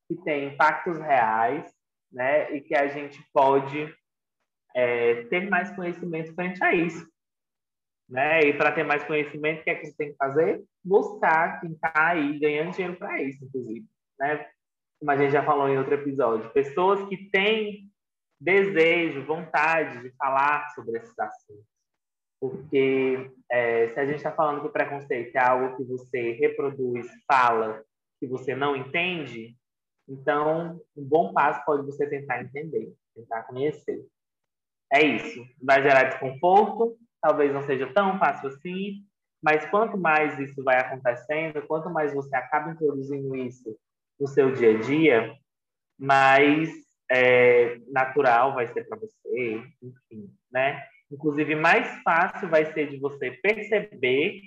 que 0.08 0.16
têm 0.24 0.54
impactos 0.54 0.98
reais, 1.00 1.70
né? 2.12 2.52
E 2.56 2.62
que 2.62 2.76
a 2.76 2.88
gente 2.88 3.20
pode 3.34 3.94
é, 4.76 5.24
ter 5.26 5.50
mais 5.50 5.76
conhecimento 5.76 6.34
frente 6.34 6.64
a 6.64 6.74
isso. 6.74 7.06
Né? 8.08 8.42
E 8.42 8.54
para 8.54 8.72
ter 8.72 8.84
mais 8.84 9.04
conhecimento, 9.04 9.62
o 9.62 9.64
que 9.64 9.70
é 9.70 9.76
que 9.76 9.88
você 9.88 9.96
tem 9.96 10.12
que 10.12 10.18
fazer? 10.18 10.64
Buscar 10.84 11.60
quem 11.60 11.72
está 11.72 11.92
aí 11.96 12.38
ganhando 12.38 12.72
dinheiro 12.72 12.96
para 12.98 13.22
isso, 13.22 13.44
inclusive. 13.44 13.86
Né? 14.20 14.48
Como 15.00 15.12
a 15.12 15.18
gente 15.18 15.32
já 15.32 15.44
falou 15.44 15.68
em 15.70 15.78
outro 15.78 15.94
episódio, 15.94 16.50
pessoas 16.52 17.08
que 17.10 17.30
têm 17.30 17.92
desejo, 18.40 19.26
vontade 19.26 20.02
de 20.02 20.16
falar 20.18 20.70
sobre 20.74 20.98
esses 20.98 21.18
assuntos. 21.18 21.66
Porque 22.40 23.32
é, 23.50 23.90
se 23.90 24.00
a 24.00 24.06
gente 24.06 24.18
está 24.18 24.32
falando 24.32 24.62
que 24.62 24.68
o 24.68 24.72
preconceito 24.72 25.36
é 25.36 25.40
algo 25.40 25.76
que 25.78 25.84
você 25.84 26.32
reproduz, 26.34 27.08
fala, 27.28 27.84
que 28.20 28.28
você 28.28 28.56
não 28.56 28.76
entende, 28.76 29.56
então 30.08 30.80
um 30.96 31.04
bom 31.04 31.34
passo 31.34 31.64
pode 31.66 31.86
você 31.86 32.08
tentar 32.08 32.42
entender, 32.42 32.94
tentar 33.16 33.44
conhecer. 33.44 34.06
É 34.94 35.02
isso. 35.02 35.44
Vai 35.62 35.82
gerar 35.82 36.04
desconforto, 36.04 36.98
talvez 37.22 37.52
não 37.52 37.64
seja 37.64 37.92
tão 37.94 38.20
fácil 38.20 38.50
assim, 38.50 39.04
mas 39.42 39.66
quanto 39.70 39.98
mais 39.98 40.38
isso 40.40 40.64
vai 40.64 40.80
acontecendo, 40.80 41.66
quanto 41.68 41.90
mais 41.90 42.14
você 42.14 42.36
acaba 42.36 42.72
introduzindo 42.72 43.36
isso 43.36 43.76
no 44.20 44.28
seu 44.28 44.52
dia 44.54 44.72
a 44.72 44.82
dia, 44.82 45.36
mais 45.98 46.70
é, 47.12 47.78
natural 47.88 48.54
vai 48.54 48.68
ser 48.68 48.88
para 48.88 48.98
você, 48.98 49.64
enfim, 49.82 50.30
né? 50.52 50.86
Inclusive, 51.12 51.56
mais 51.56 52.02
fácil 52.04 52.50
vai 52.50 52.66
ser 52.74 52.90
de 52.90 52.98
você 52.98 53.32
perceber 53.32 54.42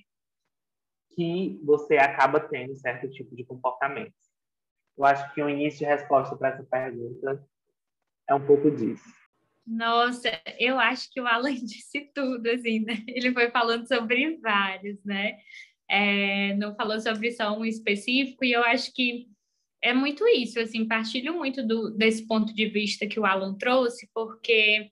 que 1.15 1.61
você 1.65 1.97
acaba 1.97 2.41
tendo 2.41 2.77
certo 2.77 3.09
tipo 3.11 3.35
de 3.35 3.45
comportamento. 3.45 4.15
Eu 4.97 5.05
acho 5.05 5.33
que 5.33 5.43
o 5.43 5.49
início 5.49 5.81
de 5.81 5.85
resposta 5.85 6.37
para 6.37 6.51
essa 6.51 6.65
pergunta 6.65 7.45
é 8.29 8.35
um 8.35 8.45
pouco 8.45 8.71
disso. 8.71 9.09
Nossa, 9.67 10.31
eu 10.59 10.79
acho 10.79 11.11
que 11.11 11.21
o 11.21 11.27
Alan 11.27 11.55
disse 11.55 12.11
tudo, 12.15 12.49
assim, 12.49 12.81
né? 12.81 13.05
Ele 13.07 13.33
foi 13.33 13.51
falando 13.51 13.87
sobre 13.87 14.37
vários, 14.39 15.03
né? 15.05 15.39
É, 15.89 16.55
não 16.55 16.75
falou 16.75 17.01
sobre 17.01 17.31
só 17.33 17.57
um 17.57 17.65
específico, 17.65 18.45
e 18.45 18.53
eu 18.53 18.63
acho 18.65 18.93
que 18.93 19.29
é 19.83 19.95
muito 19.95 20.27
isso, 20.29 20.59
assim, 20.59 20.87
partilho 20.87 21.35
muito 21.35 21.67
do, 21.67 21.91
desse 21.91 22.27
ponto 22.27 22.53
de 22.53 22.67
vista 22.67 23.07
que 23.07 23.21
o 23.21 23.25
Alan 23.25 23.57
trouxe, 23.57 24.09
porque 24.13 24.91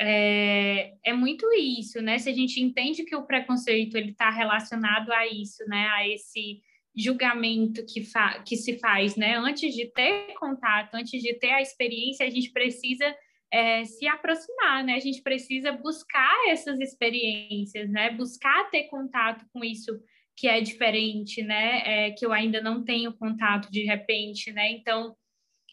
é, 0.00 0.94
é 1.04 1.12
muito 1.12 1.46
isso, 1.54 2.00
né? 2.00 2.18
Se 2.18 2.28
a 2.28 2.32
gente 2.32 2.60
entende 2.60 3.04
que 3.04 3.16
o 3.16 3.26
preconceito 3.26 3.96
ele 3.96 4.10
está 4.10 4.30
relacionado 4.30 5.12
a 5.12 5.26
isso, 5.26 5.64
né? 5.66 5.88
A 5.88 6.08
esse 6.08 6.60
julgamento 6.96 7.84
que, 7.86 8.02
que 8.44 8.56
se 8.56 8.78
faz, 8.78 9.16
né? 9.16 9.36
Antes 9.36 9.74
de 9.74 9.86
ter 9.86 10.34
contato, 10.34 10.94
antes 10.94 11.22
de 11.22 11.34
ter 11.34 11.50
a 11.50 11.62
experiência, 11.62 12.26
a 12.26 12.30
gente 12.30 12.50
precisa 12.50 13.14
é, 13.52 13.84
se 13.84 14.06
aproximar, 14.06 14.84
né? 14.84 14.94
A 14.94 15.00
gente 15.00 15.22
precisa 15.22 15.72
buscar 15.72 16.48
essas 16.48 16.80
experiências, 16.80 17.90
né? 17.90 18.10
Buscar 18.10 18.70
ter 18.70 18.84
contato 18.84 19.44
com 19.52 19.64
isso 19.64 19.92
que 20.38 20.46
é 20.46 20.60
diferente, 20.60 21.42
né? 21.42 21.82
É, 21.84 22.10
que 22.12 22.24
eu 22.24 22.32
ainda 22.32 22.60
não 22.60 22.84
tenho 22.84 23.12
contato 23.12 23.70
de 23.72 23.82
repente, 23.82 24.52
né? 24.52 24.70
Então, 24.70 25.16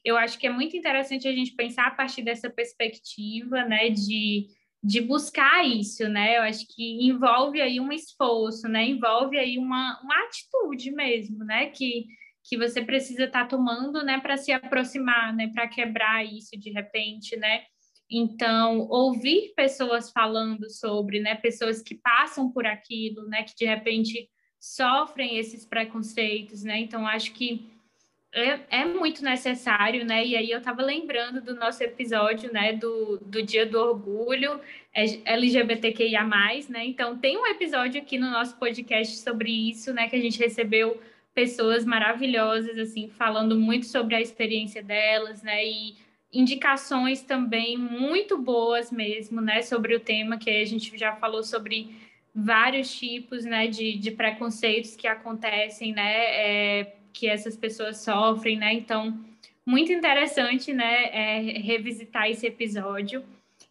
eu 0.03 0.18
acho 0.18 0.39
que 0.39 0.47
é 0.47 0.49
muito 0.49 0.76
interessante 0.76 1.28
a 1.28 1.32
gente 1.32 1.53
pensar 1.53 1.86
a 1.86 1.91
partir 1.91 2.24
dessa 2.24 2.49
perspectiva, 2.49 3.63
né? 3.63 3.89
De, 3.89 4.47
de 4.84 5.01
buscar 5.01 5.63
isso, 5.63 6.09
né? 6.09 6.38
Eu 6.38 6.41
acho 6.41 6.66
que 6.68 7.05
envolve 7.05 7.61
aí 7.61 7.80
um 7.80 7.91
esforço, 7.91 8.68
né? 8.68 8.84
Envolve 8.86 9.38
aí 9.38 9.59
uma, 9.59 10.01
uma 10.01 10.24
atitude 10.26 10.91
mesmo, 10.91 11.45
né? 11.45 11.68
Que, 11.68 12.07
que 12.43 12.57
você 12.57 12.84
precisa 12.84 13.26
estar 13.26 13.43
tá 13.43 13.47
tomando, 13.47 14.03
né? 14.03 14.20
Para 14.20 14.36
se 14.36 14.51
aproximar, 14.51 15.32
né? 15.36 15.51
Para 15.53 15.68
quebrar 15.68 16.26
isso 16.26 16.57
de 16.57 16.72
repente, 16.72 17.38
né? 17.38 17.66
Então, 18.09 18.88
ouvir 18.89 19.53
pessoas 19.55 20.11
falando 20.11 20.68
sobre, 20.72 21.20
né? 21.20 21.36
Pessoas 21.36 21.84
que 21.84 21.93
passam 21.93 22.51
por 22.51 22.66
aquilo, 22.66 23.28
né? 23.28 23.43
Que 23.43 23.53
de 23.55 23.66
repente 23.66 24.28
sofrem 24.66 25.38
esses 25.38 25.63
preconceitos, 25.63 26.63
né? 26.63 26.80
Então, 26.80 27.05
acho 27.05 27.32
que 27.34 27.70
é, 28.34 28.82
é 28.82 28.86
muito 28.86 29.24
necessário, 29.24 30.03
né? 30.03 30.26
E 30.26 30.36
aí 30.36 30.49
eu 30.49 30.57
estava 30.57 30.82
lembrando 30.82 31.39
do 31.39 31.55
nosso 31.55 31.84
episódio, 31.84 32.51
né? 32.51 32.74
Do, 32.74 33.20
do 33.20 33.43
Dia 33.43 33.66
do 33.66 33.80
Orgulho 33.80 34.59
LGBTQIA+, 34.91 36.24
né? 36.68 36.84
Então, 36.84 37.16
tem 37.16 37.38
um 37.38 37.45
episódio 37.45 38.01
aqui 38.01 38.18
no 38.18 38.32
nosso 38.32 38.57
podcast 38.57 39.18
sobre 39.18 39.51
isso, 39.70 39.93
né? 39.93 40.09
Que 40.09 40.16
a 40.16 40.22
gente 40.22 40.39
recebeu 40.39 40.99
pessoas 41.34 41.86
maravilhosas, 41.86 42.76
assim, 42.80 43.07
falando 43.07 43.55
muito 43.55 43.86
sobre 43.86 44.16
a 44.16 44.22
experiência 44.22 44.82
delas, 44.82 45.43
né? 45.43 45.63
E 45.63 45.95
indicações 46.34 47.22
também 47.22 47.78
muito 47.78 48.36
boas 48.36 48.91
mesmo, 48.91 49.41
né? 49.41 49.61
Sobre 49.61 49.95
o 49.95 49.99
tema 49.99 50.39
que 50.39 50.49
a 50.49 50.66
gente 50.66 50.97
já 50.97 51.16
falou 51.16 51.43
sobre 51.43 51.93
vários 52.36 52.93
tipos 52.93 53.45
né, 53.45 53.67
de, 53.67 53.97
de 53.97 54.11
preconceitos 54.11 54.95
que 54.95 55.07
acontecem, 55.07 55.93
né, 55.93 56.81
é, 56.81 56.95
que 57.13 57.27
essas 57.27 57.55
pessoas 57.55 57.97
sofrem, 57.97 58.57
né? 58.57 58.73
Então, 58.73 59.17
muito 59.65 59.93
interessante, 59.93 60.73
né, 60.73 61.05
é, 61.13 61.39
revisitar 61.39 62.29
esse 62.29 62.45
episódio. 62.45 63.23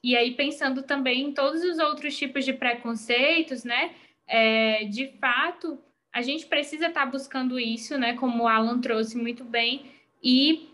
E 0.03 0.17
aí, 0.17 0.33
pensando 0.35 0.83
também 0.83 1.29
em 1.29 1.33
todos 1.33 1.63
os 1.63 1.79
outros 1.79 2.17
tipos 2.17 2.45
de 2.45 2.55
preconceitos, 2.55 3.65
né? 3.65 3.95
É, 4.27 4.85
de 4.85 5.09
fato, 5.21 5.79
a 6.11 6.23
gente 6.23 6.47
precisa 6.47 6.87
estar 6.87 7.05
tá 7.05 7.07
buscando 7.07 7.61
isso, 7.61 7.99
né? 7.99 8.15
Como 8.15 8.45
o 8.45 8.49
Alan 8.49 8.81
trouxe 8.81 9.17
muito 9.19 9.45
bem, 9.45 9.93
e 10.23 10.71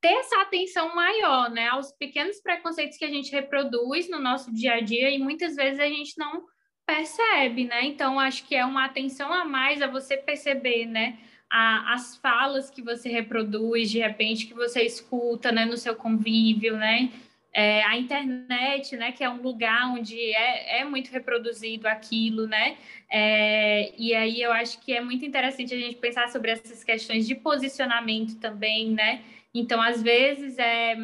ter 0.00 0.12
essa 0.12 0.40
atenção 0.40 0.94
maior, 0.94 1.50
né? 1.50 1.68
Aos 1.68 1.92
pequenos 1.92 2.40
preconceitos 2.40 2.98
que 2.98 3.04
a 3.04 3.10
gente 3.10 3.30
reproduz 3.30 4.08
no 4.08 4.18
nosso 4.18 4.52
dia 4.52 4.74
a 4.74 4.80
dia 4.80 5.10
e 5.10 5.18
muitas 5.18 5.54
vezes 5.54 5.78
a 5.78 5.88
gente 5.88 6.18
não 6.18 6.44
percebe, 6.86 7.64
né? 7.64 7.84
Então, 7.84 8.18
acho 8.20 8.46
que 8.46 8.54
é 8.54 8.64
uma 8.64 8.84
atenção 8.84 9.32
a 9.32 9.44
mais 9.44 9.82
a 9.82 9.88
você 9.88 10.16
perceber, 10.16 10.86
né? 10.86 11.18
A, 11.50 11.94
as 11.94 12.16
falas 12.16 12.70
que 12.70 12.80
você 12.82 13.08
reproduz, 13.08 13.90
de 13.90 13.98
repente, 13.98 14.46
que 14.46 14.54
você 14.54 14.82
escuta, 14.82 15.50
né? 15.50 15.64
No 15.64 15.76
seu 15.76 15.96
convívio, 15.96 16.76
né? 16.76 17.10
É, 17.52 17.82
a 17.84 17.96
internet, 17.96 18.96
né? 18.96 19.12
Que 19.12 19.24
é 19.24 19.30
um 19.30 19.42
lugar 19.42 19.92
onde 19.92 20.16
é, 20.18 20.80
é 20.80 20.84
muito 20.84 21.10
reproduzido 21.10 21.88
aquilo, 21.88 22.46
né? 22.46 22.76
É, 23.10 23.92
e 23.98 24.14
aí 24.14 24.40
eu 24.40 24.52
acho 24.52 24.80
que 24.80 24.92
é 24.92 25.00
muito 25.00 25.24
interessante 25.24 25.74
a 25.74 25.78
gente 25.78 25.96
pensar 25.96 26.28
sobre 26.28 26.52
essas 26.52 26.84
questões 26.84 27.26
de 27.26 27.34
posicionamento 27.34 28.38
também, 28.38 28.90
né? 28.90 29.22
Então, 29.52 29.80
às 29.82 30.02
vezes, 30.02 30.58
é 30.58 30.96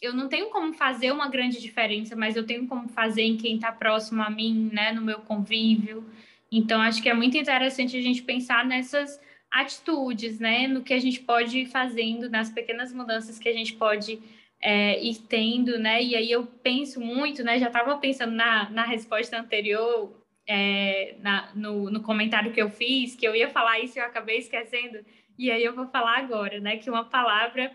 eu 0.00 0.14
não 0.14 0.28
tenho 0.28 0.48
como 0.48 0.72
fazer 0.72 1.12
uma 1.12 1.28
grande 1.28 1.60
diferença, 1.60 2.16
mas 2.16 2.34
eu 2.34 2.46
tenho 2.46 2.66
como 2.66 2.88
fazer 2.88 3.22
em 3.22 3.36
quem 3.36 3.56
está 3.56 3.70
próximo 3.70 4.22
a 4.22 4.30
mim, 4.30 4.70
né, 4.72 4.92
no 4.92 5.02
meu 5.02 5.20
convívio. 5.20 6.04
Então, 6.50 6.80
acho 6.80 7.02
que 7.02 7.08
é 7.08 7.14
muito 7.14 7.36
interessante 7.36 7.96
a 7.96 8.02
gente 8.02 8.22
pensar 8.22 8.64
nessas 8.64 9.20
atitudes, 9.50 10.38
né, 10.38 10.66
no 10.66 10.82
que 10.82 10.94
a 10.94 10.98
gente 10.98 11.20
pode 11.20 11.60
ir 11.60 11.66
fazendo, 11.66 12.30
nas 12.30 12.50
pequenas 12.50 12.92
mudanças 12.92 13.38
que 13.38 13.48
a 13.48 13.52
gente 13.52 13.74
pode 13.74 14.18
é, 14.60 15.02
ir 15.02 15.16
tendo, 15.28 15.78
né, 15.78 16.02
e 16.02 16.16
aí 16.16 16.30
eu 16.30 16.46
penso 16.46 17.00
muito, 17.00 17.42
né, 17.42 17.58
já 17.58 17.66
estava 17.66 17.96
pensando 17.98 18.32
na, 18.32 18.70
na 18.70 18.84
resposta 18.84 19.38
anterior, 19.38 20.16
é, 20.46 21.16
na, 21.20 21.50
no, 21.54 21.90
no 21.90 22.02
comentário 22.02 22.52
que 22.52 22.62
eu 22.62 22.70
fiz, 22.70 23.14
que 23.14 23.26
eu 23.26 23.34
ia 23.34 23.48
falar 23.50 23.80
isso 23.80 23.98
e 23.98 24.00
eu 24.00 24.06
acabei 24.06 24.38
esquecendo, 24.38 25.04
e 25.38 25.50
aí 25.50 25.64
eu 25.64 25.74
vou 25.74 25.86
falar 25.86 26.18
agora, 26.18 26.58
né, 26.60 26.76
que 26.78 26.88
uma 26.88 27.04
palavra 27.04 27.70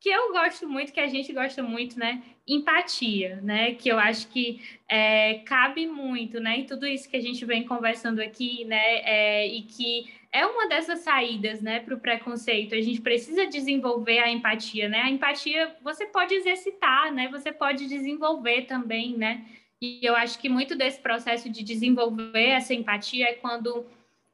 que 0.00 0.08
eu 0.08 0.32
gosto 0.32 0.68
muito, 0.68 0.92
que 0.92 1.00
a 1.00 1.06
gente 1.06 1.32
gosta 1.32 1.62
muito, 1.62 1.98
né? 1.98 2.22
Empatia, 2.46 3.40
né? 3.42 3.74
Que 3.74 3.88
eu 3.88 3.98
acho 3.98 4.28
que 4.28 4.60
é, 4.88 5.40
cabe 5.40 5.86
muito, 5.86 6.38
né? 6.38 6.58
Em 6.58 6.66
tudo 6.66 6.86
isso 6.86 7.08
que 7.08 7.16
a 7.16 7.20
gente 7.20 7.44
vem 7.44 7.66
conversando 7.66 8.20
aqui, 8.20 8.64
né? 8.64 9.00
É, 9.02 9.46
e 9.46 9.62
que 9.62 10.06
é 10.32 10.46
uma 10.46 10.68
dessas 10.68 11.00
saídas, 11.00 11.62
né? 11.62 11.80
Para 11.80 11.94
o 11.94 12.00
preconceito. 12.00 12.74
A 12.74 12.80
gente 12.80 13.00
precisa 13.00 13.46
desenvolver 13.46 14.18
a 14.18 14.30
empatia, 14.30 14.88
né? 14.88 15.00
A 15.00 15.10
empatia 15.10 15.74
você 15.82 16.06
pode 16.06 16.34
exercitar, 16.34 17.12
né? 17.12 17.28
Você 17.28 17.50
pode 17.50 17.88
desenvolver 17.88 18.62
também, 18.62 19.16
né? 19.16 19.44
E 19.80 20.00
eu 20.02 20.14
acho 20.14 20.38
que 20.38 20.48
muito 20.48 20.76
desse 20.76 21.00
processo 21.00 21.50
de 21.50 21.62
desenvolver 21.62 22.48
essa 22.48 22.74
empatia 22.74 23.28
é 23.30 23.34
quando 23.34 23.86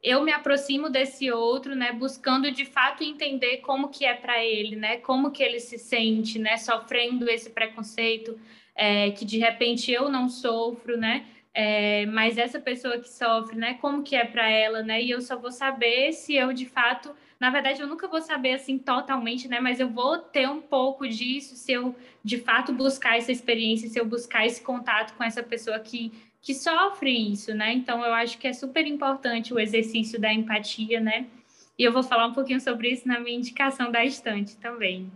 eu 0.02 0.22
me 0.22 0.32
aproximo 0.32 0.90
desse 0.90 1.30
outro, 1.30 1.76
né, 1.76 1.92
buscando 1.92 2.50
de 2.50 2.64
fato 2.64 3.04
entender 3.04 3.58
como 3.58 3.88
que 3.88 4.04
é 4.04 4.14
para 4.14 4.44
ele, 4.44 4.74
né, 4.74 4.96
como 4.96 5.30
que 5.30 5.42
ele 5.42 5.60
se 5.60 5.78
sente, 5.78 6.38
né, 6.38 6.56
sofrendo 6.56 7.30
esse 7.30 7.50
preconceito 7.50 8.38
é, 8.74 9.10
que 9.12 9.24
de 9.24 9.38
repente 9.38 9.92
eu 9.92 10.08
não 10.08 10.28
sofro, 10.28 10.96
né, 10.96 11.24
é, 11.54 12.04
mas 12.06 12.36
essa 12.36 12.58
pessoa 12.58 12.98
que 12.98 13.08
sofre, 13.08 13.56
né, 13.56 13.74
como 13.74 14.02
que 14.02 14.16
é 14.16 14.24
para 14.24 14.50
ela, 14.50 14.82
né, 14.82 15.00
e 15.00 15.10
eu 15.10 15.20
só 15.20 15.38
vou 15.38 15.52
saber 15.52 16.12
se 16.12 16.34
eu 16.34 16.52
de 16.52 16.66
fato, 16.66 17.14
na 17.38 17.50
verdade 17.50 17.80
eu 17.80 17.86
nunca 17.86 18.08
vou 18.08 18.20
saber 18.20 18.54
assim 18.54 18.78
totalmente, 18.78 19.46
né, 19.46 19.60
mas 19.60 19.78
eu 19.78 19.88
vou 19.88 20.18
ter 20.18 20.48
um 20.48 20.60
pouco 20.60 21.06
disso 21.06 21.54
se 21.54 21.70
eu 21.72 21.94
de 22.24 22.38
fato 22.38 22.72
buscar 22.72 23.18
essa 23.18 23.30
experiência, 23.30 23.88
se 23.88 24.00
eu 24.00 24.04
buscar 24.04 24.46
esse 24.46 24.62
contato 24.62 25.14
com 25.14 25.22
essa 25.22 25.44
pessoa 25.44 25.78
que 25.78 26.12
que 26.42 26.54
sofrem 26.54 27.32
isso, 27.32 27.54
né? 27.54 27.72
Então 27.72 28.04
eu 28.04 28.12
acho 28.12 28.36
que 28.36 28.48
é 28.48 28.52
super 28.52 28.84
importante 28.84 29.54
o 29.54 29.60
exercício 29.60 30.20
da 30.20 30.32
empatia, 30.32 31.00
né? 31.00 31.30
E 31.78 31.84
eu 31.84 31.92
vou 31.92 32.02
falar 32.02 32.26
um 32.26 32.34
pouquinho 32.34 32.60
sobre 32.60 32.90
isso 32.90 33.06
na 33.06 33.20
minha 33.20 33.38
indicação 33.38 33.90
da 33.90 34.04
estante 34.04 34.56
também. 34.56 35.10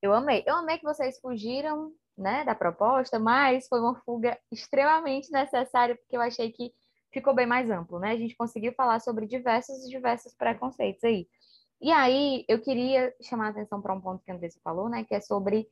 Eu 0.00 0.14
amei. 0.14 0.42
Eu 0.46 0.54
amei 0.54 0.78
que 0.78 0.84
vocês 0.84 1.20
fugiram, 1.20 1.92
né, 2.16 2.44
da 2.44 2.54
proposta, 2.54 3.18
mas 3.18 3.66
foi 3.68 3.80
uma 3.80 3.94
fuga 4.02 4.38
extremamente 4.50 5.30
necessária 5.32 5.96
porque 5.96 6.16
eu 6.16 6.20
achei 6.20 6.50
que 6.52 6.72
ficou 7.12 7.34
bem 7.34 7.46
mais 7.46 7.70
amplo, 7.70 7.98
né? 7.98 8.12
A 8.12 8.16
gente 8.16 8.36
conseguiu 8.36 8.72
falar 8.72 9.00
sobre 9.00 9.26
diversos 9.26 9.84
e 9.84 9.90
diversos 9.90 10.34
preconceitos 10.34 11.02
aí. 11.04 11.26
E 11.80 11.90
aí, 11.90 12.44
eu 12.48 12.60
queria 12.60 13.12
chamar 13.20 13.48
a 13.48 13.50
atenção 13.50 13.82
para 13.82 13.92
um 13.92 14.00
ponto 14.00 14.22
que 14.24 14.30
a 14.30 14.34
Andressa 14.34 14.60
falou, 14.62 14.88
né, 14.88 15.04
que 15.04 15.14
é 15.14 15.20
sobre 15.20 15.68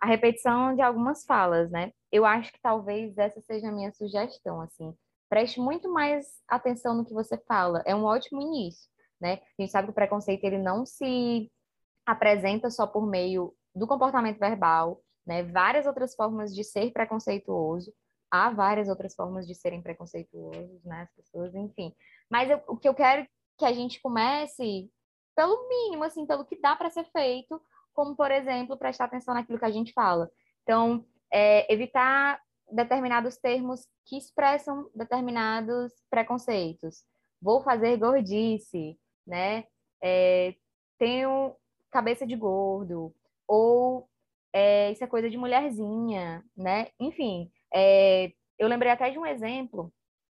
a 0.00 0.06
repetição 0.06 0.74
de 0.74 0.80
algumas 0.80 1.24
falas, 1.24 1.70
né? 1.70 1.92
Eu 2.10 2.24
acho 2.24 2.52
que 2.52 2.60
talvez 2.60 3.16
essa 3.18 3.40
seja 3.42 3.68
a 3.68 3.72
minha 3.72 3.92
sugestão, 3.92 4.60
assim. 4.60 4.96
Preste 5.28 5.60
muito 5.60 5.92
mais 5.92 6.26
atenção 6.48 6.94
no 6.94 7.04
que 7.04 7.12
você 7.12 7.36
fala. 7.46 7.82
É 7.86 7.94
um 7.94 8.04
ótimo 8.04 8.40
início, 8.40 8.88
né? 9.20 9.34
A 9.34 9.62
gente 9.62 9.70
sabe 9.70 9.86
que 9.86 9.92
o 9.92 9.94
preconceito 9.94 10.42
ele 10.44 10.58
não 10.58 10.86
se 10.86 11.52
apresenta 12.06 12.70
só 12.70 12.86
por 12.86 13.06
meio 13.06 13.54
do 13.74 13.86
comportamento 13.86 14.38
verbal, 14.38 15.02
né? 15.26 15.42
Várias 15.42 15.86
outras 15.86 16.14
formas 16.14 16.54
de 16.54 16.64
ser 16.64 16.92
preconceituoso. 16.92 17.92
Há 18.30 18.50
várias 18.50 18.88
outras 18.88 19.14
formas 19.14 19.46
de 19.46 19.54
serem 19.54 19.82
preconceituosos, 19.82 20.82
né? 20.82 21.02
As 21.02 21.14
pessoas, 21.14 21.54
enfim. 21.54 21.94
Mas 22.30 22.50
eu, 22.50 22.60
o 22.66 22.76
que 22.76 22.88
eu 22.88 22.94
quero 22.94 23.26
que 23.58 23.64
a 23.66 23.72
gente 23.72 24.00
comece, 24.00 24.90
pelo 25.36 25.68
mínimo, 25.68 26.04
assim, 26.04 26.26
pelo 26.26 26.44
que 26.44 26.58
dá 26.58 26.74
para 26.74 26.90
ser 26.90 27.04
feito, 27.12 27.60
como, 28.00 28.16
por 28.16 28.30
exemplo, 28.30 28.78
prestar 28.78 29.04
atenção 29.04 29.34
naquilo 29.34 29.58
que 29.58 29.64
a 29.66 29.70
gente 29.70 29.92
fala. 29.92 30.30
Então, 30.62 31.04
é, 31.30 31.70
evitar 31.70 32.40
determinados 32.72 33.36
termos 33.36 33.86
que 34.06 34.16
expressam 34.16 34.88
determinados 34.94 35.92
preconceitos. 36.08 37.04
Vou 37.42 37.60
fazer 37.60 37.98
gordice, 37.98 38.98
né? 39.26 39.66
É, 40.02 40.54
tenho 40.98 41.54
cabeça 41.90 42.26
de 42.26 42.34
gordo, 42.36 43.14
ou 43.46 44.08
é, 44.50 44.90
isso 44.92 45.04
é 45.04 45.06
coisa 45.06 45.28
de 45.28 45.36
mulherzinha, 45.36 46.42
né? 46.56 46.88
Enfim, 46.98 47.50
é, 47.74 48.32
eu 48.58 48.66
lembrei 48.66 48.92
até 48.92 49.10
de 49.10 49.18
um 49.18 49.26
exemplo 49.26 49.92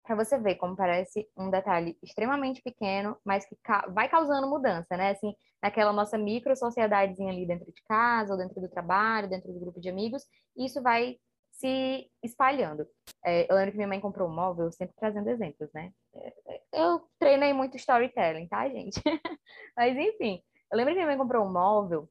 para 0.03 0.15
você 0.15 0.37
ver 0.37 0.55
como 0.55 0.75
parece 0.75 1.27
um 1.37 1.49
detalhe 1.49 1.97
extremamente 2.01 2.61
pequeno, 2.61 3.17
mas 3.23 3.45
que 3.45 3.55
ca 3.63 3.87
vai 3.89 4.09
causando 4.09 4.49
mudança, 4.49 4.97
né? 4.97 5.11
Assim, 5.11 5.33
naquela 5.61 5.93
nossa 5.93 6.17
micro 6.17 6.55
sociedadezinha 6.55 7.31
ali 7.31 7.45
dentro 7.45 7.71
de 7.71 7.81
casa, 7.83 8.33
ou 8.33 8.37
dentro 8.37 8.59
do 8.59 8.69
trabalho, 8.69 9.29
dentro 9.29 9.53
do 9.53 9.59
grupo 9.59 9.79
de 9.79 9.89
amigos, 9.89 10.25
isso 10.57 10.81
vai 10.81 11.17
se 11.51 12.09
espalhando. 12.23 12.87
É, 13.23 13.51
eu 13.51 13.55
lembro 13.55 13.71
que 13.71 13.77
minha 13.77 13.87
mãe 13.87 13.99
comprou 13.99 14.27
um 14.27 14.33
móvel, 14.33 14.71
sempre 14.71 14.95
trazendo 14.97 15.29
exemplos, 15.29 15.69
né? 15.73 15.91
É, 16.15 16.61
eu 16.73 17.01
treinei 17.19 17.53
muito 17.53 17.77
storytelling, 17.77 18.47
tá, 18.47 18.67
gente? 18.67 18.99
mas 19.77 19.95
enfim, 19.95 20.41
eu 20.71 20.77
lembro 20.77 20.93
que 20.93 20.97
minha 20.97 21.07
mãe 21.07 21.17
comprou 21.17 21.45
um 21.45 21.51
móvel, 21.51 22.09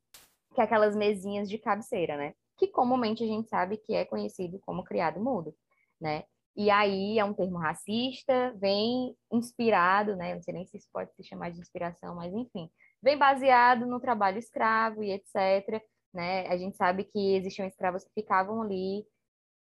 que 0.55 0.61
é 0.61 0.65
aquelas 0.65 0.95
mesinhas 0.95 1.49
de 1.49 1.59
cabeceira, 1.59 2.17
né? 2.17 2.35
Que 2.57 2.69
comumente 2.69 3.25
a 3.25 3.27
gente 3.27 3.49
sabe 3.49 3.77
que 3.79 3.95
é 3.95 4.05
conhecido 4.05 4.61
como 4.61 4.85
criado 4.85 5.19
mudo, 5.19 5.53
né? 6.01 6.25
E 6.61 6.71
aí 6.71 7.19
é 7.19 7.25
um 7.25 7.33
termo 7.33 7.57
racista, 7.57 8.53
vem 8.59 9.17
inspirado, 9.33 10.15
né? 10.15 10.35
Não 10.35 10.43
sei 10.43 10.53
nem 10.53 10.67
se 10.67 10.77
isso 10.77 10.89
pode 10.93 11.11
se 11.15 11.25
chamar 11.25 11.51
de 11.51 11.59
inspiração, 11.59 12.15
mas 12.15 12.35
enfim, 12.35 12.71
vem 13.03 13.17
baseado 13.17 13.87
no 13.87 13.99
trabalho 13.99 14.39
escravo 14.39 15.03
e 15.03 15.11
etc. 15.11 15.83
Né? 16.13 16.47
A 16.49 16.59
gente 16.59 16.77
sabe 16.77 17.05
que 17.05 17.35
existiam 17.35 17.67
escravos 17.67 18.05
que 18.05 18.13
ficavam 18.13 18.61
ali 18.61 19.07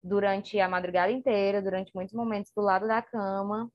durante 0.04 0.60
a 0.60 0.68
madrugada 0.68 1.12
inteira, 1.12 1.62
durante 1.62 1.94
muitos 1.94 2.16
momentos 2.16 2.52
do 2.56 2.64
lado 2.64 2.88
da 2.88 3.00
cama 3.00 3.72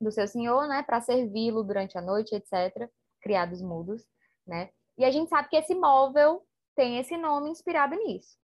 do 0.00 0.10
seu 0.10 0.26
senhor, 0.26 0.66
né, 0.66 0.82
para 0.82 1.02
servi-lo 1.02 1.62
durante 1.62 1.98
a 1.98 2.00
noite, 2.00 2.34
etc. 2.34 2.88
Criados 3.20 3.60
mudos, 3.60 4.02
né? 4.46 4.70
E 4.96 5.04
a 5.04 5.10
gente 5.10 5.28
sabe 5.28 5.50
que 5.50 5.56
esse 5.56 5.74
móvel 5.74 6.42
tem 6.74 6.96
esse 6.98 7.18
nome 7.18 7.50
inspirado 7.50 7.94
nisso 7.96 8.41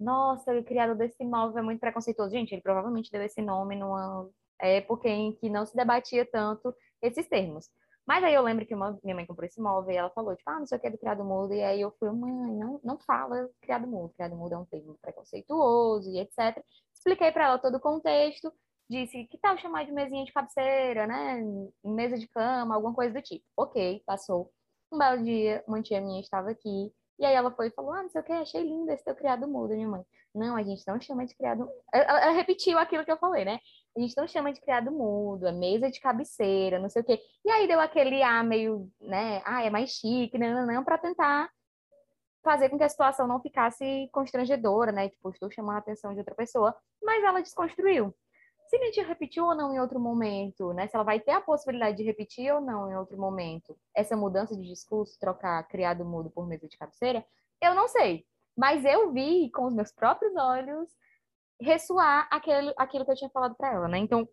nossa, 0.00 0.52
o 0.58 0.64
criador 0.64 0.96
desse 0.96 1.22
imóvel 1.22 1.58
é 1.58 1.62
muito 1.62 1.80
preconceituoso. 1.80 2.30
Gente, 2.30 2.52
ele 2.52 2.62
provavelmente 2.62 3.10
deu 3.12 3.22
esse 3.22 3.42
nome 3.42 3.76
numa 3.76 4.28
época 4.58 5.08
em 5.08 5.32
que 5.36 5.50
não 5.50 5.66
se 5.66 5.76
debatia 5.76 6.24
tanto 6.24 6.74
esses 7.02 7.28
termos. 7.28 7.68
Mas 8.06 8.24
aí 8.24 8.34
eu 8.34 8.42
lembro 8.42 8.66
que 8.66 8.74
uma, 8.74 8.98
minha 9.04 9.14
mãe 9.14 9.26
comprou 9.26 9.46
esse 9.46 9.60
imóvel 9.60 9.92
e 9.92 9.96
ela 9.96 10.10
falou, 10.10 10.34
tipo, 10.34 10.50
ah, 10.50 10.58
não 10.58 10.66
sei 10.66 10.78
o 10.78 10.80
que 10.80 10.86
é 10.86 10.90
do 10.90 10.98
criado 10.98 11.24
mudo. 11.24 11.52
E 11.54 11.62
aí 11.62 11.80
eu 11.82 11.92
fui, 11.98 12.10
mãe, 12.10 12.32
não, 12.32 12.80
não 12.82 12.98
fala 12.98 13.48
criado 13.60 13.86
mudo. 13.86 14.12
Criado 14.14 14.34
mudo 14.34 14.54
é 14.54 14.58
um 14.58 14.64
termo 14.64 14.98
preconceituoso 15.02 16.10
e 16.10 16.18
etc. 16.18 16.64
Expliquei 16.94 17.30
para 17.30 17.44
ela 17.44 17.58
todo 17.58 17.76
o 17.76 17.80
contexto. 17.80 18.52
Disse, 18.88 19.24
que 19.26 19.38
tal 19.38 19.56
chamar 19.58 19.84
de 19.84 19.92
mesinha 19.92 20.24
de 20.24 20.32
cabeceira, 20.32 21.06
né? 21.06 21.40
Mesa 21.84 22.18
de 22.18 22.26
cama, 22.28 22.74
alguma 22.74 22.94
coisa 22.94 23.14
do 23.14 23.22
tipo. 23.22 23.44
Ok, 23.56 24.02
passou. 24.06 24.50
Um 24.90 24.98
belo 24.98 25.22
dia, 25.22 25.62
uma 25.68 25.80
tia 25.82 26.00
minha 26.00 26.20
estava 26.20 26.50
aqui 26.50 26.92
e 27.20 27.26
aí 27.26 27.34
ela 27.34 27.50
foi 27.50 27.68
e 27.68 27.70
falou: 27.70 27.92
Ah, 27.92 28.02
não 28.02 28.08
sei 28.08 28.20
o 28.22 28.24
que, 28.24 28.32
achei 28.32 28.62
lindo 28.62 28.90
esse 28.90 29.04
teu 29.04 29.14
criado 29.14 29.46
mudo, 29.46 29.74
minha 29.74 29.86
mãe. 29.86 30.02
Não, 30.34 30.56
a 30.56 30.62
gente 30.62 30.86
não 30.86 30.98
chama 31.00 31.26
de 31.26 31.34
criado. 31.34 31.68
Ela, 31.92 32.22
ela 32.22 32.32
repetiu 32.32 32.78
aquilo 32.78 33.04
que 33.04 33.12
eu 33.12 33.18
falei, 33.18 33.44
né? 33.44 33.60
A 33.96 34.00
gente 34.00 34.16
não 34.16 34.26
chama 34.26 34.52
de 34.52 34.60
criado 34.60 34.90
mudo, 34.90 35.46
é 35.46 35.52
mesa 35.52 35.90
de 35.90 36.00
cabeceira, 36.00 36.78
não 36.78 36.88
sei 36.88 37.02
o 37.02 37.04
quê. 37.04 37.20
E 37.44 37.50
aí 37.50 37.68
deu 37.68 37.78
aquele 37.78 38.22
ar 38.22 38.42
meio, 38.42 38.90
né? 39.00 39.42
Ah, 39.44 39.62
é 39.62 39.68
mais 39.68 39.90
chique, 39.90 40.38
não, 40.38 40.54
não, 40.54 40.66
não, 40.66 40.84
para 40.84 40.96
tentar 40.96 41.50
fazer 42.42 42.70
com 42.70 42.78
que 42.78 42.84
a 42.84 42.88
situação 42.88 43.26
não 43.26 43.40
ficasse 43.40 44.08
constrangedora, 44.12 44.90
né? 44.90 45.10
Tipo, 45.10 45.30
estou 45.30 45.50
chamando 45.50 45.76
a 45.76 45.80
atenção 45.80 46.12
de 46.14 46.20
outra 46.20 46.34
pessoa. 46.34 46.74
Mas 47.02 47.22
ela 47.22 47.42
desconstruiu 47.42 48.14
se 48.70 48.76
a 48.76 48.84
gente 48.84 49.02
repetiu 49.02 49.46
ou 49.46 49.54
não 49.54 49.74
em 49.74 49.80
outro 49.80 49.98
momento, 49.98 50.72
né? 50.72 50.86
Se 50.86 50.94
ela 50.94 51.02
vai 51.02 51.18
ter 51.18 51.32
a 51.32 51.40
possibilidade 51.40 51.96
de 51.96 52.04
repetir 52.04 52.54
ou 52.54 52.60
não 52.60 52.88
em 52.88 52.96
outro 52.96 53.18
momento, 53.18 53.76
essa 53.92 54.16
mudança 54.16 54.56
de 54.56 54.62
discurso, 54.62 55.18
trocar 55.18 55.60
criado 55.66 56.04
mudo 56.04 56.30
por 56.30 56.46
mesa 56.46 56.68
de 56.68 56.78
cabeceira, 56.78 57.26
eu 57.60 57.74
não 57.74 57.88
sei. 57.88 58.24
Mas 58.56 58.84
eu 58.84 59.12
vi 59.12 59.50
com 59.50 59.64
os 59.66 59.74
meus 59.74 59.90
próprios 59.90 60.36
olhos 60.36 60.88
ressoar 61.60 62.28
aquele, 62.30 62.72
aquilo 62.78 63.04
que 63.04 63.10
eu 63.10 63.16
tinha 63.16 63.30
falado 63.30 63.56
para 63.56 63.72
ela, 63.72 63.88
né? 63.88 63.98
Então, 63.98 64.28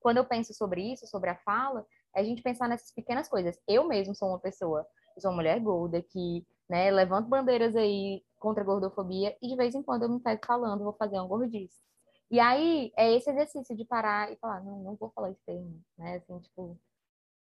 quando 0.00 0.16
eu 0.16 0.24
penso 0.24 0.54
sobre 0.54 0.80
isso, 0.90 1.06
sobre 1.06 1.28
a 1.28 1.36
fala, 1.36 1.86
é 2.16 2.22
a 2.22 2.24
gente 2.24 2.40
pensar 2.40 2.66
nessas 2.70 2.90
pequenas 2.90 3.28
coisas. 3.28 3.60
Eu 3.68 3.86
mesmo 3.86 4.14
sou 4.14 4.30
uma 4.30 4.40
pessoa, 4.40 4.86
sou 5.18 5.30
uma 5.30 5.36
mulher 5.36 5.60
gorda 5.60 6.00
que, 6.00 6.46
né, 6.70 6.90
levanto 6.90 7.28
bandeiras 7.28 7.76
aí 7.76 8.24
contra 8.38 8.62
a 8.62 8.66
gordofobia 8.66 9.36
e 9.42 9.48
de 9.48 9.56
vez 9.56 9.74
em 9.74 9.82
quando 9.82 10.04
eu 10.04 10.08
me 10.08 10.20
pego 10.20 10.40
falando, 10.46 10.84
vou 10.84 10.94
fazer 10.94 11.20
um 11.20 11.28
gordice. 11.28 11.84
E 12.30 12.40
aí, 12.40 12.92
é 12.96 13.12
esse 13.12 13.30
exercício 13.30 13.76
de 13.76 13.84
parar 13.84 14.32
e 14.32 14.36
falar, 14.36 14.62
não, 14.62 14.82
não 14.82 14.96
vou 14.96 15.10
falar 15.10 15.30
esse 15.30 15.42
termo, 15.44 15.80
né? 15.96 16.16
Assim, 16.16 16.38
tipo, 16.40 16.78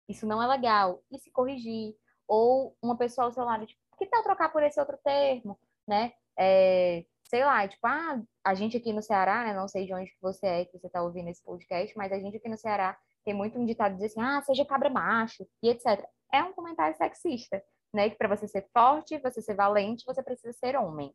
isso 0.08 0.26
não 0.26 0.42
é 0.42 0.46
legal. 0.46 1.02
E 1.10 1.18
se 1.18 1.30
corrigir. 1.30 1.94
Ou 2.26 2.76
uma 2.82 2.96
pessoa 2.96 3.26
ao 3.26 3.32
seu 3.32 3.44
lado, 3.44 3.66
tipo, 3.66 3.80
que 3.98 4.06
tal 4.06 4.22
trocar 4.22 4.50
por 4.50 4.62
esse 4.62 4.78
outro 4.78 4.98
termo, 5.04 5.58
né? 5.86 6.12
É, 6.38 7.04
sei 7.24 7.44
lá, 7.44 7.66
tipo, 7.66 7.86
ah, 7.86 8.22
a 8.44 8.54
gente 8.54 8.76
aqui 8.76 8.92
no 8.92 9.02
Ceará, 9.02 9.44
né? 9.44 9.54
Não 9.54 9.68
sei 9.68 9.86
de 9.86 9.92
onde 9.94 10.10
que 10.10 10.20
você 10.20 10.46
é, 10.46 10.64
que 10.64 10.78
você 10.78 10.88
tá 10.88 11.02
ouvindo 11.02 11.28
esse 11.28 11.42
podcast, 11.42 11.96
mas 11.96 12.12
a 12.12 12.18
gente 12.18 12.36
aqui 12.36 12.48
no 12.48 12.56
Ceará 12.56 12.98
tem 13.24 13.34
muito 13.34 13.58
um 13.58 13.66
ditado 13.66 13.96
de 13.96 14.04
assim, 14.04 14.20
ah, 14.20 14.40
seja 14.42 14.64
cabra 14.64 14.88
macho, 14.88 15.46
e 15.62 15.68
etc. 15.68 16.06
É 16.32 16.42
um 16.42 16.52
comentário 16.52 16.96
sexista, 16.96 17.62
né? 17.92 18.08
Que 18.08 18.16
para 18.16 18.28
você 18.28 18.46
ser 18.46 18.68
forte, 18.72 19.18
você 19.18 19.42
ser 19.42 19.54
valente, 19.54 20.04
você 20.06 20.22
precisa 20.22 20.52
ser 20.52 20.76
homem, 20.76 21.14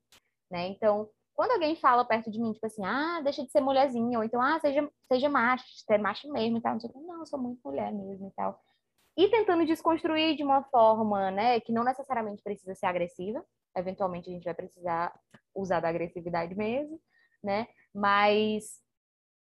né? 0.51 0.67
Então, 0.67 1.09
quando 1.35 1.51
alguém 1.51 1.75
fala 1.75 2.05
perto 2.05 2.29
de 2.29 2.39
mim, 2.39 2.53
tipo 2.53 2.65
assim, 2.65 2.85
ah, 2.85 3.19
deixa 3.23 3.43
de 3.43 3.51
ser 3.51 3.61
mulherzinha, 3.61 4.17
ou 4.17 4.23
então, 4.23 4.41
ah, 4.41 4.59
seja, 4.59 4.89
seja 5.07 5.29
macho, 5.29 5.65
ser 5.85 5.97
macho 5.97 6.31
mesmo 6.31 6.57
e 6.57 6.61
tal, 6.61 6.73
não 6.73 6.79
sei 6.79 6.89
o 6.89 6.93
que, 6.93 6.99
não, 6.99 7.19
eu 7.19 7.25
sou 7.25 7.39
muito 7.39 7.59
mulher 7.65 7.91
mesmo 7.91 8.27
e 8.27 8.31
tal. 8.31 8.59
E 9.17 9.27
tentando 9.29 9.65
desconstruir 9.65 10.35
de 10.35 10.43
uma 10.43 10.63
forma, 10.63 11.31
né, 11.31 11.59
que 11.59 11.71
não 11.71 11.83
necessariamente 11.83 12.43
precisa 12.43 12.75
ser 12.75 12.85
agressiva, 12.85 13.43
eventualmente 13.75 14.29
a 14.29 14.33
gente 14.33 14.43
vai 14.43 14.53
precisar 14.53 15.19
usar 15.55 15.79
da 15.79 15.89
agressividade 15.89 16.55
mesmo, 16.55 16.99
né, 17.43 17.67
mas 17.93 18.79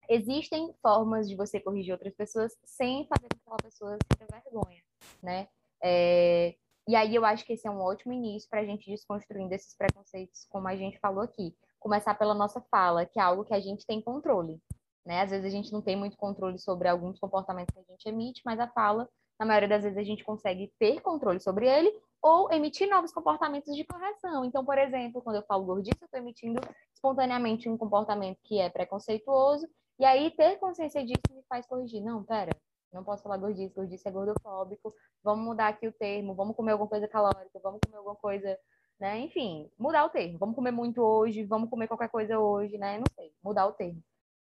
existem 0.09 0.75
formas 0.83 1.29
de 1.29 1.37
você 1.37 1.61
corrigir 1.61 1.93
outras 1.93 2.15
pessoas 2.15 2.53
sem 2.65 3.07
fazer 3.07 3.29
com 3.29 3.37
que 3.37 3.41
aquela 3.43 3.57
pessoa 3.57 3.97
sinta 4.13 4.27
vergonha, 4.31 4.83
né, 5.23 5.49
é, 5.83 6.55
e 6.87 6.95
aí 6.95 7.15
eu 7.15 7.25
acho 7.25 7.47
que 7.47 7.55
esse 7.55 7.67
é 7.67 7.71
um 7.71 7.81
ótimo 7.81 8.13
início 8.13 8.49
para 8.51 8.61
a 8.61 8.65
gente 8.65 8.91
desconstruindo 8.91 9.55
esses 9.55 9.75
preconceitos, 9.75 10.47
como 10.51 10.69
a 10.69 10.77
gente 10.77 10.99
falou 10.99 11.23
aqui 11.23 11.57
começar 11.81 12.15
pela 12.15 12.35
nossa 12.35 12.61
fala, 12.71 13.07
que 13.07 13.19
é 13.19 13.23
algo 13.23 13.45
que 13.45 13.55
a 13.55 13.61
gente 13.61 13.87
tem 13.87 14.01
controle. 14.01 14.61
Né? 15.05 15.23
Às 15.23 15.31
vezes 15.31 15.47
a 15.47 15.51
gente 15.51 15.73
não 15.73 15.81
tem 15.81 15.97
muito 15.97 16.17
controle 16.17 16.59
sobre 16.59 16.87
alguns 16.87 17.19
comportamentos 17.19 17.75
que 17.75 17.81
a 17.81 17.93
gente 17.93 18.09
emite, 18.09 18.43
mas 18.45 18.61
a 18.61 18.69
fala, 18.69 19.09
na 19.39 19.47
maioria 19.47 19.69
das 19.69 19.83
vezes, 19.83 19.99
a 19.99 20.03
gente 20.03 20.23
consegue 20.23 20.73
ter 20.79 21.01
controle 21.01 21.41
sobre 21.41 21.67
ele 21.67 21.91
ou 22.23 22.53
emitir 22.53 22.89
novos 22.89 23.11
comportamentos 23.11 23.75
de 23.75 23.83
correção. 23.85 24.45
Então, 24.45 24.63
por 24.63 24.77
exemplo, 24.77 25.23
quando 25.23 25.37
eu 25.37 25.43
falo 25.45 25.65
gordice, 25.65 25.97
eu 25.99 26.05
estou 26.05 26.21
emitindo 26.21 26.61
espontaneamente 26.95 27.67
um 27.67 27.79
comportamento 27.79 28.39
que 28.45 28.61
é 28.61 28.69
preconceituoso, 28.69 29.67
e 29.99 30.05
aí 30.05 30.31
ter 30.31 30.59
consciência 30.59 31.03
disso 31.05 31.23
me 31.31 31.43
faz 31.49 31.67
corrigir. 31.67 32.03
Não, 32.03 32.23
pera, 32.23 32.51
não 32.93 33.03
posso 33.03 33.23
falar 33.23 33.39
gordice, 33.39 33.75
gordice 33.75 34.07
é 34.07 34.11
gordofóbico, 34.11 34.95
vamos 35.23 35.45
mudar 35.45 35.69
aqui 35.69 35.89
o 35.89 35.93
termo, 35.93 36.35
vamos 36.35 36.55
comer 36.55 36.73
alguma 36.73 36.91
coisa 36.91 37.09
calórica, 37.09 37.59
vamos 37.63 37.81
comer 37.83 37.97
alguma 37.97 38.17
coisa 38.17 38.59
né? 39.01 39.19
Enfim, 39.21 39.69
mudar 39.79 40.05
o 40.05 40.11
termo. 40.11 40.39
Vamos 40.39 40.55
comer 40.55 40.71
muito 40.71 41.03
hoje, 41.03 41.43
vamos 41.43 41.71
comer 41.71 41.89
qualquer 41.89 42.09
coisa 42.09 42.39
hoje, 42.39 42.77
né? 42.77 42.99
Não 42.99 43.07
sei, 43.15 43.33
mudar 43.43 43.67
o 43.67 43.73
termo. 43.73 44.03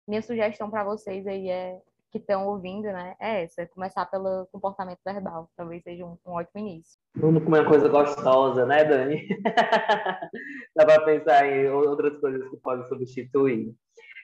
Minha 0.07 0.23
sugestão 0.23 0.71
para 0.71 0.85
vocês 0.85 1.27
aí 1.27 1.49
é 1.49 1.81
que 2.11 2.19
estão 2.19 2.47
ouvindo, 2.47 2.85
né? 2.85 3.17
É 3.19 3.43
essa, 3.43 3.67
começar 3.67 4.05
pelo 4.05 4.47
comportamento 4.53 4.99
verbal. 5.05 5.49
Talvez 5.57 5.83
seja 5.83 6.05
um, 6.05 6.19
um 6.27 6.33
ótimo 6.33 6.61
início. 6.61 7.01
Vamos 7.17 7.43
comer 7.43 7.61
uma 7.61 7.69
coisa 7.69 7.89
gostosa, 7.89 8.67
né, 8.67 8.85
Dani? 8.85 9.27
Dá 10.77 10.85
para 10.85 11.05
pensar 11.05 11.51
em 11.51 11.71
outras 11.71 12.19
coisas 12.19 12.47
que 12.51 12.57
podem 12.59 12.87
substituir. 12.87 13.75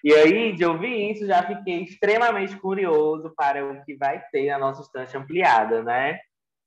E 0.04 0.12
aí, 0.12 0.52
de 0.52 0.64
ouvir 0.64 1.10
isso, 1.10 1.26
já 1.26 1.42
fiquei 1.42 1.82
extremamente 1.82 2.56
curioso 2.56 3.32
para 3.34 3.64
o 3.64 3.82
que 3.84 3.96
vai 3.96 4.22
ter 4.30 4.50
na 4.50 4.58
nossa 4.58 4.82
estante 4.82 5.16
ampliada, 5.16 5.82
né? 5.82 6.20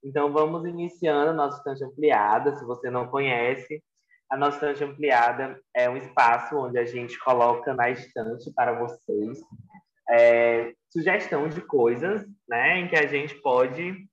Então, 0.03 0.31
vamos 0.31 0.65
iniciando 0.65 1.29
a 1.29 1.33
nossa 1.33 1.57
estante 1.57 1.83
ampliada. 1.83 2.55
Se 2.55 2.65
você 2.65 2.89
não 2.89 3.07
conhece, 3.07 3.83
a 4.29 4.37
nossa 4.37 4.55
estante 4.55 4.83
ampliada 4.83 5.59
é 5.75 5.89
um 5.89 5.97
espaço 5.97 6.57
onde 6.57 6.79
a 6.79 6.85
gente 6.85 7.19
coloca 7.19 7.73
na 7.73 7.89
estante 7.89 8.51
para 8.53 8.73
vocês 8.73 9.39
é, 10.09 10.73
sugestão 10.89 11.47
de 11.47 11.61
coisas, 11.61 12.25
né, 12.47 12.79
em 12.79 12.87
que 12.87 12.95
a 12.95 13.07
gente 13.07 13.35
pode 13.35 13.89
estar 13.89 14.07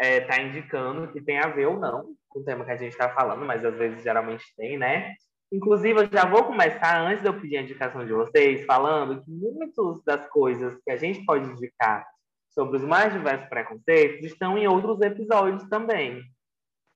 é, 0.00 0.20
tá 0.20 0.40
indicando 0.40 1.10
que 1.12 1.20
tem 1.20 1.38
a 1.38 1.48
ver 1.48 1.66
ou 1.66 1.78
não 1.78 2.14
com 2.28 2.40
o 2.40 2.44
tema 2.44 2.64
que 2.64 2.70
a 2.70 2.76
gente 2.76 2.92
está 2.92 3.08
falando, 3.08 3.44
mas 3.44 3.64
às 3.64 3.76
vezes 3.76 4.02
geralmente 4.02 4.44
tem, 4.56 4.76
né? 4.76 5.14
Inclusive, 5.50 6.00
eu 6.00 6.08
já 6.12 6.26
vou 6.26 6.44
começar, 6.44 7.00
antes 7.00 7.22
de 7.22 7.28
eu 7.28 7.40
pedir 7.40 7.56
a 7.56 7.62
indicação 7.62 8.04
de 8.04 8.12
vocês, 8.12 8.66
falando 8.66 9.24
que 9.24 9.30
muitas 9.30 10.04
das 10.04 10.28
coisas 10.28 10.78
que 10.84 10.90
a 10.90 10.96
gente 10.96 11.24
pode 11.24 11.50
indicar 11.50 12.06
sobre 12.50 12.76
os 12.78 12.84
mais 12.84 13.12
diversos 13.12 13.48
preconceitos 13.48 14.24
estão 14.24 14.56
em 14.58 14.66
outros 14.66 15.00
episódios 15.00 15.68
também. 15.68 16.22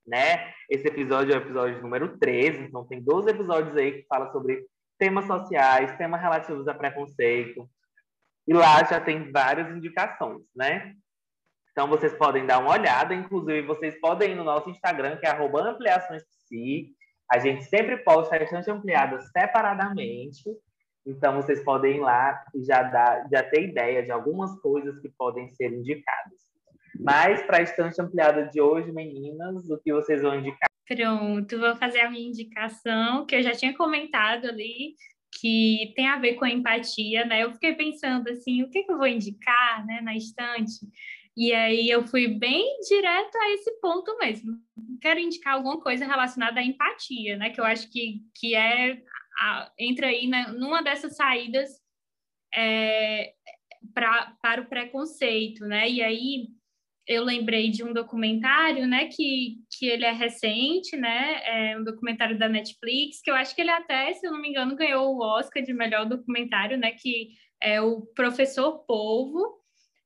né? 0.05 0.53
Esse 0.69 0.87
episódio 0.87 1.33
é 1.33 1.37
o 1.37 1.41
episódio 1.41 1.81
número 1.81 2.17
13, 2.17 2.63
então 2.63 2.85
tem 2.85 3.01
12 3.01 3.29
episódios 3.29 3.75
aí 3.77 4.01
que 4.01 4.07
falam 4.07 4.31
sobre 4.31 4.65
temas 4.97 5.25
sociais, 5.25 5.97
temas 5.97 6.21
relativos 6.21 6.67
a 6.67 6.73
preconceito. 6.73 7.69
E 8.47 8.53
lá 8.53 8.83
já 8.83 8.99
tem 8.99 9.31
várias 9.31 9.69
indicações, 9.75 10.43
né? 10.55 10.93
Então 11.71 11.87
vocês 11.87 12.13
podem 12.13 12.45
dar 12.45 12.59
uma 12.59 12.71
olhada, 12.71 13.13
inclusive 13.13 13.61
vocês 13.63 13.99
podem 13.99 14.31
ir 14.31 14.35
no 14.35 14.43
nosso 14.43 14.69
Instagram, 14.69 15.17
que 15.17 15.25
é 15.25 15.29
ampliaçõespsi. 15.31 16.93
A 17.31 17.39
gente 17.39 17.63
sempre 17.63 17.97
posta 17.97 18.37
restante 18.37 18.69
ampliada 18.69 19.19
separadamente. 19.21 20.43
Então 21.05 21.35
vocês 21.35 21.63
podem 21.63 21.97
ir 21.97 21.99
lá 21.99 22.43
e 22.55 22.63
já, 22.63 22.83
dar, 22.83 23.27
já 23.31 23.43
ter 23.43 23.69
ideia 23.69 24.03
de 24.03 24.11
algumas 24.11 24.59
coisas 24.61 24.99
que 24.99 25.09
podem 25.09 25.53
ser 25.53 25.71
indicadas. 25.71 26.39
Mas 26.99 27.41
para 27.43 27.57
a 27.57 27.61
estante 27.61 28.01
ampliada 28.01 28.45
de 28.45 28.61
hoje, 28.61 28.91
meninas, 28.91 29.69
o 29.69 29.77
que 29.79 29.91
vocês 29.91 30.21
vão 30.21 30.39
indicar? 30.39 30.69
Pronto, 30.87 31.59
vou 31.59 31.75
fazer 31.75 32.01
a 32.01 32.09
minha 32.09 32.27
indicação, 32.27 33.25
que 33.25 33.35
eu 33.35 33.41
já 33.41 33.51
tinha 33.51 33.75
comentado 33.75 34.47
ali, 34.47 34.95
que 35.39 35.91
tem 35.95 36.07
a 36.07 36.19
ver 36.19 36.35
com 36.35 36.45
a 36.45 36.49
empatia, 36.49 37.25
né? 37.25 37.43
Eu 37.43 37.51
fiquei 37.53 37.73
pensando 37.73 38.29
assim, 38.29 38.63
o 38.63 38.69
que, 38.69 38.83
que 38.83 38.91
eu 38.91 38.97
vou 38.97 39.07
indicar, 39.07 39.85
né, 39.85 40.01
na 40.01 40.15
estante? 40.15 40.85
E 41.35 41.51
aí 41.51 41.89
eu 41.89 42.05
fui 42.05 42.27
bem 42.27 42.79
direto 42.87 43.35
a 43.37 43.51
esse 43.53 43.71
ponto 43.81 44.15
mesmo. 44.19 44.55
Quero 45.01 45.19
indicar 45.19 45.55
alguma 45.55 45.81
coisa 45.81 46.05
relacionada 46.05 46.59
à 46.59 46.63
empatia, 46.63 47.37
né? 47.37 47.49
Que 47.49 47.59
eu 47.59 47.65
acho 47.65 47.91
que, 47.91 48.21
que 48.35 48.53
é 48.53 49.01
a, 49.39 49.71
entra 49.77 50.07
aí 50.07 50.27
numa 50.27 50.81
dessas 50.81 51.15
saídas 51.15 51.69
é, 52.53 53.33
pra, 53.93 54.35
para 54.41 54.61
o 54.61 54.69
preconceito, 54.69 55.65
né? 55.65 55.89
E 55.89 56.01
aí 56.01 56.47
eu 57.07 57.23
lembrei 57.23 57.69
de 57.69 57.83
um 57.83 57.93
documentário, 57.93 58.87
né, 58.87 59.07
que, 59.07 59.57
que 59.77 59.87
ele 59.87 60.05
é 60.05 60.11
recente, 60.11 60.95
né, 60.95 61.71
é 61.71 61.77
um 61.77 61.83
documentário 61.83 62.37
da 62.39 62.47
Netflix, 62.47 63.21
que 63.21 63.29
eu 63.29 63.35
acho 63.35 63.53
que 63.53 63.61
ele 63.61 63.71
até, 63.71 64.13
se 64.13 64.25
eu 64.25 64.31
não 64.31 64.41
me 64.41 64.49
engano, 64.49 64.75
ganhou 64.75 65.13
o 65.13 65.21
Oscar 65.21 65.61
de 65.61 65.73
melhor 65.73 66.05
documentário, 66.05 66.77
né, 66.77 66.91
que 66.91 67.31
é 67.61 67.81
o 67.81 68.01
Professor 68.15 68.85
Polvo, 68.85 69.62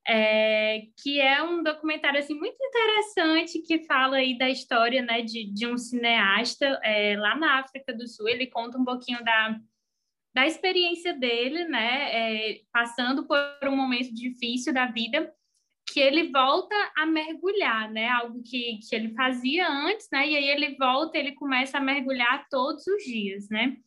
é, 0.08 0.84
que 1.04 1.20
é 1.20 1.44
um 1.44 1.62
documentário 1.62 2.20
assim 2.20 2.34
muito 2.34 2.58
interessante 2.62 3.62
que 3.62 3.86
fala 3.86 4.18
aí 4.18 4.38
da 4.38 4.50
história 4.50 5.02
né, 5.02 5.22
de, 5.22 5.52
de 5.52 5.68
um 5.68 5.78
cineasta 5.78 6.66
é, 6.84 7.18
lá 7.18 7.36
na 7.36 7.60
África 7.60 7.94
do 7.94 8.08
Sul. 8.08 8.30
Ele 8.30 8.48
conta 8.48 8.78
um 8.78 8.86
pouquinho 8.86 9.22
da, 9.24 9.60
da 10.34 10.48
experiência 10.48 11.14
dele, 11.14 11.66
né, 11.66 12.12
é, 12.12 12.62
passando 12.72 13.28
por 13.28 13.38
um 13.68 13.76
momento 13.76 14.14
difícil 14.14 14.74
da 14.74 14.86
vida, 14.86 15.34
que 15.92 16.00
ele 16.00 16.32
volta 16.32 16.76
a 16.98 17.06
mergulhar, 17.06 17.92
né, 17.92 18.08
algo 18.10 18.42
que, 18.44 18.80
que 18.88 18.96
ele 18.96 19.14
fazia 19.14 19.68
antes, 19.68 20.08
né, 20.12 20.28
e 20.28 20.36
aí 20.38 20.48
ele 20.48 20.76
volta, 20.78 21.18
ele 21.18 21.34
começa 21.34 21.78
a 21.78 21.82
mergulhar 21.82 22.48
todos 22.50 22.86
os 22.88 23.04
dias, 23.04 23.50
né. 23.50 23.78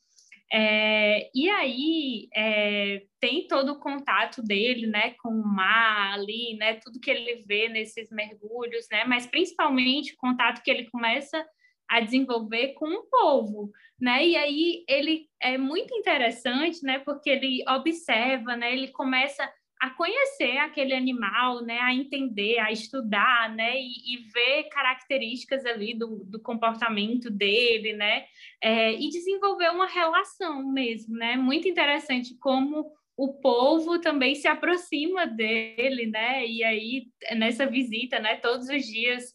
É, 0.53 1.31
e 1.33 1.49
aí 1.49 2.29
é, 2.35 3.03
tem 3.21 3.47
todo 3.47 3.73
o 3.73 3.79
contato 3.79 4.43
dele, 4.43 4.87
né, 4.89 5.15
com 5.23 5.29
o 5.29 5.47
mar 5.47 6.15
ali, 6.15 6.57
né, 6.59 6.75
tudo 6.75 6.99
que 6.99 7.09
ele 7.11 7.45
vê 7.47 7.69
nesses 7.69 8.11
mergulhos, 8.11 8.87
né, 8.91 9.05
mas 9.05 9.27
principalmente 9.27 10.13
o 10.15 10.17
contato 10.17 10.61
que 10.63 10.71
ele 10.71 10.91
começa 10.91 11.47
a 11.89 12.01
desenvolver 12.01 12.75
com 12.75 12.89
o 12.89 13.05
povo, 13.09 13.71
né, 14.01 14.27
e 14.27 14.37
aí 14.37 14.85
ele 14.89 15.29
é 15.41 15.57
muito 15.57 15.95
interessante, 15.95 16.83
né, 16.83 16.99
porque 16.99 17.31
ele 17.31 17.63
observa, 17.69 18.57
né, 18.57 18.73
ele 18.73 18.89
começa 18.89 19.49
a 19.81 19.89
conhecer 19.89 20.59
aquele 20.59 20.93
animal, 20.93 21.63
né, 21.65 21.79
a 21.81 21.95
entender, 21.95 22.59
a 22.59 22.71
estudar, 22.71 23.49
né, 23.55 23.81
e, 23.81 24.15
e 24.15 24.17
ver 24.31 24.65
características 24.65 25.65
ali 25.65 25.95
do, 25.95 26.23
do 26.25 26.39
comportamento 26.39 27.31
dele, 27.31 27.95
né, 27.95 28.27
é, 28.63 28.93
e 28.93 29.09
desenvolver 29.09 29.71
uma 29.71 29.87
relação 29.87 30.63
mesmo, 30.71 31.17
né, 31.17 31.35
muito 31.37 31.67
interessante 31.67 32.37
como 32.39 32.93
o 33.17 33.41
povo 33.41 33.99
também 33.99 34.35
se 34.35 34.47
aproxima 34.47 35.27
dele, 35.27 36.07
né, 36.07 36.47
e 36.47 36.63
aí 36.63 37.07
nessa 37.37 37.67
visita, 37.67 38.19
né, 38.19 38.37
todos 38.37 38.69
os 38.69 38.85
dias 38.85 39.35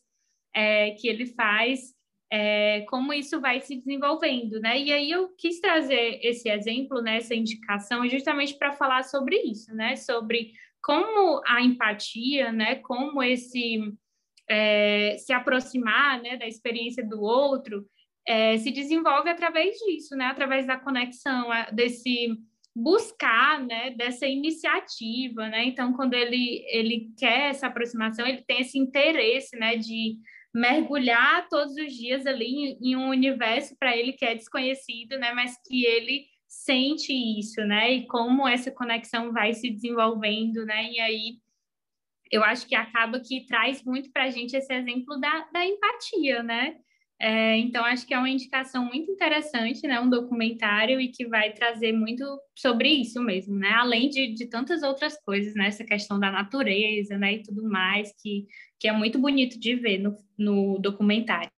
é, 0.55 0.91
que 0.91 1.07
ele 1.07 1.25
faz, 1.25 1.94
é, 2.31 2.81
como 2.89 3.13
isso 3.13 3.39
vai 3.39 3.61
se 3.61 3.75
desenvolvendo, 3.75 4.59
né? 4.59 4.79
E 4.79 4.91
aí 4.91 5.11
eu 5.11 5.29
quis 5.37 5.59
trazer 5.59 6.19
esse 6.23 6.49
exemplo, 6.49 7.01
né, 7.01 7.17
essa 7.17 7.35
indicação, 7.35 8.07
justamente 8.09 8.57
para 8.57 8.73
falar 8.73 9.03
sobre 9.03 9.37
isso, 9.37 9.73
né? 9.73 9.95
Sobre 9.95 10.51
como 10.81 11.41
a 11.45 11.61
empatia, 11.61 12.51
né? 12.51 12.75
Como 12.75 13.21
esse 13.21 13.93
é, 14.49 15.17
se 15.17 15.33
aproximar, 15.33 16.21
né, 16.21 16.37
da 16.37 16.47
experiência 16.47 17.03
do 17.03 17.21
outro 17.21 17.85
é, 18.27 18.57
se 18.57 18.71
desenvolve 18.71 19.29
através 19.29 19.77
disso, 19.77 20.15
né? 20.15 20.25
Através 20.25 20.65
da 20.65 20.79
conexão, 20.79 21.47
desse 21.71 22.35
buscar, 22.75 23.63
né, 23.63 23.91
dessa 23.91 24.27
iniciativa, 24.27 25.47
né? 25.47 25.63
Então, 25.65 25.93
quando 25.93 26.13
ele 26.13 26.65
ele 26.67 27.11
quer 27.17 27.51
essa 27.51 27.67
aproximação, 27.67 28.27
ele 28.27 28.43
tem 28.45 28.61
esse 28.61 28.77
interesse, 28.77 29.57
né, 29.57 29.77
de 29.77 30.17
mergulhar 30.55 31.49
todos 31.49 31.75
os 31.75 31.93
dias 31.93 32.25
ali 32.25 32.77
em, 32.81 32.95
um 32.95 33.09
universo 33.09 33.75
para 33.77 33.95
ele 33.95 34.13
que 34.13 34.23
é 34.23 34.33
desconhecido, 34.33 35.19
né? 35.19 35.33
Mas 35.33 35.61
que 35.67 35.85
ele 35.85 36.25
sente 36.47 37.11
isso, 37.11 37.59
né? 37.65 37.91
E 37.91 38.07
como 38.07 38.47
essa 38.47 38.71
conexão 38.71 39.33
vai 39.33 39.53
se 39.53 39.69
desenvolvendo, 39.69 40.65
né? 40.65 40.89
E 40.93 40.99
aí 41.01 41.39
eu 42.31 42.41
acho 42.41 42.65
que 42.67 42.73
acaba 42.73 43.19
que 43.19 43.45
traz 43.45 43.83
muito 43.83 44.09
para 44.13 44.23
a 44.23 44.29
gente 44.29 44.55
esse 44.55 44.73
exemplo 44.73 45.19
da, 45.19 45.41
da 45.51 45.65
empatia, 45.65 46.41
né? 46.41 46.77
É, 47.19 47.57
então, 47.57 47.83
acho 47.85 48.05
que 48.05 48.13
é 48.13 48.17
uma 48.17 48.29
indicação 48.29 48.85
muito 48.85 49.09
interessante, 49.09 49.87
né? 49.87 49.99
Um 49.99 50.09
documentário 50.09 50.99
e 50.99 51.07
que 51.09 51.25
vai 51.25 51.53
trazer 51.53 51.93
muito 51.93 52.23
sobre 52.53 52.89
isso 52.89 53.21
mesmo, 53.21 53.55
né? 53.55 53.69
Além 53.71 54.09
de, 54.09 54.33
de 54.33 54.47
tantas 54.47 54.83
outras 54.83 55.17
coisas, 55.21 55.55
né? 55.55 55.67
Essa 55.67 55.85
questão 55.85 56.19
da 56.19 56.29
natureza, 56.29 57.17
né? 57.17 57.35
E 57.35 57.43
tudo 57.43 57.63
mais, 57.63 58.13
que, 58.21 58.45
que 58.79 58.87
é 58.87 58.91
muito 58.91 59.17
bonito 59.17 59.57
de 59.57 59.75
ver 59.75 59.99
no, 59.99 60.17
no 60.37 60.77
documentário. 60.79 61.49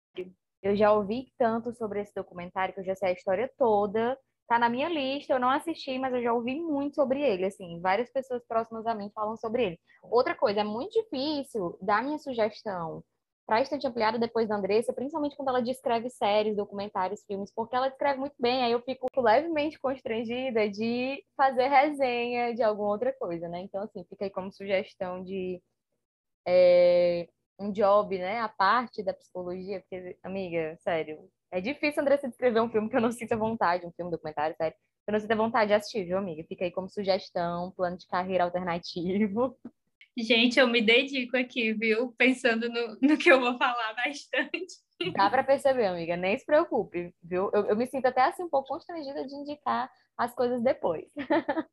Eu 0.61 0.75
já 0.75 0.91
ouvi 0.91 1.31
tanto 1.37 1.73
sobre 1.73 2.01
esse 2.01 2.13
documentário 2.13 2.73
que 2.73 2.79
eu 2.81 2.85
já 2.85 2.95
sei 2.95 3.09
a 3.09 3.13
história 3.13 3.49
toda. 3.57 4.17
Tá 4.47 4.59
na 4.59 4.69
minha 4.69 4.87
lista, 4.87 5.33
eu 5.33 5.39
não 5.39 5.49
assisti, 5.49 5.97
mas 5.97 6.13
eu 6.13 6.21
já 6.21 6.33
ouvi 6.33 6.55
muito 6.55 6.95
sobre 6.95 7.21
ele, 7.21 7.45
assim, 7.45 7.81
várias 7.81 8.09
pessoas 8.11 8.45
próximas 8.47 8.85
a 8.85 8.95
mim 8.95 9.11
falam 9.13 9.35
sobre 9.35 9.65
ele. 9.65 9.79
Outra 10.03 10.33
coisa, 10.35 10.61
é 10.61 10.63
muito 10.63 10.93
difícil 11.01 11.77
dar 11.81 12.01
minha 12.01 12.17
sugestão 12.17 13.03
para 13.47 13.57
a 13.57 13.61
estante 13.61 13.87
ampliada 13.87 14.19
depois 14.19 14.49
da 14.49 14.57
Andressa, 14.57 14.93
principalmente 14.93 15.37
quando 15.37 15.47
ela 15.47 15.61
descreve 15.61 16.09
séries, 16.09 16.55
documentários, 16.55 17.23
filmes, 17.25 17.51
porque 17.55 17.75
ela 17.75 17.87
descreve 17.87 18.19
muito 18.19 18.35
bem, 18.37 18.63
aí 18.63 18.73
eu 18.73 18.81
fico 18.81 19.07
levemente 19.21 19.79
constrangida 19.79 20.69
de 20.69 21.23
fazer 21.37 21.67
resenha 21.69 22.53
de 22.53 22.61
alguma 22.61 22.89
outra 22.89 23.13
coisa, 23.13 23.47
né? 23.47 23.61
Então, 23.61 23.81
assim, 23.81 24.03
fica 24.09 24.25
aí 24.25 24.29
como 24.29 24.51
sugestão 24.51 25.23
de 25.23 25.61
é, 26.45 27.27
um 27.59 27.71
job, 27.71 28.17
né? 28.17 28.39
A 28.41 28.49
parte 28.49 29.01
da 29.01 29.13
psicologia, 29.13 29.79
porque, 29.81 30.17
amiga, 30.23 30.77
sério, 30.81 31.29
é 31.51 31.61
difícil, 31.61 32.01
Andressa, 32.01 32.27
descrever 32.27 32.59
um 32.61 32.69
filme 32.69 32.89
que 32.89 32.97
eu 32.97 33.01
não 33.01 33.11
sinta 33.13 33.37
vontade, 33.37 33.85
um 33.85 33.91
filme, 33.93 34.11
documentário, 34.11 34.55
sério, 34.57 34.75
eu 35.07 35.13
não 35.13 35.19
sinta 35.21 35.35
vontade 35.37 35.69
de 35.69 35.73
assistir, 35.73 36.03
viu, 36.03 36.17
amiga? 36.17 36.43
Fica 36.49 36.65
aí 36.65 36.71
como 36.71 36.89
sugestão, 36.89 37.71
plano 37.71 37.97
de 37.97 38.05
carreira 38.07 38.43
alternativo. 38.43 39.57
Gente, 40.17 40.59
eu 40.59 40.67
me 40.67 40.81
dedico 40.81 41.37
aqui, 41.37 41.73
viu? 41.73 42.11
Pensando 42.17 42.67
no, 42.69 42.97
no 42.99 43.17
que 43.17 43.31
eu 43.31 43.39
vou 43.39 43.55
falar 43.55 43.93
bastante. 43.93 44.75
Dá 45.13 45.29
para 45.29 45.43
perceber, 45.43 45.85
amiga, 45.85 46.17
nem 46.17 46.35
se 46.35 46.43
preocupe, 46.43 47.13
viu? 47.21 47.51
Eu, 47.53 47.67
eu, 47.67 47.75
me 47.75 47.85
sinto 47.85 48.07
até 48.07 48.23
assim 48.23 48.41
um 48.41 48.49
pouco 48.49 48.69
constrangida 48.69 49.27
de 49.27 49.35
indicar 49.35 49.91
as 50.17 50.33
coisas 50.33 50.59
depois. 50.63 51.05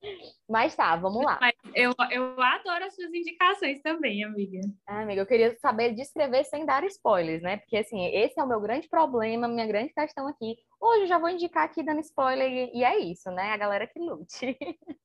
Mas 0.47 0.77
tá, 0.77 0.95
vamos 0.97 1.25
lá. 1.25 1.41
Eu, 1.75 1.95
eu 2.11 2.43
adoro 2.43 2.85
as 2.85 2.95
suas 2.95 3.15
indicações 3.15 3.81
também, 3.81 4.23
amiga. 4.23 4.61
Ah, 4.87 5.01
amiga, 5.01 5.23
eu 5.23 5.27
queria 5.27 5.59
saber 5.59 5.95
descrever 5.95 6.45
sem 6.45 6.67
dar 6.67 6.85
spoilers, 6.85 7.41
né? 7.41 7.57
Porque 7.57 7.79
assim, 7.79 8.05
esse 8.15 8.39
é 8.39 8.45
o 8.45 8.49
meu 8.49 8.61
grande 8.61 8.91
problema, 8.91 9.49
minha 9.49 9.67
grande 9.67 9.95
questão 9.95 10.29
aqui. 10.29 10.55
Hoje 10.79 11.05
eu 11.05 11.07
já 11.07 11.19
vou 11.19 11.31
indicar 11.31 11.65
aqui 11.65 11.83
dando 11.83 12.01
spoiler 12.01 12.47
e, 12.47 12.79
e 12.79 12.85
é 12.85 12.99
isso, 12.99 13.31
né? 13.31 13.53
A 13.53 13.57
galera 13.57 13.87
que 13.87 13.99
lute. 13.99 14.55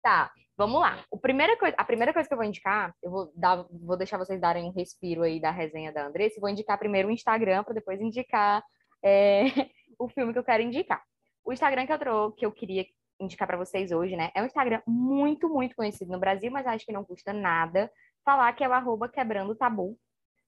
tá. 0.00 0.30
Vamos 0.56 0.80
lá. 0.80 1.04
O 1.10 1.18
primeira 1.18 1.56
coisa, 1.56 1.74
a 1.76 1.84
primeira 1.84 2.12
coisa 2.12 2.28
que 2.28 2.32
eu 2.32 2.38
vou 2.38 2.46
indicar, 2.46 2.94
eu 3.02 3.10
vou, 3.10 3.32
dar, 3.34 3.66
vou 3.70 3.96
deixar 3.96 4.18
vocês 4.18 4.40
darem 4.40 4.64
um 4.64 4.72
respiro 4.72 5.22
aí 5.22 5.40
da 5.40 5.50
resenha 5.50 5.92
da 5.92 6.06
Andressa. 6.06 6.40
Vou 6.40 6.48
indicar 6.48 6.78
primeiro 6.78 7.08
o 7.08 7.10
Instagram, 7.10 7.64
para 7.64 7.74
depois 7.74 8.00
indicar 8.00 8.62
é, 9.04 9.44
o 9.98 10.08
filme 10.08 10.32
que 10.32 10.38
eu 10.38 10.44
quero 10.44 10.62
indicar. 10.62 11.02
O 11.44 11.52
Instagram 11.52 11.86
que 11.86 11.92
eu, 11.92 11.98
trouxe, 11.98 12.36
que 12.36 12.46
eu 12.46 12.52
queria 12.52 12.86
indicar 13.20 13.48
para 13.48 13.56
vocês 13.56 13.90
hoje, 13.90 14.16
né? 14.16 14.30
É 14.34 14.42
um 14.42 14.46
Instagram 14.46 14.80
muito, 14.86 15.48
muito 15.48 15.74
conhecido 15.74 16.12
no 16.12 16.20
Brasil, 16.20 16.50
mas 16.50 16.66
acho 16.66 16.86
que 16.86 16.92
não 16.92 17.04
custa 17.04 17.32
nada 17.32 17.90
falar 18.24 18.52
que 18.52 18.62
é 18.62 18.68
o 18.68 18.72
arroba 18.72 19.08
quebrando 19.08 19.56
tabu. 19.56 19.98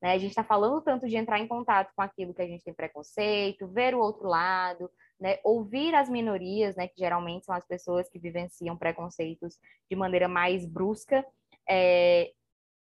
Né? 0.01 0.13
A 0.13 0.19
gente 0.19 0.31
está 0.31 0.45
falando 0.45 0.81
tanto 0.83 1.09
de 1.09 1.17
entrar 1.17 1.39
em 1.39 1.49
contato 1.49 1.93
com 1.95 2.03
aquilo 2.03 2.35
que 2.35 2.43
a 2.43 2.47
gente 2.47 2.65
tem 2.65 2.75
preconceito, 2.75 3.69
ver 3.69 3.95
o 3.95 4.01
outro 4.01 4.29
lado, 4.29 4.91
né, 5.19 5.39
ouvir 5.43 5.95
as 5.95 6.09
minorias, 6.09 6.77
né, 6.77 6.89
que 6.89 6.99
geralmente 6.99 7.47
são 7.47 7.55
as 7.55 7.67
pessoas 7.67 8.09
que 8.09 8.19
vivenciam 8.19 8.77
preconceitos 8.77 9.59
de 9.91 9.97
maneira 9.97 10.29
mais 10.29 10.67
brusca, 10.67 11.25
é, 11.69 12.33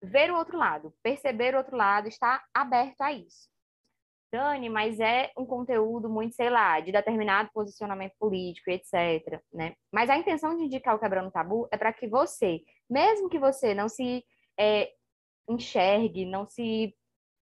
ver 0.03 0.31
o 0.31 0.37
outro 0.37 0.57
lado, 0.57 0.95
perceber 1.03 1.55
o 1.55 1.59
outro 1.59 1.77
lado, 1.77 2.09
estar 2.09 2.43
aberto 2.55 3.01
a 3.03 3.13
isso. 3.13 3.49
Dani, 4.33 4.69
mas 4.69 5.01
é 5.01 5.33
um 5.37 5.45
conteúdo 5.45 6.09
muito, 6.09 6.37
sei 6.37 6.49
lá, 6.49 6.79
de 6.79 6.93
determinado 6.93 7.51
posicionamento 7.53 8.15
político, 8.17 8.71
etc. 8.71 9.41
Né? 9.53 9.75
Mas 9.93 10.09
a 10.09 10.17
intenção 10.17 10.57
de 10.57 10.65
indicar 10.65 10.95
o 10.95 11.01
Quebrando 11.01 11.33
Tabu 11.33 11.69
é 11.73 11.77
para 11.77 11.93
que 11.93 12.07
você, 12.07 12.61
mesmo 12.89 13.29
que 13.29 13.41
você 13.41 13.75
não 13.75 13.89
se 13.89 14.25
é, 14.59 14.93
enxergue, 15.49 16.25
não 16.25 16.47
se, 16.47 16.95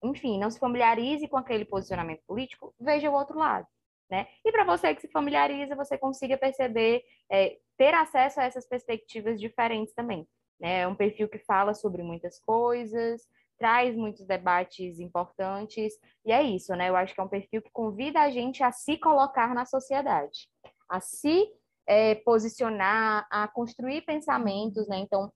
enfim, 0.02 0.38
não 0.38 0.50
se 0.50 0.58
familiarize 0.58 1.28
com 1.28 1.36
aquele 1.36 1.66
posicionamento 1.66 2.22
político, 2.26 2.74
veja 2.80 3.10
o 3.10 3.14
outro 3.14 3.38
lado. 3.38 3.66
Né? 4.10 4.26
E 4.44 4.50
para 4.50 4.64
você 4.64 4.94
que 4.94 5.02
se 5.02 5.08
familiariza, 5.08 5.76
você 5.76 5.98
consiga 5.98 6.36
perceber, 6.36 7.02
é, 7.30 7.58
ter 7.76 7.92
acesso 7.94 8.40
a 8.40 8.44
essas 8.44 8.66
perspectivas 8.66 9.38
diferentes 9.38 9.94
também. 9.94 10.26
Né? 10.58 10.80
É 10.80 10.88
um 10.88 10.94
perfil 10.94 11.28
que 11.28 11.38
fala 11.38 11.74
sobre 11.74 12.02
muitas 12.02 12.40
coisas, 12.40 13.22
traz 13.58 13.94
muitos 13.94 14.24
debates 14.26 14.98
importantes, 14.98 15.92
e 16.24 16.32
é 16.32 16.42
isso, 16.42 16.74
né? 16.76 16.88
Eu 16.88 16.96
acho 16.96 17.12
que 17.12 17.20
é 17.20 17.24
um 17.24 17.28
perfil 17.28 17.60
que 17.60 17.70
convida 17.72 18.20
a 18.20 18.30
gente 18.30 18.62
a 18.62 18.70
se 18.70 18.96
colocar 18.96 19.52
na 19.52 19.66
sociedade, 19.66 20.48
a 20.88 21.00
se 21.00 21.48
é, 21.86 22.14
posicionar, 22.14 23.26
a 23.30 23.48
construir 23.48 24.02
pensamentos, 24.02 24.86
né? 24.86 24.98
Então, 24.98 25.32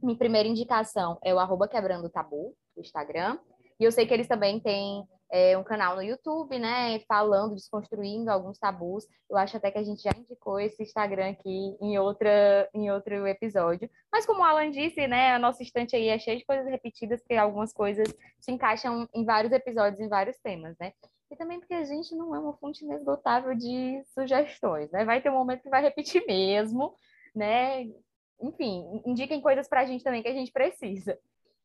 minha 0.00 0.16
primeira 0.16 0.48
indicação 0.48 1.18
é 1.24 1.34
o 1.34 1.38
arroba 1.38 1.66
quebrando 1.66 2.08
tabu, 2.08 2.56
Instagram, 2.76 3.38
e 3.80 3.84
eu 3.84 3.90
sei 3.90 4.06
que 4.06 4.14
eles 4.14 4.28
também 4.28 4.60
têm 4.60 5.04
é, 5.34 5.58
um 5.58 5.64
canal 5.64 5.96
no 5.96 6.02
YouTube, 6.02 6.56
né, 6.60 7.00
falando, 7.08 7.56
desconstruindo 7.56 8.30
alguns 8.30 8.56
tabus. 8.56 9.04
Eu 9.28 9.36
acho 9.36 9.56
até 9.56 9.68
que 9.68 9.78
a 9.78 9.82
gente 9.82 10.00
já 10.00 10.12
indicou 10.16 10.60
esse 10.60 10.80
Instagram 10.80 11.30
aqui 11.30 11.76
em, 11.80 11.98
outra, 11.98 12.70
em 12.72 12.88
outro 12.92 13.26
episódio. 13.26 13.90
Mas 14.12 14.24
como 14.24 14.42
o 14.42 14.44
Alan 14.44 14.70
disse, 14.70 15.08
né, 15.08 15.34
a 15.34 15.38
nossa 15.40 15.60
estante 15.60 15.96
aí 15.96 16.06
é 16.06 16.20
cheia 16.20 16.38
de 16.38 16.44
coisas 16.44 16.68
repetidas, 16.68 17.20
porque 17.20 17.34
algumas 17.34 17.72
coisas 17.72 18.06
se 18.38 18.52
encaixam 18.52 19.08
em 19.12 19.24
vários 19.24 19.52
episódios, 19.52 20.00
em 20.00 20.08
vários 20.08 20.38
temas, 20.38 20.76
né? 20.78 20.92
E 21.28 21.34
também 21.34 21.58
porque 21.58 21.74
a 21.74 21.84
gente 21.84 22.14
não 22.14 22.32
é 22.32 22.38
uma 22.38 22.56
fonte 22.58 22.84
inesgotável 22.84 23.56
de 23.56 24.04
sugestões, 24.14 24.88
né? 24.92 25.04
Vai 25.04 25.20
ter 25.20 25.30
um 25.30 25.34
momento 25.34 25.62
que 25.62 25.68
vai 25.68 25.82
repetir 25.82 26.24
mesmo, 26.28 26.94
né? 27.34 27.90
Enfim, 28.40 29.02
indiquem 29.04 29.40
coisas 29.40 29.66
para 29.66 29.80
a 29.80 29.84
gente 29.84 30.04
também 30.04 30.22
que 30.22 30.28
a 30.28 30.32
gente 30.32 30.52
precisa. 30.52 31.18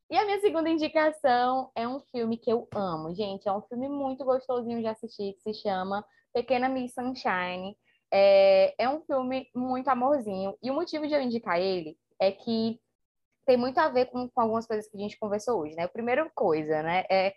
E 0.09 0.17
a 0.17 0.25
minha 0.25 0.39
segunda 0.39 0.69
indicação 0.69 1.71
é 1.75 1.87
um 1.87 1.99
filme 1.99 2.35
que 2.37 2.51
eu 2.51 2.67
amo, 2.73 3.13
gente. 3.13 3.47
É 3.47 3.53
um 3.53 3.61
filme 3.61 3.87
muito 3.87 4.25
gostosinho 4.25 4.81
de 4.81 4.87
assistir, 4.87 5.33
que 5.33 5.41
se 5.41 5.61
chama 5.61 6.03
Pequena 6.33 6.67
Miss 6.67 6.93
Sunshine. 6.93 7.77
É, 8.11 8.73
é 8.77 8.89
um 8.89 9.01
filme 9.01 9.47
muito 9.53 9.87
amorzinho. 9.87 10.57
E 10.63 10.71
o 10.71 10.73
motivo 10.73 11.07
de 11.07 11.13
eu 11.13 11.21
indicar 11.21 11.59
ele 11.59 11.95
é 12.19 12.31
que 12.31 12.79
tem 13.45 13.55
muito 13.55 13.77
a 13.77 13.89
ver 13.89 14.07
com, 14.07 14.27
com 14.27 14.41
algumas 14.41 14.65
coisas 14.65 14.89
que 14.89 14.97
a 14.97 14.99
gente 14.99 15.17
conversou 15.17 15.61
hoje, 15.61 15.75
né? 15.75 15.83
A 15.83 15.89
primeira 15.89 16.27
coisa, 16.35 16.81
né, 16.81 17.03
é 17.09 17.33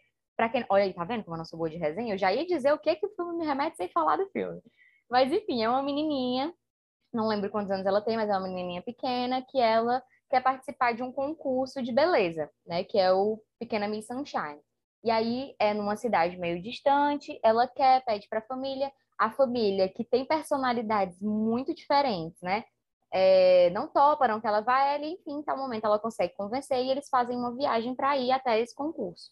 quem, 0.48 0.64
olha 0.68 0.84
aí, 0.84 0.92
tá 0.92 1.04
vendo 1.04 1.24
como 1.24 1.36
eu 1.36 1.38
não 1.38 1.44
sou 1.44 1.58
boa 1.58 1.70
de 1.70 1.76
resenha? 1.76 2.14
Eu 2.14 2.18
já 2.18 2.32
ia 2.32 2.44
dizer 2.44 2.72
o 2.72 2.78
que 2.78 2.96
que 2.96 3.06
o 3.06 3.14
filme 3.14 3.36
me 3.36 3.46
remete 3.46 3.76
sem 3.76 3.88
falar 3.88 4.16
do 4.16 4.28
filme. 4.30 4.60
Mas 5.08 5.30
enfim, 5.32 5.62
é 5.62 5.68
uma 5.68 5.82
menininha, 5.82 6.52
não 7.12 7.28
lembro 7.28 7.50
quantos 7.50 7.70
anos 7.70 7.86
ela 7.86 8.00
tem, 8.00 8.16
mas 8.16 8.28
é 8.28 8.32
uma 8.32 8.48
menininha 8.48 8.82
pequena 8.82 9.42
que 9.42 9.60
ela 9.60 10.02
quer 10.32 10.42
participar 10.42 10.94
de 10.94 11.02
um 11.02 11.12
concurso 11.12 11.82
de 11.82 11.92
beleza, 11.92 12.50
né? 12.66 12.82
Que 12.84 12.98
é 12.98 13.12
o 13.12 13.38
Pequena 13.58 13.86
Miss 13.86 14.06
Sunshine. 14.06 14.58
E 15.04 15.10
aí 15.10 15.54
é 15.58 15.74
numa 15.74 15.94
cidade 15.94 16.38
meio 16.38 16.62
distante, 16.62 17.38
ela 17.44 17.68
quer, 17.68 18.02
pede 18.02 18.26
para 18.28 18.38
a 18.38 18.46
família, 18.46 18.90
a 19.18 19.30
família 19.30 19.90
que 19.90 20.02
tem 20.02 20.24
personalidades 20.24 21.20
muito 21.20 21.74
diferentes, 21.74 22.40
né? 22.40 22.64
É, 23.12 23.68
não 23.70 23.86
topa, 23.88 24.26
não 24.26 24.40
que 24.40 24.46
ela 24.46 24.62
vá, 24.62 24.86
ela, 24.86 25.04
enfim, 25.04 25.42
tal 25.42 25.58
momento 25.58 25.84
ela 25.84 25.98
consegue 25.98 26.34
convencer 26.34 26.82
e 26.82 26.90
eles 26.90 27.10
fazem 27.10 27.36
uma 27.36 27.54
viagem 27.54 27.94
para 27.94 28.16
ir 28.16 28.32
até 28.32 28.58
esse 28.58 28.74
concurso. 28.74 29.30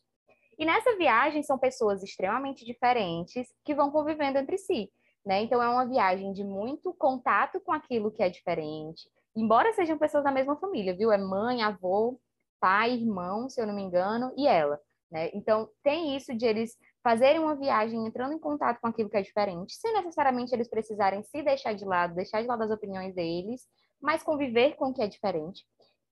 E 0.59 0.66
nessa 0.66 0.94
viagem 0.98 1.42
são 1.42 1.59
pessoas 1.59 2.03
extremamente 2.03 2.62
diferentes 2.62 3.48
que 3.64 3.74
vão 3.74 3.90
convivendo 3.90 4.38
entre 4.38 4.59
si, 4.59 4.92
né? 5.24 5.40
Então 5.40 5.62
é 5.62 5.68
uma 5.70 5.86
viagem 5.86 6.30
de 6.34 6.44
muito 6.44 6.92
contato 6.92 7.59
com 7.59 7.72
aquilo 7.72 8.11
que 8.11 8.22
é 8.22 8.28
diferente, 8.28 9.09
embora 9.37 9.72
sejam 9.72 9.99
pessoas 9.99 10.24
da 10.24 10.31
mesma 10.31 10.57
família, 10.57 10.97
viu? 10.97 11.12
É 11.12 11.18
mãe, 11.18 11.62
avô, 11.62 12.20
pai, 12.61 12.93
irmão, 12.93 13.49
se 13.49 13.61
eu 13.61 13.66
não 13.66 13.74
me 13.74 13.83
engano, 13.83 14.33
e 14.37 14.47
ela, 14.47 14.81
né? 15.11 15.31
Então, 15.35 15.68
tem 15.83 16.16
isso 16.16 16.35
de 16.35 16.47
eles 16.47 16.76
fazerem 17.03 17.41
uma 17.41 17.57
viagem 17.57 18.07
entrando 18.07 18.35
em 18.35 18.39
contato 18.39 18.81
com 18.81 18.87
aquilo 18.87 19.09
que 19.09 19.16
é 19.16 19.22
diferente, 19.22 19.74
sem 19.74 19.93
necessariamente 19.95 20.55
eles 20.55 20.68
precisarem 20.68 21.22
se 21.22 21.43
deixar 21.43 21.74
de 21.74 21.85
lado, 21.85 22.14
deixar 22.14 22.43
de 22.43 22.49
lado 22.49 22.62
as 22.62 22.70
opiniões 22.70 23.14
deles, 23.14 23.66
mas 24.01 24.22
conviver 24.22 24.76
com 24.76 24.89
o 24.89 24.95
que 24.95 25.03
é 25.03 25.07
diferente. 25.07 25.64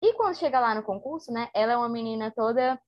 E 0.03 0.14
quando 0.14 0.37
chega 0.37 0.61
lá 0.61 0.75
no 0.75 0.83
concurso, 0.83 1.33
né, 1.33 1.49
ela 1.55 1.73
é 1.73 1.77
uma 1.77 1.89
menina 1.89 2.33
toda 2.35 2.81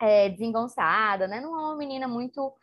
é, 0.00 0.28
desengonçada, 0.28 1.28
né? 1.28 1.40
Não 1.40 1.58
é 1.58 1.62
uma 1.62 1.76
menina 1.76 2.08
muito 2.08 2.54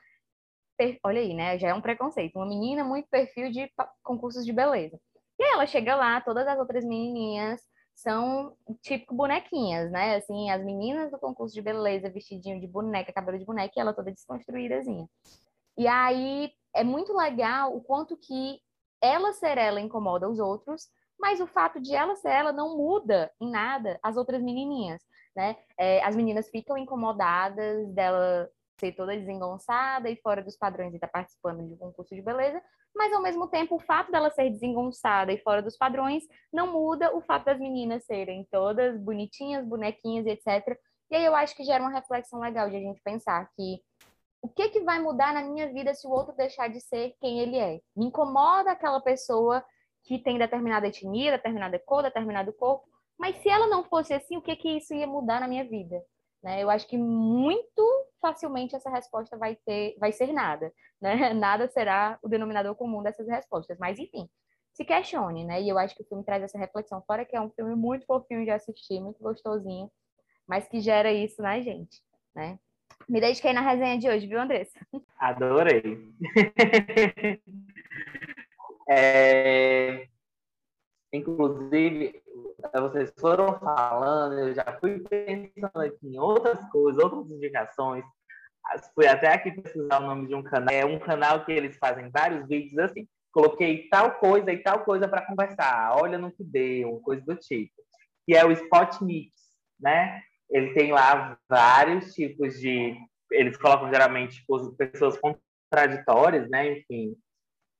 olha 1.03 1.21
aí, 1.21 1.33
né? 1.33 1.59
Já 1.59 1.69
é 1.69 1.73
um 1.73 1.81
preconceito. 1.81 2.35
Uma 2.35 2.47
menina 2.47 2.83
muito 2.83 3.07
perfil 3.07 3.51
de 3.51 3.71
concursos 4.03 4.45
de 4.45 4.51
beleza. 4.51 4.99
E 5.41 5.43
aí 5.43 5.53
ela 5.53 5.65
chega 5.65 5.95
lá, 5.95 6.21
todas 6.21 6.47
as 6.47 6.59
outras 6.59 6.85
menininhas 6.85 7.59
são 7.95 8.55
tipo 8.79 9.11
bonequinhas, 9.11 9.89
né? 9.89 10.17
Assim, 10.17 10.51
as 10.51 10.63
meninas 10.63 11.09
do 11.09 11.17
concurso 11.17 11.51
de 11.55 11.63
beleza, 11.63 12.11
vestidinho 12.11 12.59
de 12.59 12.67
boneca, 12.67 13.11
cabelo 13.11 13.39
de 13.39 13.45
boneca, 13.45 13.73
e 13.75 13.79
ela 13.79 13.91
toda 13.91 14.11
desconstruídazinha. 14.11 15.09
E 15.75 15.87
aí 15.87 16.53
é 16.75 16.83
muito 16.83 17.11
legal 17.17 17.75
o 17.75 17.81
quanto 17.81 18.15
que 18.15 18.59
ela 19.01 19.33
ser 19.33 19.57
ela 19.57 19.81
incomoda 19.81 20.29
os 20.29 20.37
outros, 20.37 20.91
mas 21.19 21.41
o 21.41 21.47
fato 21.47 21.81
de 21.81 21.95
ela 21.95 22.15
ser 22.15 22.29
ela 22.29 22.51
não 22.51 22.77
muda 22.77 23.31
em 23.41 23.49
nada 23.49 23.99
as 24.03 24.17
outras 24.17 24.43
menininhas, 24.43 25.01
né? 25.35 25.57
É, 25.75 26.03
as 26.03 26.15
meninas 26.15 26.49
ficam 26.49 26.77
incomodadas 26.77 27.89
dela 27.95 28.47
ser 28.79 28.91
toda 28.91 29.17
desengonçada 29.17 30.07
e 30.07 30.15
fora 30.17 30.43
dos 30.43 30.55
padrões 30.55 30.93
e 30.93 30.97
estar 30.97 31.07
tá 31.07 31.13
participando 31.13 31.67
de 31.67 31.73
um 31.73 31.77
concurso 31.77 32.13
de 32.13 32.21
beleza, 32.21 32.61
mas 32.95 33.13
ao 33.13 33.21
mesmo 33.21 33.47
tempo 33.47 33.75
o 33.75 33.79
fato 33.79 34.11
dela 34.11 34.29
ser 34.31 34.49
desengonçada 34.49 35.31
e 35.31 35.41
fora 35.41 35.61
dos 35.61 35.77
padrões 35.77 36.23
não 36.51 36.71
muda 36.71 37.15
o 37.15 37.21
fato 37.21 37.45
das 37.45 37.59
meninas 37.59 38.05
serem 38.05 38.47
todas 38.51 38.99
bonitinhas, 38.99 39.65
bonequinhas, 39.65 40.25
etc. 40.25 40.77
E 41.09 41.15
aí 41.15 41.25
eu 41.25 41.35
acho 41.35 41.55
que 41.55 41.63
gera 41.63 41.83
uma 41.83 41.91
reflexão 41.91 42.39
legal 42.39 42.69
de 42.69 42.77
a 42.77 42.79
gente 42.79 43.01
pensar 43.01 43.49
que 43.55 43.81
o 44.41 44.49
que 44.49 44.69
que 44.69 44.81
vai 44.81 44.99
mudar 44.99 45.33
na 45.33 45.43
minha 45.43 45.71
vida 45.71 45.93
se 45.93 46.07
o 46.07 46.11
outro 46.11 46.35
deixar 46.35 46.67
de 46.67 46.81
ser 46.81 47.15
quem 47.19 47.39
ele 47.39 47.57
é? 47.57 47.79
Me 47.95 48.05
incomoda 48.05 48.71
aquela 48.71 48.99
pessoa 48.99 49.63
que 50.03 50.17
tem 50.17 50.37
determinada 50.37 50.87
etnia, 50.87 51.31
determinada 51.31 51.77
cor, 51.79 52.01
determinado 52.01 52.51
corpo, 52.53 52.87
mas 53.19 53.35
se 53.37 53.49
ela 53.49 53.67
não 53.67 53.83
fosse 53.83 54.13
assim, 54.13 54.37
o 54.37 54.41
que 54.41 54.55
que 54.55 54.77
isso 54.77 54.95
ia 54.95 55.05
mudar 55.05 55.39
na 55.39 55.47
minha 55.47 55.63
vida? 55.63 56.03
Né? 56.41 56.63
Eu 56.63 56.69
acho 56.71 56.87
que 56.87 56.97
muito 56.97 57.83
facilmente 58.21 58.75
essa 58.75 58.89
resposta 58.89 59.35
vai 59.37 59.55
ter, 59.65 59.95
vai 59.99 60.11
ser 60.11 60.31
nada, 60.31 60.71
né? 61.01 61.33
Nada 61.33 61.67
será 61.67 62.19
o 62.21 62.29
denominador 62.29 62.75
comum 62.75 63.01
dessas 63.01 63.27
respostas. 63.27 63.77
Mas 63.79 63.99
enfim, 63.99 64.29
se 64.73 64.85
questione, 64.85 65.43
né? 65.43 65.61
E 65.61 65.67
eu 65.67 65.77
acho 65.77 65.95
que 65.95 66.03
o 66.03 66.05
filme 66.05 66.23
traz 66.23 66.43
essa 66.43 66.57
reflexão, 66.57 67.03
fora 67.05 67.25
que 67.25 67.35
é 67.35 67.41
um 67.41 67.49
filme 67.49 67.75
muito 67.75 68.05
fofinho 68.05 68.45
de 68.45 68.51
assistir, 68.51 69.01
muito 69.01 69.21
gostosinho, 69.21 69.91
mas 70.47 70.67
que 70.67 70.79
gera 70.79 71.11
isso 71.11 71.41
na 71.41 71.59
gente, 71.59 72.01
né? 72.33 72.57
Me 73.09 73.19
dediquei 73.19 73.51
na 73.51 73.61
resenha 73.61 73.97
de 73.97 74.07
hoje, 74.07 74.27
viu, 74.27 74.39
Andressa? 74.39 74.79
Adorei. 75.19 75.81
é... 78.87 80.07
Inclusive, 81.13 82.21
vocês 82.73 83.13
foram 83.19 83.59
falando, 83.59 84.39
eu 84.39 84.53
já 84.53 84.77
fui 84.79 84.99
pensando 84.99 85.81
aqui 85.81 86.07
em 86.07 86.17
outras 86.17 86.63
coisas, 86.69 87.03
outras 87.03 87.29
indicações. 87.29 88.05
Fui 88.95 89.07
até 89.07 89.33
aqui 89.33 89.51
pesquisar 89.51 89.99
o 89.99 90.07
nome 90.07 90.27
de 90.27 90.35
um 90.35 90.43
canal. 90.43 90.73
É 90.73 90.85
um 90.85 90.99
canal 90.99 91.43
que 91.43 91.51
eles 91.51 91.77
fazem 91.77 92.09
vários 92.09 92.47
vídeos 92.47 92.77
assim. 92.77 93.07
Coloquei 93.33 93.89
tal 93.89 94.19
coisa 94.19 94.51
e 94.51 94.57
tal 94.57 94.83
coisa 94.83 95.07
para 95.07 95.25
conversar. 95.25 95.97
Olha 95.99 96.17
no 96.17 96.31
que 96.31 96.43
deu, 96.43 97.01
coisa 97.01 97.23
do 97.25 97.35
tipo. 97.35 97.73
Que 98.25 98.35
é 98.35 98.45
o 98.45 98.51
Spot 98.51 99.01
Mix, 99.01 99.35
né? 99.79 100.21
Ele 100.49 100.73
tem 100.73 100.91
lá 100.91 101.37
vários 101.49 102.13
tipos 102.13 102.59
de. 102.59 102.95
Eles 103.31 103.57
colocam 103.57 103.89
geralmente 103.89 104.45
pessoas 104.77 105.17
contraditórias, 105.17 106.49
né? 106.49 106.73
Enfim, 106.73 107.15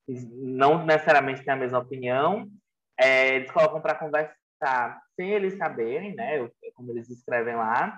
não 0.08 0.86
necessariamente 0.86 1.44
têm 1.44 1.54
a 1.54 1.58
mesma 1.58 1.80
opinião. 1.80 2.50
É, 3.02 3.36
eles 3.36 3.52
colocam 3.52 3.82
para 3.82 3.96
conversar 3.96 5.02
sem 5.16 5.32
eles 5.32 5.58
saberem, 5.58 6.16
né? 6.16 6.48
Como 6.76 6.92
eles 6.92 7.10
escrevem 7.10 7.56
lá. 7.56 7.98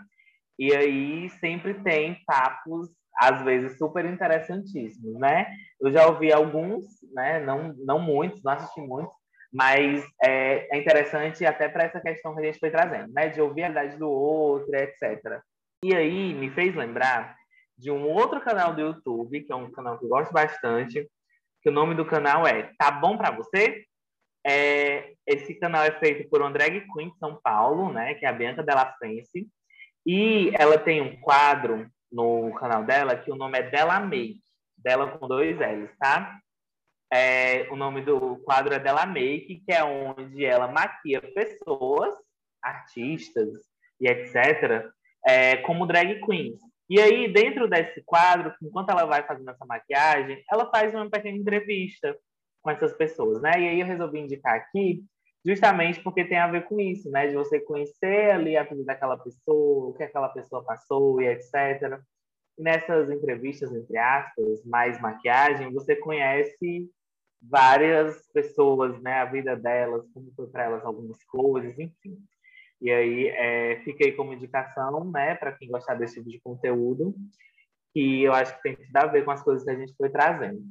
E 0.57 0.73
aí 0.73 1.29
sempre 1.41 1.73
tem 1.73 2.23
papos, 2.25 2.89
às 3.19 3.43
vezes, 3.43 3.77
super 3.77 4.05
interessantíssimos, 4.05 5.19
né? 5.19 5.53
Eu 5.81 5.91
já 5.91 6.07
ouvi 6.07 6.31
alguns, 6.31 6.85
né? 7.13 7.39
Não, 7.39 7.73
não 7.79 7.99
muitos, 7.99 8.41
não 8.43 8.53
assisti 8.53 8.81
muitos, 8.81 9.13
mas 9.51 10.03
é, 10.23 10.75
é 10.75 10.79
interessante 10.79 11.45
até 11.45 11.67
para 11.67 11.83
essa 11.83 11.99
questão 11.99 12.33
que 12.33 12.41
a 12.41 12.45
gente 12.45 12.59
foi 12.59 12.71
trazendo, 12.71 13.11
né? 13.13 13.29
De 13.29 13.41
ouvir 13.41 13.63
a 13.63 13.69
idade 13.69 13.97
do 13.97 14.09
outro, 14.09 14.73
etc. 14.75 15.41
E 15.83 15.93
aí 15.93 16.33
me 16.33 16.49
fez 16.51 16.73
lembrar 16.75 17.35
de 17.77 17.91
um 17.91 18.07
outro 18.07 18.39
canal 18.39 18.73
do 18.73 18.81
YouTube, 18.81 19.41
que 19.41 19.51
é 19.51 19.55
um 19.55 19.71
canal 19.71 19.99
que 19.99 20.05
eu 20.05 20.09
gosto 20.09 20.31
bastante, 20.31 21.09
que 21.61 21.69
o 21.69 21.73
nome 21.73 21.95
do 21.95 22.05
canal 22.05 22.47
é 22.47 22.71
Tá 22.77 22.91
Bom 22.91 23.17
Pra 23.17 23.31
Você? 23.31 23.83
É, 24.45 25.13
esse 25.25 25.55
canal 25.55 25.83
é 25.83 25.91
feito 25.99 26.29
por 26.29 26.41
uma 26.41 26.51
drag 26.51 26.85
queen 26.93 27.09
de 27.09 27.17
São 27.17 27.39
Paulo, 27.41 27.91
né, 27.93 28.13
que 28.15 28.25
é 28.25 28.29
a 28.29 28.33
Bianca 28.33 28.61
Della 28.61 28.93
Fence, 28.99 29.47
e 30.05 30.51
ela 30.55 30.77
tem 30.77 31.01
um 31.01 31.15
quadro 31.21 31.89
no 32.11 32.53
canal 32.55 32.83
dela 32.83 33.15
que 33.15 33.31
o 33.31 33.35
nome 33.35 33.57
é 33.57 33.63
Della 33.63 33.99
Make, 33.99 34.41
dela 34.77 35.17
com 35.17 35.27
dois 35.27 35.57
L's, 35.57 35.89
tá? 35.97 36.39
É, 37.11 37.67
o 37.71 37.75
nome 37.75 38.01
do 38.01 38.37
quadro 38.37 38.73
é 38.73 38.79
Dela 38.79 39.05
Make, 39.05 39.61
que 39.65 39.71
é 39.71 39.83
onde 39.83 40.43
ela 40.43 40.67
maquia 40.67 41.21
pessoas, 41.21 42.13
artistas 42.61 43.49
e 44.01 44.07
etc., 44.07 44.91
é, 45.25 45.57
como 45.57 45.85
drag 45.85 46.19
queens. 46.25 46.59
E 46.89 46.99
aí, 46.99 47.31
dentro 47.31 47.67
desse 47.67 48.01
quadro, 48.03 48.53
enquanto 48.61 48.89
ela 48.89 49.05
vai 49.05 49.25
fazendo 49.25 49.49
essa 49.49 49.65
maquiagem, 49.65 50.43
ela 50.51 50.69
faz 50.69 50.93
uma 50.93 51.09
pequena 51.09 51.37
entrevista 51.37 52.17
com 52.63 52.71
essas 52.71 52.93
pessoas, 52.93 53.41
né? 53.41 53.51
E 53.59 53.67
aí 53.67 53.79
eu 53.81 53.85
resolvi 53.85 54.19
indicar 54.19 54.55
aqui, 54.55 55.03
justamente 55.45 56.01
porque 56.01 56.25
tem 56.25 56.39
a 56.39 56.47
ver 56.47 56.63
com 56.65 56.79
isso, 56.79 57.11
né? 57.11 57.27
De 57.27 57.35
você 57.35 57.59
conhecer 57.59 58.31
ali 58.31 58.57
a 58.57 58.63
vida 58.63 58.83
daquela 58.85 59.17
pessoa, 59.17 59.89
o 59.89 59.93
que 59.93 60.03
aquela 60.03 60.29
pessoa 60.29 60.63
passou 60.63 61.21
e 61.21 61.27
etc. 61.27 61.99
E 62.57 62.63
nessas 62.63 63.09
entrevistas, 63.09 63.71
entre 63.73 63.97
aspas, 63.97 64.63
mais 64.65 64.99
maquiagem, 65.01 65.73
você 65.73 65.95
conhece 65.95 66.89
várias 67.41 68.25
pessoas, 68.31 68.99
né? 69.01 69.15
A 69.15 69.25
vida 69.25 69.55
delas, 69.55 70.09
como 70.13 70.31
foi 70.33 70.47
para 70.47 70.63
elas 70.63 70.85
algumas 70.85 71.21
coisas, 71.25 71.77
enfim. 71.77 72.17
E 72.81 72.91
aí 72.91 73.27
é, 73.27 73.81
fiquei 73.83 74.11
como 74.11 74.33
indicação, 74.33 75.09
né, 75.09 75.35
para 75.35 75.53
quem 75.53 75.69
gostar 75.69 75.95
desse 75.95 76.15
tipo 76.15 76.29
de 76.29 76.41
conteúdo, 76.41 77.15
que 77.93 78.23
eu 78.23 78.33
acho 78.33 78.57
que 78.57 78.63
tem 78.63 78.75
tudo 78.75 78.97
a 78.97 79.05
ver 79.05 79.23
com 79.23 79.31
as 79.31 79.41
coisas 79.41 79.63
que 79.63 79.69
a 79.69 79.75
gente 79.75 79.95
foi 79.95 80.09
trazendo. 80.09 80.61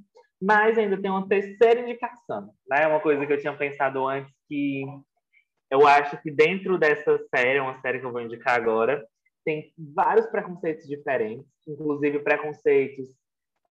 Mas 0.42 0.76
ainda 0.76 1.00
tem 1.00 1.08
uma 1.08 1.28
terceira 1.28 1.80
indicação, 1.80 2.52
né? 2.68 2.86
Uma 2.88 2.98
coisa 2.98 3.24
que 3.24 3.32
eu 3.32 3.38
tinha 3.38 3.56
pensado 3.56 4.04
antes 4.08 4.34
que 4.48 4.84
eu 5.70 5.86
acho 5.86 6.20
que 6.20 6.30
dentro 6.30 6.76
dessa 6.76 7.16
série, 7.34 7.60
uma 7.60 7.80
série 7.80 8.00
que 8.00 8.04
eu 8.04 8.10
vou 8.10 8.20
indicar 8.20 8.56
agora, 8.56 9.06
tem 9.44 9.72
vários 9.94 10.26
preconceitos 10.26 10.86
diferentes, 10.86 11.46
inclusive 11.66 12.18
preconceitos 12.18 13.08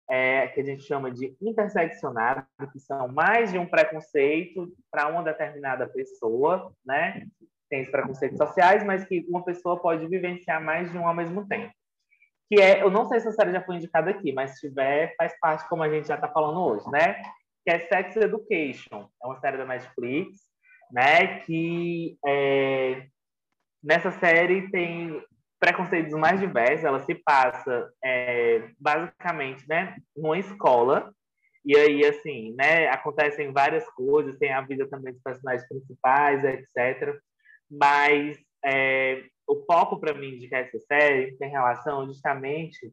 é, 0.08 0.46
que 0.48 0.60
a 0.60 0.64
gente 0.64 0.84
chama 0.84 1.10
de 1.10 1.36
interseccionados, 1.40 2.44
que 2.72 2.78
são 2.78 3.08
mais 3.08 3.52
de 3.52 3.58
um 3.58 3.66
preconceito 3.66 4.72
para 4.90 5.08
uma 5.08 5.22
determinada 5.22 5.88
pessoa, 5.88 6.72
né? 6.84 7.26
tem 7.68 7.82
os 7.82 7.90
preconceitos 7.90 8.36
sociais, 8.36 8.84
mas 8.84 9.04
que 9.04 9.24
uma 9.28 9.44
pessoa 9.44 9.80
pode 9.80 10.06
vivenciar 10.08 10.62
mais 10.62 10.90
de 10.90 10.98
um 10.98 11.06
ao 11.06 11.14
mesmo 11.14 11.46
tempo. 11.46 11.72
Que 12.50 12.60
é, 12.60 12.82
eu 12.82 12.90
não 12.90 13.06
sei 13.06 13.20
se 13.20 13.28
a 13.28 13.32
série 13.32 13.52
já 13.52 13.62
foi 13.62 13.76
indicada 13.76 14.10
aqui, 14.10 14.32
mas 14.32 14.52
se 14.52 14.68
tiver, 14.68 15.14
faz 15.16 15.38
parte 15.38 15.68
como 15.68 15.82
a 15.82 15.88
gente 15.88 16.08
já 16.08 16.16
está 16.16 16.28
falando 16.28 16.60
hoje, 16.60 16.88
né? 16.90 17.22
Que 17.64 17.72
é 17.72 17.78
Sex 17.78 18.16
Education. 18.16 19.08
É 19.22 19.26
uma 19.26 19.38
série 19.38 19.56
da 19.56 19.64
Netflix, 19.64 20.38
né? 20.90 21.40
Que 21.40 22.18
é, 22.26 23.06
nessa 23.82 24.10
série 24.10 24.70
tem 24.70 25.22
preconceitos 25.60 26.12
mais 26.14 26.40
diversos. 26.40 26.84
Ela 26.84 27.00
se 27.00 27.14
passa 27.14 27.90
é, 28.04 28.68
basicamente, 28.78 29.64
né? 29.68 29.96
Numa 30.16 30.38
escola 30.38 31.12
e 31.64 31.76
aí, 31.76 32.04
assim, 32.06 32.54
né, 32.56 32.88
acontecem 32.88 33.52
várias 33.52 33.88
coisas, 33.90 34.38
tem 34.38 34.52
a 34.52 34.62
vida 34.62 34.88
também 34.88 35.12
dos 35.12 35.22
personagens 35.22 35.68
principais, 35.68 36.42
etc. 36.44 37.18
Mas 37.70 38.38
é, 38.64 39.24
o 39.50 39.64
foco 39.64 39.98
para 39.98 40.14
mim 40.14 40.38
de 40.38 40.54
essa 40.54 40.78
série 40.78 41.36
tem 41.36 41.50
relação 41.50 42.06
justamente 42.06 42.92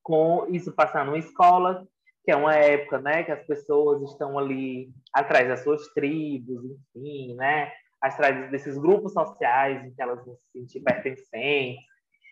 com 0.00 0.46
isso 0.48 0.72
passar 0.72 1.04
numa 1.04 1.18
escola, 1.18 1.84
que 2.24 2.30
é 2.30 2.36
uma 2.36 2.54
época, 2.54 3.00
né, 3.00 3.24
que 3.24 3.32
as 3.32 3.44
pessoas 3.44 4.00
estão 4.10 4.38
ali 4.38 4.90
atrás 5.12 5.48
das 5.48 5.64
suas 5.64 5.88
tribos, 5.88 6.64
enfim, 6.94 7.34
né, 7.34 7.72
atrás 8.00 8.48
desses 8.52 8.78
grupos 8.78 9.12
sociais 9.12 9.84
em 9.84 9.92
que 9.92 10.00
elas 10.00 10.24
vão 10.24 10.36
se 10.36 10.46
sentir 10.52 10.80
pertencentes. 10.82 11.82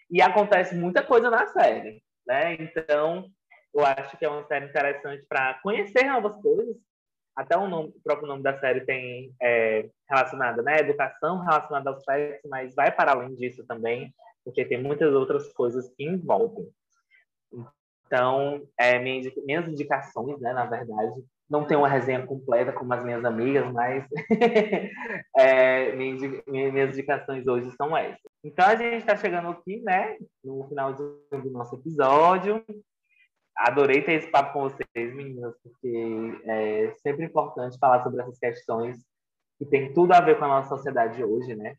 E 0.08 0.22
acontece 0.22 0.76
muita 0.76 1.02
coisa 1.02 1.28
na 1.28 1.46
série, 1.48 2.02
né? 2.26 2.54
Então, 2.54 3.24
eu 3.72 3.84
acho 3.84 4.16
que 4.16 4.24
é 4.24 4.28
uma 4.28 4.44
série 4.46 4.66
interessante 4.66 5.24
para 5.28 5.54
conhecer 5.62 6.04
novas 6.04 6.36
coisas, 6.40 6.76
até 7.40 7.56
o, 7.56 7.66
nome, 7.66 7.88
o, 7.88 8.02
próprio 8.02 8.28
nome 8.28 8.42
da 8.42 8.58
série 8.60 8.82
tem 8.82 9.32
é, 9.40 9.88
relacionada, 10.08 10.62
né? 10.62 10.80
Educação 10.80 11.38
relacionada 11.38 11.88
ao 11.88 11.98
sexo, 11.98 12.46
mas 12.50 12.74
vai 12.74 12.92
para 12.92 13.12
além 13.12 13.34
disso 13.34 13.64
também, 13.66 14.14
porque 14.44 14.62
tem 14.62 14.82
muitas 14.82 15.14
outras 15.14 15.50
coisas 15.54 15.88
que 15.96 16.04
envolvem. 16.04 16.68
Então, 18.06 18.60
é, 18.78 18.98
minha, 18.98 19.32
minhas 19.46 19.66
indicações, 19.68 20.38
né, 20.38 20.52
na 20.52 20.66
verdade, 20.66 21.24
não 21.48 21.64
tem 21.64 21.78
uma 21.78 21.88
resenha 21.88 22.26
completa 22.26 22.72
como 22.72 22.92
as 22.92 23.02
minhas 23.02 23.24
amigas, 23.24 23.72
mas 23.72 24.04
é, 25.38 25.92
minhas, 25.92 26.20
minhas 26.46 26.92
indicações 26.92 27.46
hoje 27.46 27.70
são 27.74 27.96
essas. 27.96 28.20
Então, 28.44 28.66
a 28.66 28.74
gente 28.74 28.98
está 28.98 29.16
chegando 29.16 29.48
aqui, 29.48 29.80
né, 29.80 30.18
no 30.44 30.68
final 30.68 30.92
do 30.92 31.50
nosso 31.50 31.76
episódio 31.76 32.62
adorei 33.60 34.02
ter 34.02 34.14
esse 34.14 34.30
papo 34.30 34.52
com 34.52 34.62
vocês, 34.62 35.14
meninas, 35.14 35.54
porque 35.62 36.40
é 36.44 36.94
sempre 37.02 37.26
importante 37.26 37.78
falar 37.78 38.02
sobre 38.02 38.22
essas 38.22 38.38
questões 38.38 39.04
que 39.58 39.66
tem 39.66 39.92
tudo 39.92 40.12
a 40.12 40.20
ver 40.20 40.38
com 40.38 40.46
a 40.46 40.48
nossa 40.48 40.70
sociedade 40.70 41.22
hoje, 41.22 41.54
né? 41.54 41.76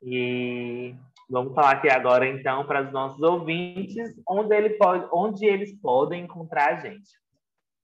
E 0.00 0.94
vamos 1.28 1.54
falar 1.54 1.72
aqui 1.72 1.90
agora, 1.90 2.28
então, 2.28 2.64
para 2.64 2.84
os 2.84 2.92
nossos 2.92 3.20
ouvintes, 3.20 4.14
onde, 4.28 4.54
ele 4.54 4.70
pode, 4.70 5.08
onde 5.12 5.44
eles 5.44 5.72
podem 5.80 6.24
encontrar 6.24 6.74
a 6.74 6.80
gente. 6.80 7.10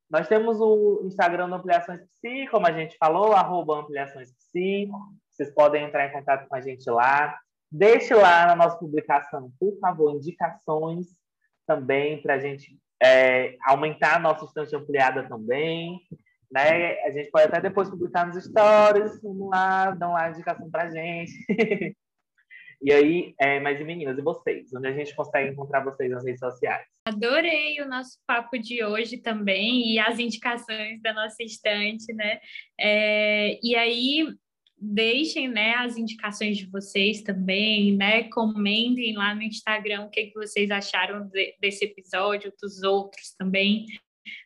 Nós 0.09 0.29
temos 0.29 0.61
o 0.61 1.03
Instagram 1.05 1.49
do 1.49 1.57
Ampliações 1.57 2.01
Psi, 2.01 2.47
como 2.51 2.67
a 2.67 2.73
gente 2.73 2.97
falou, 2.97 3.33
arroba 3.33 3.81
Ampliações 3.81 4.31
Psi. 4.33 4.89
Vocês 5.31 5.53
podem 5.53 5.85
entrar 5.85 6.07
em 6.07 6.13
contato 6.13 6.47
com 6.47 6.55
a 6.55 6.61
gente 6.61 6.89
lá. 6.89 7.37
Deixe 7.71 8.15
lá 8.15 8.47
na 8.47 8.55
nossa 8.55 8.77
publicação, 8.77 9.51
por 9.59 9.77
favor, 9.81 10.15
indicações 10.15 11.09
também 11.75 12.21
para 12.21 12.35
a 12.35 12.39
gente 12.39 12.77
é, 13.03 13.57
aumentar 13.67 14.17
a 14.17 14.19
nossa 14.19 14.45
estante 14.45 14.77
ampliada 14.77 15.27
também. 15.29 16.01
Né? 16.51 17.01
A 17.05 17.11
gente 17.11 17.31
pode 17.31 17.47
até 17.47 17.61
depois 17.61 17.89
publicar 17.89 18.27
nos 18.27 18.43
stories, 18.45 19.21
vamos 19.23 19.49
lá, 19.51 19.91
dão 19.93 20.13
lá 20.13 20.27
a 20.27 20.31
indicação 20.31 20.71
para 20.71 20.85
a 20.85 20.91
gente. 20.91 21.33
e 22.83 22.93
aí, 22.93 23.35
é, 23.41 23.59
mas 23.59 23.81
e 23.81 23.85
meninas, 23.85 24.19
e 24.19 24.23
vocês? 24.23 24.73
Onde 24.75 24.87
a 24.87 24.93
gente 24.93 25.17
consegue 25.17 25.51
encontrar 25.51 25.83
vocês 25.83 26.11
nas 26.11 26.25
redes 26.25 26.41
sociais? 26.41 26.87
Adorei 27.07 27.81
o 27.81 27.89
nosso 27.89 28.19
papo 28.27 28.59
de 28.59 28.85
hoje 28.85 29.17
também 29.17 29.95
e 29.95 29.99
as 29.99 30.19
indicações 30.19 31.01
da 31.01 31.15
nossa 31.15 31.43
estante, 31.43 32.13
né? 32.13 32.39
É, 32.79 33.59
e 33.63 33.75
aí, 33.75 34.27
deixem 34.83 35.49
né, 35.49 35.75
as 35.77 35.97
indicações 35.97 36.59
de 36.59 36.67
vocês 36.67 37.23
também, 37.23 37.97
né? 37.97 38.25
Comentem 38.25 39.15
lá 39.17 39.35
no 39.35 39.43
Instagram 39.43 40.07
o 40.07 40.11
que, 40.11 40.27
que 40.27 40.35
vocês 40.35 40.71
acharam 40.71 41.29
de, 41.29 41.57
desse 41.61 41.85
episódio, 41.85 42.53
dos 42.61 42.83
outros 42.83 43.35
também. 43.39 43.87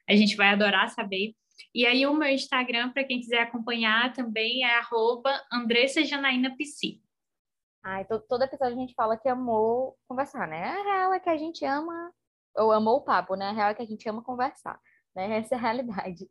A 0.08 0.14
gente 0.14 0.36
vai 0.36 0.48
adorar 0.48 0.90
saber. 0.90 1.34
E 1.74 1.86
aí, 1.86 2.06
o 2.06 2.14
meu 2.14 2.28
Instagram, 2.28 2.92
para 2.92 3.04
quem 3.04 3.18
quiser 3.18 3.40
acompanhar 3.40 4.12
também, 4.12 4.62
é 4.62 4.78
arroba 4.78 5.30
Andressa 5.50 6.04
Janaína. 6.04 6.54
Ai, 7.82 8.04
todo, 8.04 8.22
todo 8.28 8.42
episódio 8.42 8.76
a 8.76 8.80
gente 8.80 8.94
fala 8.94 9.16
que 9.16 9.28
amou 9.28 9.96
conversar, 10.06 10.46
né? 10.46 10.64
A 10.64 10.82
real 10.82 11.14
é 11.14 11.20
que 11.20 11.30
a 11.30 11.36
gente 11.36 11.64
ama, 11.64 12.12
ou 12.56 12.72
amou 12.72 12.96
o 12.96 13.04
papo, 13.04 13.36
né? 13.36 13.46
A 13.46 13.52
real 13.52 13.70
é 13.70 13.74
que 13.74 13.82
a 13.82 13.86
gente 13.86 14.06
ama 14.08 14.22
conversar 14.22 14.78
né? 15.16 15.38
Essa 15.40 15.54
é 15.54 15.58
a 15.58 15.60
realidade. 15.60 16.28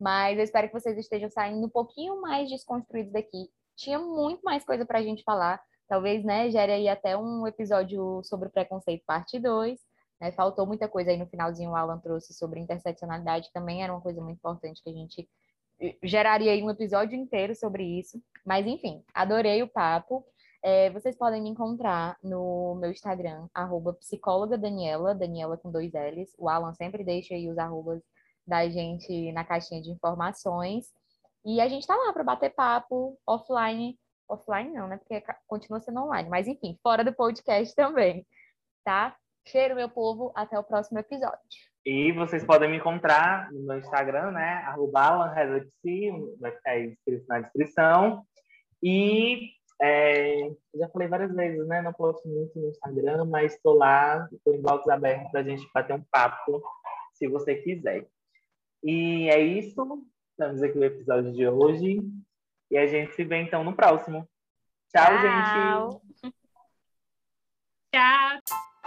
Mas 0.00 0.38
eu 0.38 0.44
espero 0.44 0.68
que 0.68 0.72
vocês 0.72 0.96
estejam 0.96 1.28
saindo 1.28 1.66
um 1.66 1.70
pouquinho 1.70 2.20
mais 2.22 2.48
desconstruídos 2.48 3.12
daqui. 3.12 3.50
Tinha 3.76 3.98
muito 3.98 4.42
mais 4.42 4.64
coisa 4.64 4.86
para 4.86 5.00
a 5.00 5.02
gente 5.02 5.22
falar. 5.24 5.60
Talvez, 5.88 6.24
né, 6.24 6.50
gere 6.50 6.72
aí 6.72 6.88
até 6.88 7.16
um 7.16 7.46
episódio 7.46 8.22
sobre 8.22 8.48
preconceito, 8.48 9.02
parte 9.06 9.38
2. 9.38 9.78
Né? 10.20 10.32
Faltou 10.32 10.66
muita 10.66 10.88
coisa 10.88 11.10
aí 11.10 11.16
no 11.16 11.26
finalzinho, 11.26 11.70
o 11.70 11.76
Alan 11.76 11.98
trouxe 11.98 12.34
sobre 12.34 12.60
interseccionalidade, 12.60 13.52
também 13.52 13.82
era 13.82 13.92
uma 13.92 14.00
coisa 14.00 14.20
muito 14.20 14.36
importante 14.36 14.82
que 14.82 14.90
a 14.90 14.92
gente 14.92 15.28
eh, 15.80 15.96
geraria 16.02 16.52
aí 16.52 16.62
um 16.62 16.70
episódio 16.70 17.16
inteiro 17.16 17.54
sobre 17.54 17.84
isso. 17.84 18.20
Mas, 18.44 18.66
enfim, 18.66 19.02
adorei 19.14 19.62
o 19.62 19.68
papo. 19.68 20.24
É, 20.62 20.90
vocês 20.90 21.16
podem 21.16 21.40
me 21.40 21.48
encontrar 21.48 22.18
no 22.22 22.74
meu 22.80 22.90
Instagram, 22.90 23.48
arroba 23.54 23.92
psicóloga 23.94 24.58
Daniela, 24.58 25.14
Daniela 25.14 25.56
com 25.56 25.70
dois 25.70 25.92
L's. 25.92 26.34
O 26.36 26.48
Alan 26.48 26.74
sempre 26.74 27.04
deixa 27.04 27.34
aí 27.34 27.48
os 27.48 27.56
arrobas 27.56 28.02
da 28.48 28.68
gente 28.68 29.30
na 29.32 29.44
caixinha 29.44 29.82
de 29.82 29.90
informações. 29.90 30.86
E 31.44 31.60
a 31.60 31.68
gente 31.68 31.86
tá 31.86 31.94
lá 31.94 32.12
para 32.12 32.24
bater 32.24 32.50
papo 32.50 33.18
offline. 33.26 33.98
Offline 34.28 34.70
não, 34.70 34.88
né? 34.88 34.96
Porque 34.96 35.22
continua 35.46 35.80
sendo 35.80 36.00
online. 36.00 36.28
Mas 36.28 36.48
enfim, 36.48 36.78
fora 36.82 37.04
do 37.04 37.12
podcast 37.12 37.74
também. 37.74 38.26
Tá? 38.84 39.16
Cheiro, 39.46 39.76
meu 39.76 39.88
povo. 39.88 40.32
Até 40.34 40.58
o 40.58 40.64
próximo 40.64 40.98
episódio. 40.98 41.38
E 41.86 42.12
vocês 42.12 42.44
podem 42.44 42.70
me 42.70 42.76
encontrar 42.76 43.50
no 43.52 43.60
meu 43.60 43.78
Instagram, 43.78 44.32
né? 44.32 44.62
Arroba 44.66 45.32
vai 45.34 46.50
ficar 46.52 46.70
aí 46.70 46.98
na 47.28 47.40
descrição. 47.40 48.26
E 48.82 49.52
é, 49.80 50.50
já 50.74 50.88
falei 50.88 51.08
várias 51.08 51.34
vezes, 51.34 51.66
né? 51.66 51.80
Não 51.80 51.92
posto 51.92 52.28
muito 52.28 52.58
no 52.58 52.68
Instagram, 52.68 53.24
mas 53.24 53.54
estou 53.54 53.74
lá, 53.74 54.28
estou 54.32 54.54
em 54.54 54.60
box 54.60 54.88
aberto 54.88 55.30
para 55.30 55.40
a 55.40 55.44
gente 55.44 55.66
bater 55.72 55.94
um 55.94 56.02
papo, 56.10 56.62
se 57.14 57.28
você 57.28 57.54
quiser. 57.54 58.06
E 58.82 59.28
é 59.28 59.40
isso. 59.40 60.06
Estamos 60.30 60.62
aqui 60.62 60.78
no 60.78 60.84
episódio 60.84 61.32
de 61.32 61.46
hoje. 61.48 62.00
E 62.70 62.78
a 62.78 62.86
gente 62.86 63.14
se 63.14 63.24
vê 63.24 63.36
então 63.38 63.64
no 63.64 63.74
próximo. 63.74 64.28
Tchau, 64.88 65.04
Tchau. 65.04 66.02
gente. 66.22 66.34
Tchau. 67.92 68.77